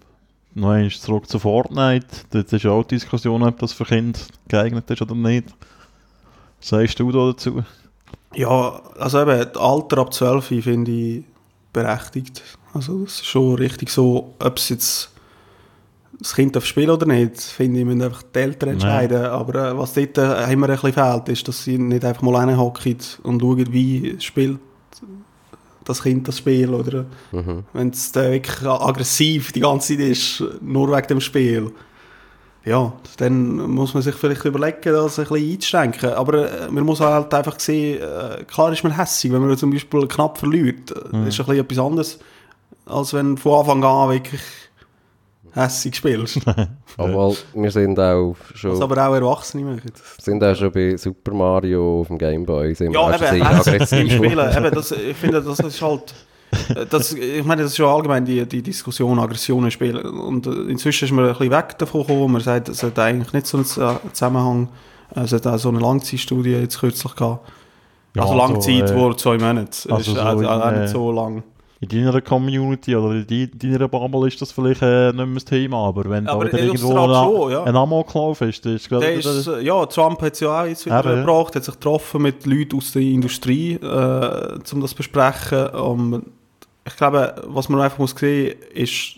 noch 0.54 0.70
einmal 0.70 0.90
zurück 0.90 1.28
zu 1.28 1.38
Fortnite. 1.38 2.06
Dort 2.30 2.52
ist 2.52 2.62
ja 2.62 2.70
auch 2.70 2.84
die 2.84 2.94
Diskussion, 2.96 3.42
ob 3.42 3.58
das 3.58 3.72
für 3.72 3.84
Kinder 3.84 4.18
geeignet 4.48 4.90
ist 4.90 5.02
oder 5.02 5.14
nicht. 5.14 5.48
Was 6.60 6.68
sagst 6.68 6.98
du 7.00 7.12
da 7.12 7.26
dazu? 7.26 7.62
Ja, 8.36 8.80
also 8.98 9.22
eben, 9.22 9.38
das 9.52 9.56
Alter 9.62 9.98
ab 9.98 10.12
12 10.12 10.44
finde 10.44 10.90
ich 10.90 11.24
berechtigt. 11.72 12.42
Also 12.74 13.04
das 13.04 13.14
ist 13.16 13.26
schon 13.26 13.54
richtig 13.54 13.90
so, 13.90 14.34
ob 14.38 14.58
es 14.58 14.68
jetzt 14.68 15.10
das 16.18 16.34
Kind 16.34 16.56
darf 16.56 16.64
spielen 16.64 16.90
oder 16.90 17.06
nicht, 17.06 17.40
finde 17.40 17.80
ich, 17.80 17.84
müssen 17.84 18.02
einfach 18.02 18.22
die 18.22 18.38
Eltern 18.38 18.70
entscheiden. 18.70 19.24
Aber 19.26 19.70
äh, 19.70 19.76
was 19.78 19.92
dort 19.94 20.16
äh, 20.18 20.50
immer 20.52 20.68
ein 20.68 20.74
bisschen 20.74 20.92
fehlt, 20.94 21.28
ist, 21.28 21.46
dass 21.48 21.64
sie 21.64 21.78
nicht 21.78 22.04
einfach 22.04 22.22
mal 22.22 22.36
reinhocken 22.36 22.96
und 23.22 23.40
schauen, 23.40 23.72
wie 23.72 24.16
spielt 24.20 24.58
das 25.84 26.02
Kind 26.02 26.26
das 26.26 26.38
Spiel. 26.38 26.72
Oder 26.72 27.04
Mhm. 27.32 27.64
wenn 27.72 27.90
es 27.90 28.12
dann 28.12 28.32
wirklich 28.32 28.66
aggressiv 28.66 29.52
die 29.52 29.60
ganze 29.60 29.96
Zeit 29.96 30.06
ist, 30.06 30.42
nur 30.62 30.90
wegen 30.94 31.06
dem 31.06 31.20
Spiel. 31.20 31.70
Ja, 32.66 32.92
dann 33.18 33.70
muss 33.70 33.94
man 33.94 34.02
sich 34.02 34.16
vielleicht 34.16 34.44
überlegen, 34.44 34.76
das 34.82 35.20
ein 35.20 35.26
bisschen 35.26 35.52
einzuschränken. 35.52 36.10
Aber 36.14 36.50
äh, 36.50 36.68
man 36.68 36.82
muss 36.82 36.98
halt 37.00 37.32
einfach 37.32 37.60
sehen, 37.60 38.02
äh, 38.02 38.42
klar 38.42 38.72
ist 38.72 38.82
man 38.82 38.96
hässig, 38.96 39.32
wenn 39.32 39.46
man 39.46 39.56
zum 39.56 39.70
Beispiel 39.70 40.08
knapp 40.08 40.36
verliert. 40.36 40.90
Das 40.90 40.98
ist 41.00 41.12
ein 41.12 41.24
bisschen 41.24 41.58
etwas 41.60 41.78
anderes, 41.78 42.18
als 42.86 43.14
wenn 43.14 43.36
du 43.36 43.40
von 43.40 43.60
Anfang 43.60 43.84
an 43.84 44.10
wirklich 44.10 44.40
hässig 45.52 45.94
spielst. 45.94 46.40
Obwohl, 46.98 47.36
wir 47.54 47.70
sind 47.70 48.00
auch 48.00 48.34
Was 48.50 48.58
schon, 48.58 48.82
aber 48.82 49.08
auch 49.08 49.14
Erwachsene 49.14 49.64
machen. 49.64 49.92
sind 50.18 50.42
auch 50.42 50.56
schon 50.56 50.72
bei 50.72 50.96
Super 50.96 51.34
Mario 51.34 52.00
auf 52.00 52.08
dem 52.08 52.18
Gameboy. 52.18 52.74
Sind 52.74 52.92
wir 52.92 53.00
Ja, 53.00 53.32
eben, 53.32 53.42
aggressiv. 53.46 54.12
spielen. 54.12 54.56
eben, 54.56 54.74
das, 54.74 54.90
ich 54.90 55.16
finde, 55.16 55.40
das 55.40 55.60
ist 55.60 55.80
halt... 55.80 56.14
äh, 56.74 56.86
Das, 56.88 57.12
ich 57.12 57.44
meine, 57.44 57.62
das 57.62 57.72
ist 57.72 57.78
ja 57.78 57.86
allgemein 57.86 58.24
die, 58.24 58.46
die 58.46 58.62
Diskussion, 58.62 59.18
Aggressionen 59.18 59.70
spielen. 59.70 60.04
Und 60.04 60.46
äh, 60.46 60.50
inzwischen 60.70 61.04
ist 61.06 61.12
man 61.12 61.24
ein 61.26 61.32
bisschen 61.32 61.50
weg 61.50 61.78
davon 61.78 62.02
gekommen. 62.02 62.32
Man 62.32 62.42
sagt, 62.42 62.68
es 62.68 62.82
hat 62.82 62.98
eigentlich 62.98 63.32
nicht 63.32 63.46
so 63.46 63.58
einen 63.58 63.66
Zusammenhang. 64.12 64.68
Äh, 65.14 65.20
Es 65.20 65.32
hat 65.32 65.46
auch 65.46 65.58
so 65.58 65.68
eine 65.68 65.80
Langzeitstudie 65.80 66.52
jetzt 66.52 66.80
kürzlich 66.80 67.14
gehabt. 67.14 67.48
Ja, 68.14 68.22
also 68.22 68.34
Langzeit, 68.34 68.90
äh, 68.90 68.96
wo 68.96 69.12
zwei 69.12 69.36
Monate. 69.38 69.92
also 69.92 69.96
ist 69.96 70.06
so 70.06 70.20
auch, 70.20 70.40
in, 70.40 70.46
auch 70.46 70.72
äh, 70.72 70.80
nicht 70.80 70.92
so 70.92 71.12
lang. 71.12 71.42
In 71.78 71.88
deiner 71.90 72.22
Community 72.22 72.96
oder 72.96 73.14
in 73.16 73.50
deiner 73.58 73.86
Bubble 73.86 74.26
ist 74.26 74.40
das 74.40 74.50
vielleicht 74.50 74.80
äh, 74.80 75.12
nicht 75.12 75.16
mehr 75.16 75.34
das 75.34 75.44
Thema, 75.44 75.88
aber 75.88 76.08
wenn 76.08 76.26
Aber 76.26 76.46
da 76.46 76.56
irgendwo 76.56 76.96
ein, 76.96 77.14
schon, 77.14 77.52
ja. 77.52 77.64
ein 77.64 77.76
Amoklauf 77.76 78.40
ist, 78.40 78.64
dann 78.64 78.76
ist 78.76 78.90
Der 78.90 79.12
ist, 79.12 79.46
äh, 79.46 79.60
ja, 79.60 79.84
Trump 79.84 80.22
hat 80.22 80.32
es 80.32 80.40
ja 80.40 80.62
auch 80.62 80.66
jetzt 80.66 80.86
wieder 80.86 81.04
Eben, 81.04 81.26
gebracht, 81.26 81.54
hat 81.54 81.64
sich 81.64 81.74
getroffen 81.74 82.22
mit 82.22 82.46
Leuten 82.46 82.78
aus 82.78 82.92
der 82.92 83.02
Industrie, 83.02 83.74
äh, 83.74 84.58
um 84.72 84.80
das 84.80 84.90
zu 84.90 84.96
besprechen. 84.96 85.66
Um, 85.68 86.22
ich 86.86 86.96
glaube, 86.96 87.34
was 87.46 87.68
man 87.68 87.80
einfach 87.80 87.98
muss 87.98 88.12
sehen, 88.12 88.54
ist, 88.74 89.16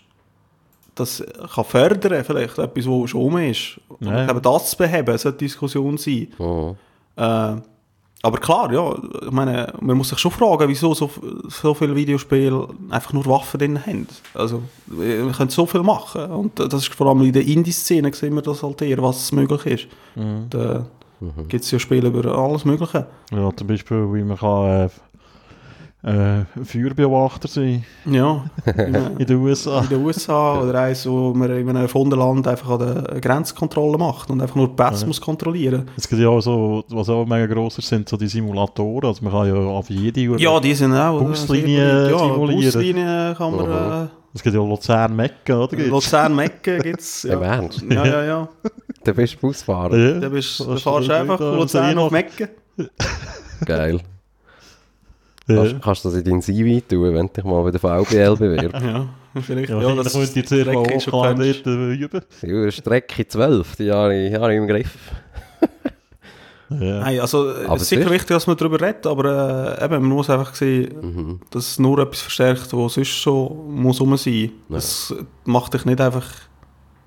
das 0.94 1.22
kann 1.54 1.64
fördern, 1.64 2.24
vielleicht 2.24 2.58
etwas, 2.58 2.86
was 2.86 3.10
schon 3.10 3.20
rum 3.20 3.38
ist. 3.38 3.78
Und 3.88 4.06
Ja. 4.06 4.20
ich 4.20 4.26
glaube, 4.26 4.40
das 4.40 4.70
zu 4.70 4.76
beheben, 4.76 5.16
sollte 5.18 5.28
eine 5.28 5.36
Diskussion 5.38 5.96
sein. 5.98 6.28
Mhm. 6.38 6.74
Äh, 7.16 7.56
aber 8.20 8.38
klar, 8.40 8.72
ja, 8.72 8.94
ich 9.24 9.30
meine, 9.30 9.72
man 9.80 9.96
muss 9.96 10.08
sich 10.08 10.18
schon 10.18 10.32
fragen, 10.32 10.68
wieso 10.68 10.92
so, 10.92 11.08
so 11.48 11.72
viele 11.72 11.94
Videospiele 11.94 12.66
einfach 12.90 13.12
nur 13.12 13.24
Waffen 13.26 13.58
drin 13.60 13.86
haben. 13.86 14.08
Also, 14.34 14.62
wir 14.86 15.30
können 15.30 15.50
so 15.50 15.66
viel 15.66 15.84
machen. 15.84 16.24
Und 16.32 16.58
das 16.58 16.74
ist 16.74 16.92
vor 16.94 17.06
allem 17.06 17.22
in 17.22 17.32
der 17.32 17.46
Indie-Szene 17.46 18.12
sehen 18.12 18.34
wir 18.34 18.42
das 18.42 18.62
halt 18.64 18.82
eher, 18.82 19.00
was 19.00 19.30
möglich 19.30 19.66
ist. 19.66 19.86
Mhm. 20.16 20.46
Da 20.50 20.86
gibt 21.48 21.62
es 21.64 21.70
ja 21.70 21.78
Spiele 21.78 22.08
über 22.08 22.36
alles 22.36 22.64
Mögliche. 22.64 23.06
Ja, 23.30 23.50
zum 23.54 23.66
Beispiel, 23.68 24.12
wie 24.12 24.24
man 24.24 24.36
kann 24.36 24.66
äh, 24.86 24.88
äh, 26.04 26.44
Feuerbeobachter 26.64 27.48
sein 27.48 27.84
Ja, 28.04 28.44
in, 29.18 29.26
den 29.26 29.36
USA. 29.38 29.80
in 29.80 29.88
den 29.88 30.04
USA 30.04 30.60
oder 30.62 30.80
eins, 30.82 31.08
wo 31.08 31.34
man 31.34 31.50
in 31.50 31.68
einem 31.68 31.82
erfundenen 31.82 32.24
Land 32.24 32.46
einfach 32.46 32.70
an 32.70 32.78
der 33.10 33.20
Grenzkontrolle 33.20 33.98
macht 33.98 34.30
und 34.30 34.40
einfach 34.40 34.54
nur 34.54 34.68
die 34.68 34.74
Pässe 34.74 35.00
Ja. 35.02 35.06
muss 35.08 35.20
kontrollieren. 35.20 35.88
Es 35.96 36.08
gibt 36.08 36.22
ja 36.22 36.28
auch 36.28 36.40
so, 36.40 36.84
was 36.90 37.08
auch 37.08 37.26
mega 37.26 37.46
gross 37.52 37.78
ist, 37.78 37.88
sind 37.88 38.08
so 38.08 38.16
die 38.16 38.28
Simulatoren. 38.28 39.08
Also 39.08 39.24
man 39.24 39.32
kann 39.32 39.48
ja 39.48 39.54
auf 39.54 39.90
jede 39.90 40.20
Ja, 40.38 40.60
die 40.60 40.74
sind 40.74 40.94
auch. 40.94 41.20
äh, 41.20 41.24
Buslinien 41.24 41.80
ja, 42.10 42.18
simulieren. 42.18 42.62
Buslinien 42.72 43.34
kann 43.36 43.56
man. 43.56 44.04
Äh, 44.04 44.08
Es 44.34 44.42
gibt 44.42 44.54
ja 44.54 44.62
Luzern-Mecken, 44.62 45.56
oder? 45.56 45.76
Gibt's? 45.76 45.90
Luzern-Mecken 45.90 46.82
gibt 46.82 47.00
es. 47.00 47.24
Ja. 47.24 47.40
Ja, 47.90 48.06
ja, 48.06 48.24
ja. 48.24 48.48
Du 49.02 49.14
bist 49.14 49.40
Busfahrer. 49.40 49.96
Ja. 49.96 50.20
Da, 50.20 50.28
bist, 50.28 50.60
da 50.60 50.76
fahrst 50.76 51.08
du 51.08 51.12
einfach 51.12 51.38
da- 51.38 51.50
von 51.50 51.58
Luzern 51.58 51.96
da- 51.96 52.02
auf 52.02 52.10
Mecken. 52.12 52.48
Geil. 53.64 54.00
Ja. 55.48 55.56
Kannst, 55.56 55.82
kannst 55.82 56.04
du 56.04 56.08
das 56.10 56.18
in 56.18 56.24
dein 56.24 56.42
CV 56.42 56.86
tun, 56.88 57.14
wenn 57.14 57.26
du 57.26 57.32
dich 57.32 57.44
mal 57.44 57.62
bei 57.62 57.70
der 57.70 57.80
VBL 57.80 58.36
bewirbst? 58.36 58.82
Ja, 59.34 59.42
vielleicht. 59.42 59.68
Ja, 59.70 59.80
Ja, 59.80 59.94
das 59.94 60.12
könnte 60.14 60.38
jetzt 60.38 60.48
sehr 60.48 60.62
Strecke 60.64 60.94
ist 60.94 61.02
schon 61.04 61.12
hoch 61.12 61.22
kennst. 61.24 61.66
dort 61.66 61.76
äh, 61.78 61.94
üben. 61.94 62.20
Ja, 62.42 62.70
Strecke 62.70 63.28
12, 63.28 63.76
die 63.76 63.92
habe 63.92 64.14
ich, 64.16 64.34
habe 64.34 64.52
ich 64.52 64.58
im 64.58 64.66
Griff. 64.66 64.94
Ja. 66.70 67.00
Nein, 67.00 67.18
also 67.20 67.48
Aber 67.64 67.76
es 67.76 67.82
ist 67.82 67.88
sicher 67.88 68.10
wichtig, 68.10 68.28
dass 68.28 68.46
man 68.46 68.54
darüber 68.58 68.78
redet, 68.78 69.06
aber 69.06 69.78
äh, 69.80 69.84
eben, 69.86 70.02
man 70.02 70.10
muss 70.16 70.28
einfach 70.28 70.54
sehen, 70.54 70.90
Mhm. 71.00 71.40
dass 71.50 71.66
es 71.66 71.78
nur 71.78 71.98
etwas 71.98 72.20
verstärkt, 72.20 72.74
was 72.74 72.92
sonst 72.92 73.08
schon 73.08 73.74
muss 73.74 73.98
rum 74.02 74.14
sein. 74.18 74.50
Das 74.68 75.14
macht 75.46 75.72
dich 75.72 75.86
nicht 75.86 75.98
einfach 75.98 76.26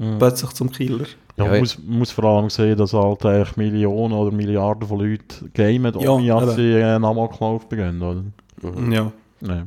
Mhm. 0.02 0.18
plötzlich 0.18 0.52
zum 0.54 0.72
Killer. 0.72 1.06
Ja, 1.38 1.46
Ja, 1.46 1.52
man 1.52 1.60
muss, 1.60 1.78
man 1.78 2.00
muss 2.00 2.12
vor 2.12 2.24
allem 2.24 2.50
sehen, 2.50 2.76
dass 2.76 2.94
halt 2.94 3.24
eigentlich 3.24 3.56
Millionen 3.56 4.14
oder 4.14 4.32
Milliarden 4.36 4.88
von 4.88 5.00
Leuten 5.00 5.52
gamen, 5.54 5.94
Ja, 6.00 6.10
ohne 6.10 6.46
dass 6.46 6.56
sie 6.56 6.76
einen 6.76 7.06
Amoklauf 7.06 7.70
beginnen. 7.70 8.02
Oder? 8.02 8.24
Mhm. 8.64 8.92
Ja. 8.92 9.12
Nee. 9.42 9.64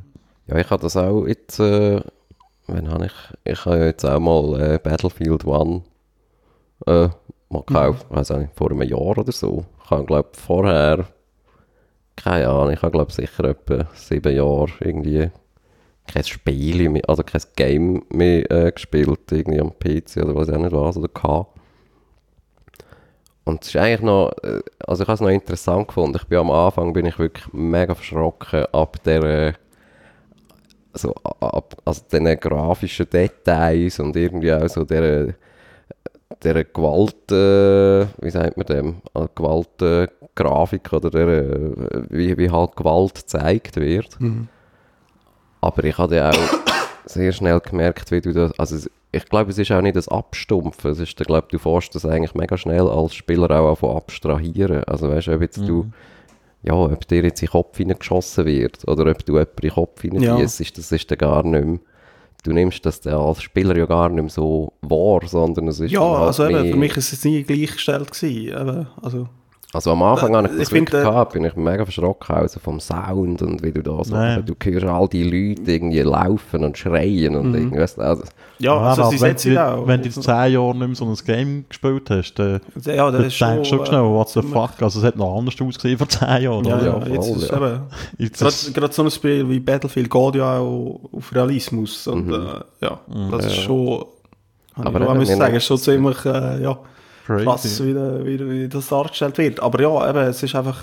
Ja, 0.49 0.57
ich 0.59 0.68
habe 0.70 0.82
das 0.82 0.97
auch 0.97 1.24
jetzt, 1.26 1.61
äh, 1.61 2.01
wann 2.66 2.91
habe 2.91 3.07
ich, 3.07 3.12
ich 3.45 3.64
habe 3.64 3.78
ja 3.78 3.85
jetzt 3.87 4.05
auch 4.05 4.18
mal 4.18 4.61
äh, 4.61 4.78
Battlefield 4.78 5.45
One 5.47 5.82
äh, 6.87 7.09
mal 7.49 7.62
gekauft, 7.64 8.07
weiß 8.11 8.32
auch 8.32 8.39
nicht, 8.39 8.55
vor 8.57 8.70
einem 8.72 8.82
Jahr 8.82 9.01
oder 9.01 9.30
so. 9.32 9.64
Ich 9.85 9.91
habe, 9.91 10.05
glaube 10.05 10.30
vorher, 10.32 11.07
keine 12.16 12.49
Ahnung, 12.49 12.72
ich 12.72 12.82
habe, 12.82 12.91
glaube 12.91 13.12
sicher 13.12 13.45
etwa 13.45 13.87
sieben 13.95 14.35
Jahre 14.35 14.66
irgendwie 14.80 15.30
kein 16.07 16.25
Spiel, 16.25 16.89
mehr, 16.91 17.03
also 17.09 17.23
kein 17.23 17.43
Game 17.57 18.03
mehr 18.11 18.51
äh, 18.51 18.73
gespielt, 18.73 19.31
irgendwie 19.31 19.61
am 19.61 19.73
PC 19.73 20.23
oder 20.23 20.35
was 20.35 20.51
auch 20.51 20.59
nicht 20.59 20.73
was, 20.73 20.97
oder 20.97 21.09
gehabt. 21.09 21.59
Und 23.45 23.63
es 23.63 23.69
ist 23.69 23.77
eigentlich 23.77 24.01
noch, 24.01 24.33
äh, 24.43 24.61
also 24.87 25.03
ich 25.03 25.09
habe 25.09 25.15
es 25.15 25.21
noch 25.21 25.29
interessant 25.29 25.89
gefunden. 25.89 26.17
Ich 26.17 26.27
bin 26.27 26.39
am 26.39 26.51
Anfang 26.51 26.93
bin 26.93 27.07
ich 27.07 27.19
wirklich 27.19 27.47
mega 27.53 27.95
verschrocken 27.95 28.65
ab 28.73 29.03
der, 29.05 29.55
so 30.95 31.15
ab, 31.15 31.77
also 31.85 32.03
den 32.11 32.39
grafischen 32.39 33.09
Details 33.09 34.01
und 34.01 34.17
irgendwie 34.17 34.53
auch 34.53 34.69
so 34.69 34.85
der, 34.85 35.35
der 36.43 36.65
Gewalt, 36.65 37.31
äh, 37.31 38.07
wie 38.23 38.31
sagt 38.31 38.57
man 38.57 38.67
dem, 38.67 39.03
äh, 39.15 39.27
Gewalt, 39.35 39.83
äh, 39.83 40.09
oder 40.93 41.11
der, 41.11 41.29
äh, 41.29 42.03
wie, 42.11 42.37
wie 42.37 42.51
halt 42.51 42.77
Gewalt 42.77 43.15
gezeigt 43.15 43.77
wird. 43.77 44.21
Mhm. 44.21 44.49
Aber 45.65 45.83
ich 45.85 45.97
hatte 45.97 46.29
auch 46.29 46.35
sehr 47.07 47.33
schnell 47.33 47.59
gemerkt, 47.61 48.11
wie 48.11 48.21
du 48.21 48.33
das, 48.33 48.59
also 48.59 48.89
ich 49.12 49.25
glaube, 49.27 49.51
es 49.51 49.59
ist 49.59 49.71
auch 49.73 49.81
nicht 49.81 49.97
das 49.97 50.09
Abstumpfen, 50.09 50.91
es 50.91 50.99
ist, 50.99 51.19
ich 51.19 51.27
glaube, 51.27 51.47
du 51.51 51.59
fährst 51.59 51.95
das 51.95 52.05
eigentlich 52.05 52.35
mega 52.35 52.57
schnell 52.59 52.89
als 52.89 53.15
Spieler 53.15 53.51
auch 53.51 53.71
davon 53.71 53.97
abstrahieren. 53.97 54.85
Also 54.85 55.09
weißt 55.09 55.29
du, 55.29 55.35
ob 55.35 55.41
jetzt 55.41 55.59
du, 55.59 55.87
ja, 56.62 56.75
ob 56.75 57.07
dir 57.09 57.23
jetzt 57.23 57.41
in 57.43 57.47
den 57.47 57.53
Kopf 57.53 57.77
hineingeschossen 57.79 58.45
wird 58.45 58.87
oder 58.89 59.11
ob 59.11 59.25
du 59.25 59.33
jemanden 59.33 59.53
in 59.62 59.69
den 59.69 59.75
Kopf 59.75 60.03
hineinfiesst, 60.03 60.77
das 60.77 60.93
ist 60.93 61.11
dann 61.11 61.19
gar 61.19 61.43
nicht 61.45 61.65
mehr, 61.65 61.79
du 62.43 62.53
nimmst 62.53 62.85
das 62.85 63.01
dann 63.01 63.15
als 63.15 63.43
Spieler 63.43 63.77
ja 63.77 63.87
gar 63.87 64.09
nicht 64.11 64.21
mehr 64.21 64.31
so 64.31 64.73
wahr, 64.83 65.21
sondern 65.27 65.69
es 65.69 65.81
ist 65.81 65.93
Ja, 65.93 66.01
halt 66.01 66.27
also 66.27 66.49
eben, 66.49 66.73
für 66.73 66.77
mich 66.77 66.97
ist 66.97 67.12
es 67.12 67.25
nie 67.25 67.43
gleichgestellt 67.43 68.11
gewesen. 68.12 68.49
Eben, 68.49 68.87
also, 69.01 69.29
Also 69.75 69.91
am 69.91 70.03
Anfang 70.03 70.33
Äh, 70.33 70.37
habe 70.37 70.47
ich 70.49 70.53
ich 70.55 70.59
das 70.61 70.72
wirklich 70.72 71.01
äh, 71.01 71.05
gehabt, 71.05 71.33
bin 71.33 71.45
ich 71.45 71.57
mega 71.57 71.85
verschrocken, 71.85 72.37
also 72.37 72.61
vom 72.61 72.81
Sound 72.81 73.43
und 73.43 73.62
wie 73.62 73.72
du 73.72 73.83
da 73.83 74.03
so, 74.05 74.14
du 74.14 74.55
hörst 74.62 74.87
all 74.87 75.09
die 75.09 75.25
Leute 75.25 75.70
irgendwie 75.72 76.01
laufen 76.01 76.64
und 76.64 76.79
schreien 76.79 77.35
und 77.37 77.55
irgendwie, 77.55 77.81
weißt 77.81 77.99
du, 77.99 78.03
also, 78.03 78.22
ja, 78.61 78.79
also 78.79 79.03
aber 79.03 79.11
sie 79.11 79.20
wenn, 79.20 79.31
setzen 79.31 79.51
wenn, 79.51 79.59
auch. 79.59 79.87
wenn 79.89 80.01
du 80.01 80.07
in 80.07 80.12
10 80.12 80.25
Jahren 80.53 80.79
nicht 80.79 80.87
mehr 80.87 80.95
so 80.95 81.05
ein 81.07 81.14
Game 81.27 81.64
gespielt 81.68 82.09
hast, 82.09 82.35
dann, 82.35 82.61
ja, 82.85 83.11
dann 83.11 83.20
denkst 83.22 83.39
du 83.39 83.64
schon 83.64 83.85
schnell, 83.87 84.03
what 84.03 84.29
the 84.29 84.43
fuck, 84.43 84.70
also 84.81 85.01
es 85.01 85.05
hat 85.05 85.16
noch 85.16 85.37
anders 85.39 85.55
ausgesehen 85.61 85.99
vor 85.99 86.09
10 86.09 86.29
Jahren. 86.43 86.64
Ja, 86.64 86.77
oder? 86.77 86.85
ja, 86.87 86.99
Ja, 87.01 87.07
jetzt 87.14 87.27
voll, 87.29 87.37
ist 87.39 87.51
ja. 87.51 87.57
eben, 87.57 87.81
Jetzt 88.18 88.39
gerade, 88.39 88.49
ist- 88.55 88.75
gerade 88.75 88.93
so 88.95 89.03
ein 89.03 89.11
Spiel 89.11 89.49
wie 89.51 89.59
Battlefield 89.61 90.09
geht 90.09 90.35
ja 90.37 90.59
auch 90.59 91.01
auf 91.12 91.35
Realismus. 91.35 92.07
Und 92.07 92.29
Mhm. 92.29 92.33
äh, 92.35 92.85
ja, 92.87 93.01
das 93.33 93.47
ist 93.47 93.57
schon, 93.57 94.05
Aber 94.77 95.01
ich 95.01 95.14
muss 95.18 95.29
sagen, 95.37 95.61
schon 95.61 95.79
ziemlich 95.79 96.25
äh, 96.25 96.62
ja, 96.62 96.79
crazy. 97.25 97.45
krass, 97.45 97.83
wie, 97.85 97.95
wie, 97.95 98.51
wie 98.51 98.68
das 98.68 98.89
dargestellt 98.89 99.39
wird. 99.39 99.61
Aber 99.61 99.81
ja, 99.81 100.11
eben, 100.11 100.18
es 100.29 100.43
ist 100.43 100.55
einfach, 100.55 100.79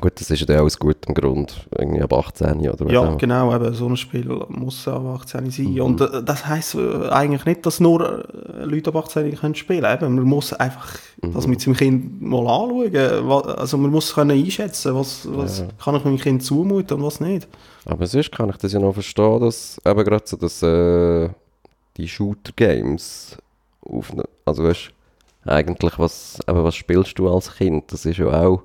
gut, 0.00 0.12
das 0.20 0.30
ist 0.30 0.48
ja 0.48 0.60
aus 0.60 0.78
gutem 0.78 1.14
Grund, 1.14 1.66
irgendwie 1.76 2.00
ab 2.02 2.12
18 2.12 2.58
oder 2.68 2.86
was 2.86 2.92
ja, 2.92 3.00
auch. 3.00 3.18
genau, 3.18 3.54
eben, 3.54 3.74
so 3.74 3.86
ein 3.88 3.96
Spiel 3.96 4.28
muss 4.48 4.86
ab 4.86 5.04
18 5.04 5.50
sein. 5.50 5.72
Mhm. 5.74 5.80
Und 5.80 6.00
äh, 6.00 6.22
das 6.22 6.46
heisst 6.46 6.74
äh, 6.76 7.08
eigentlich 7.08 7.44
nicht, 7.46 7.66
dass 7.66 7.80
nur 7.80 8.24
äh, 8.28 8.64
Leute 8.64 8.90
ab 8.90 8.96
18 9.04 9.34
können 9.36 9.54
spielen 9.54 9.98
können. 9.98 10.14
Man 10.14 10.24
muss 10.24 10.52
einfach 10.52 10.96
Mhm. 11.20 11.34
das 11.34 11.48
mit 11.48 11.60
seinem 11.60 11.74
Kind 11.76 12.22
mal 12.22 12.46
anschauen. 12.46 13.28
Also 13.58 13.76
man 13.76 13.90
muss 13.90 14.14
können 14.14 14.30
einschätzen, 14.30 14.94
was, 14.94 15.26
was 15.28 15.64
kann 15.82 15.96
ich 15.96 16.04
meinem 16.04 16.16
Kind 16.18 16.44
zumuten 16.44 16.96
und 16.98 17.02
was 17.04 17.18
nicht. 17.18 17.48
Aber 17.86 18.06
sonst 18.06 18.30
kann 18.30 18.50
ich 18.50 18.56
das 18.58 18.72
ja 18.72 18.78
noch 18.78 18.92
verstehen, 18.92 19.40
dass 19.40 19.80
eben 19.84 20.04
gerade 20.04 20.22
so, 20.24 20.36
dass 20.36 20.62
äh, 20.62 21.28
die 21.96 22.06
Shooter-Games 22.06 23.36
auf, 23.82 24.12
ne- 24.12 24.24
also 24.44 24.62
weißt 24.62 24.90
eigentlich, 25.48 25.98
was, 25.98 26.38
eben, 26.48 26.64
was 26.64 26.74
spielst 26.74 27.18
du 27.18 27.32
als 27.32 27.56
Kind? 27.56 27.92
Das 27.92 28.04
ist 28.06 28.18
ja 28.18 28.26
auch, 28.26 28.62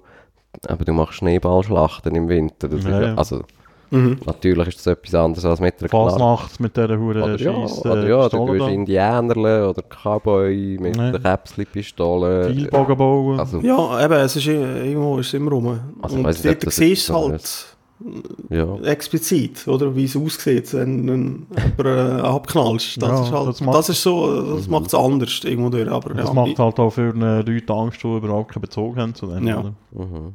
eben, 0.70 0.86
du 0.86 0.94
machst 0.94 1.16
Schneeballschlachten 1.16 2.16
im 2.16 2.28
Winter. 2.30 2.68
Das 2.68 2.84
Ja, 2.84 3.00
ist 3.00 3.06
ja, 3.08 3.16
also, 3.16 3.42
Mhm. 3.90 4.18
natürlich 4.26 4.70
ist 4.70 4.80
das 4.80 4.88
etwas 4.88 5.14
anderes 5.14 5.46
als 5.46 5.60
mit 5.60 5.78
Knarre. 5.78 6.10
Fasnacht 6.10 6.60
mit 6.60 6.76
dieser 6.76 6.98
Hure 6.98 7.24
Oder 7.24 7.36
ja, 7.38 7.54
Scheiss, 7.54 7.86
oder 7.86 8.08
ja, 8.08 8.28
du 8.28 8.58
da. 8.58 8.68
Indianerle 8.68 9.70
oder 9.70 9.84
Cowboy 9.84 10.78
mit 10.82 10.96
Nein. 10.98 11.12
der 11.14 11.22
Käpsli-Pistole. 11.22 12.70
Bauen. 12.72 13.40
Also, 13.40 13.60
Ja, 13.60 14.04
eben, 14.04 14.14
es 14.14 14.36
ist 14.36 14.48
irgendwo 14.48 15.20
ist 15.20 15.28
es 15.28 15.34
immer 15.36 15.52
rum. 15.52 15.80
Also 16.02 16.18
ich 16.18 16.26
und 16.26 16.46
dort 16.46 16.74
siehst 16.74 17.10
du 17.10 17.14
halt 17.16 17.73
ja. 18.50 18.76
explizit, 18.82 19.68
oder, 19.68 19.96
wie 19.96 20.06
es 20.06 20.16
aussieht, 20.16 20.74
wenn 20.74 21.08
du 21.08 21.14
jemanden 21.14 21.48
äh, 21.86 22.22
abknallst. 22.22 23.02
Das 23.02 23.10
Ja, 23.10 23.24
ist 23.24 23.32
halt, 23.32 23.48
das 23.48 23.58
das, 23.58 23.62
macht- 23.66 23.90
ist 23.90 24.02
so, 24.04 24.56
das 24.58 24.68
macht 24.68 24.88
es 24.88 24.94
anders 24.96 25.42
irgendwo 25.44 25.70
durch. 25.70 25.90
Aber 25.90 26.14
Das 26.14 26.28
ja, 26.28 26.34
macht 26.34 26.60
halt 26.60 26.80
auch 26.80 26.90
für 26.92 27.12
Leute 27.12 27.74
Angst, 27.74 28.04
die 28.04 28.08
überhaupt 28.08 28.52
keinen 28.52 28.62
Bezug 28.62 28.98
haben 28.98 29.14
zu 29.16 29.28
dem. 29.28 29.48
Ja. 29.48 29.60
Oder? 29.60 29.74
Mhm. 29.92 30.34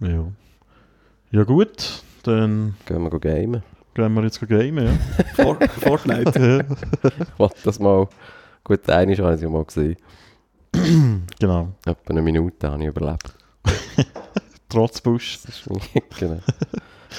Ja. 0.00 0.24
ja 1.32 1.44
gut, 1.44 2.02
dann 2.24 2.74
Gehen 2.86 3.02
wir 3.02 3.10
go 3.10 3.18
gamen. 3.18 3.62
gehen 3.94 4.14
wir 4.14 4.22
jetzt 4.22 4.40
gamen, 4.48 4.86
ja. 4.86 4.92
Fort- 5.44 5.70
Fortnite. 5.72 6.66
Ich 7.02 7.26
wollte 7.38 7.56
das 7.64 7.78
mal, 7.78 8.08
gut, 8.64 8.88
einmal 8.88 9.16
habe 9.18 9.34
ich 9.36 9.48
mal 9.48 9.64
gesehen. 9.64 9.96
genau. 11.38 11.68
Etwa 11.84 12.10
eine 12.10 12.22
Minute 12.22 12.70
habe 12.70 12.82
ich 12.82 12.88
überlebt. 12.88 13.34
Trotz 14.70 15.00
Busch. 15.00 15.38
Genau. 16.18 16.38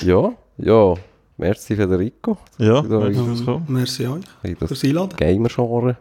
Ja, 0.02 0.34
ja. 0.58 0.96
Merci 1.38 1.76
Federico, 1.76 2.38
Ja, 2.58 2.82
Da. 2.82 3.00
Merci 3.68 4.08
euch 4.08 4.24
dass 4.44 4.60
du 4.60 4.68
fürs 4.68 4.84
Einladen. 4.84 5.10
das 5.10 5.18
Gamer-Genre 5.20 5.98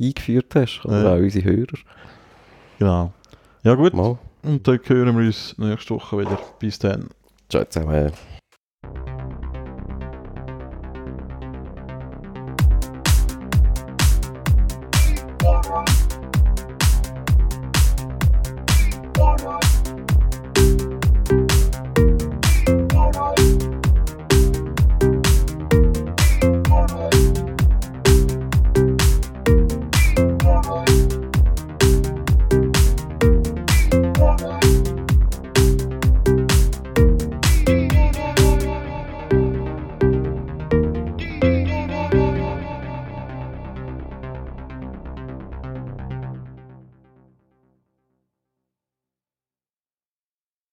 eingeführt 0.00 0.54
hast. 0.54 0.84
Oder 0.84 1.02
Ja. 1.04 1.14
auch 1.14 1.18
unsere 1.18 1.44
Hörer. 1.44 1.78
Genau. 2.78 3.12
Ja 3.62 3.74
gut, 3.74 3.94
Mal. 3.94 4.18
und 4.42 4.66
dann 4.66 4.80
hören 4.84 5.16
wir 5.16 5.26
uns 5.26 5.54
nächste 5.58 5.94
Woche 5.94 6.18
wieder. 6.18 6.38
Bis 6.58 6.78
dann. 6.78 7.08
Ciao 7.48 7.64
zusammen. 7.64 8.12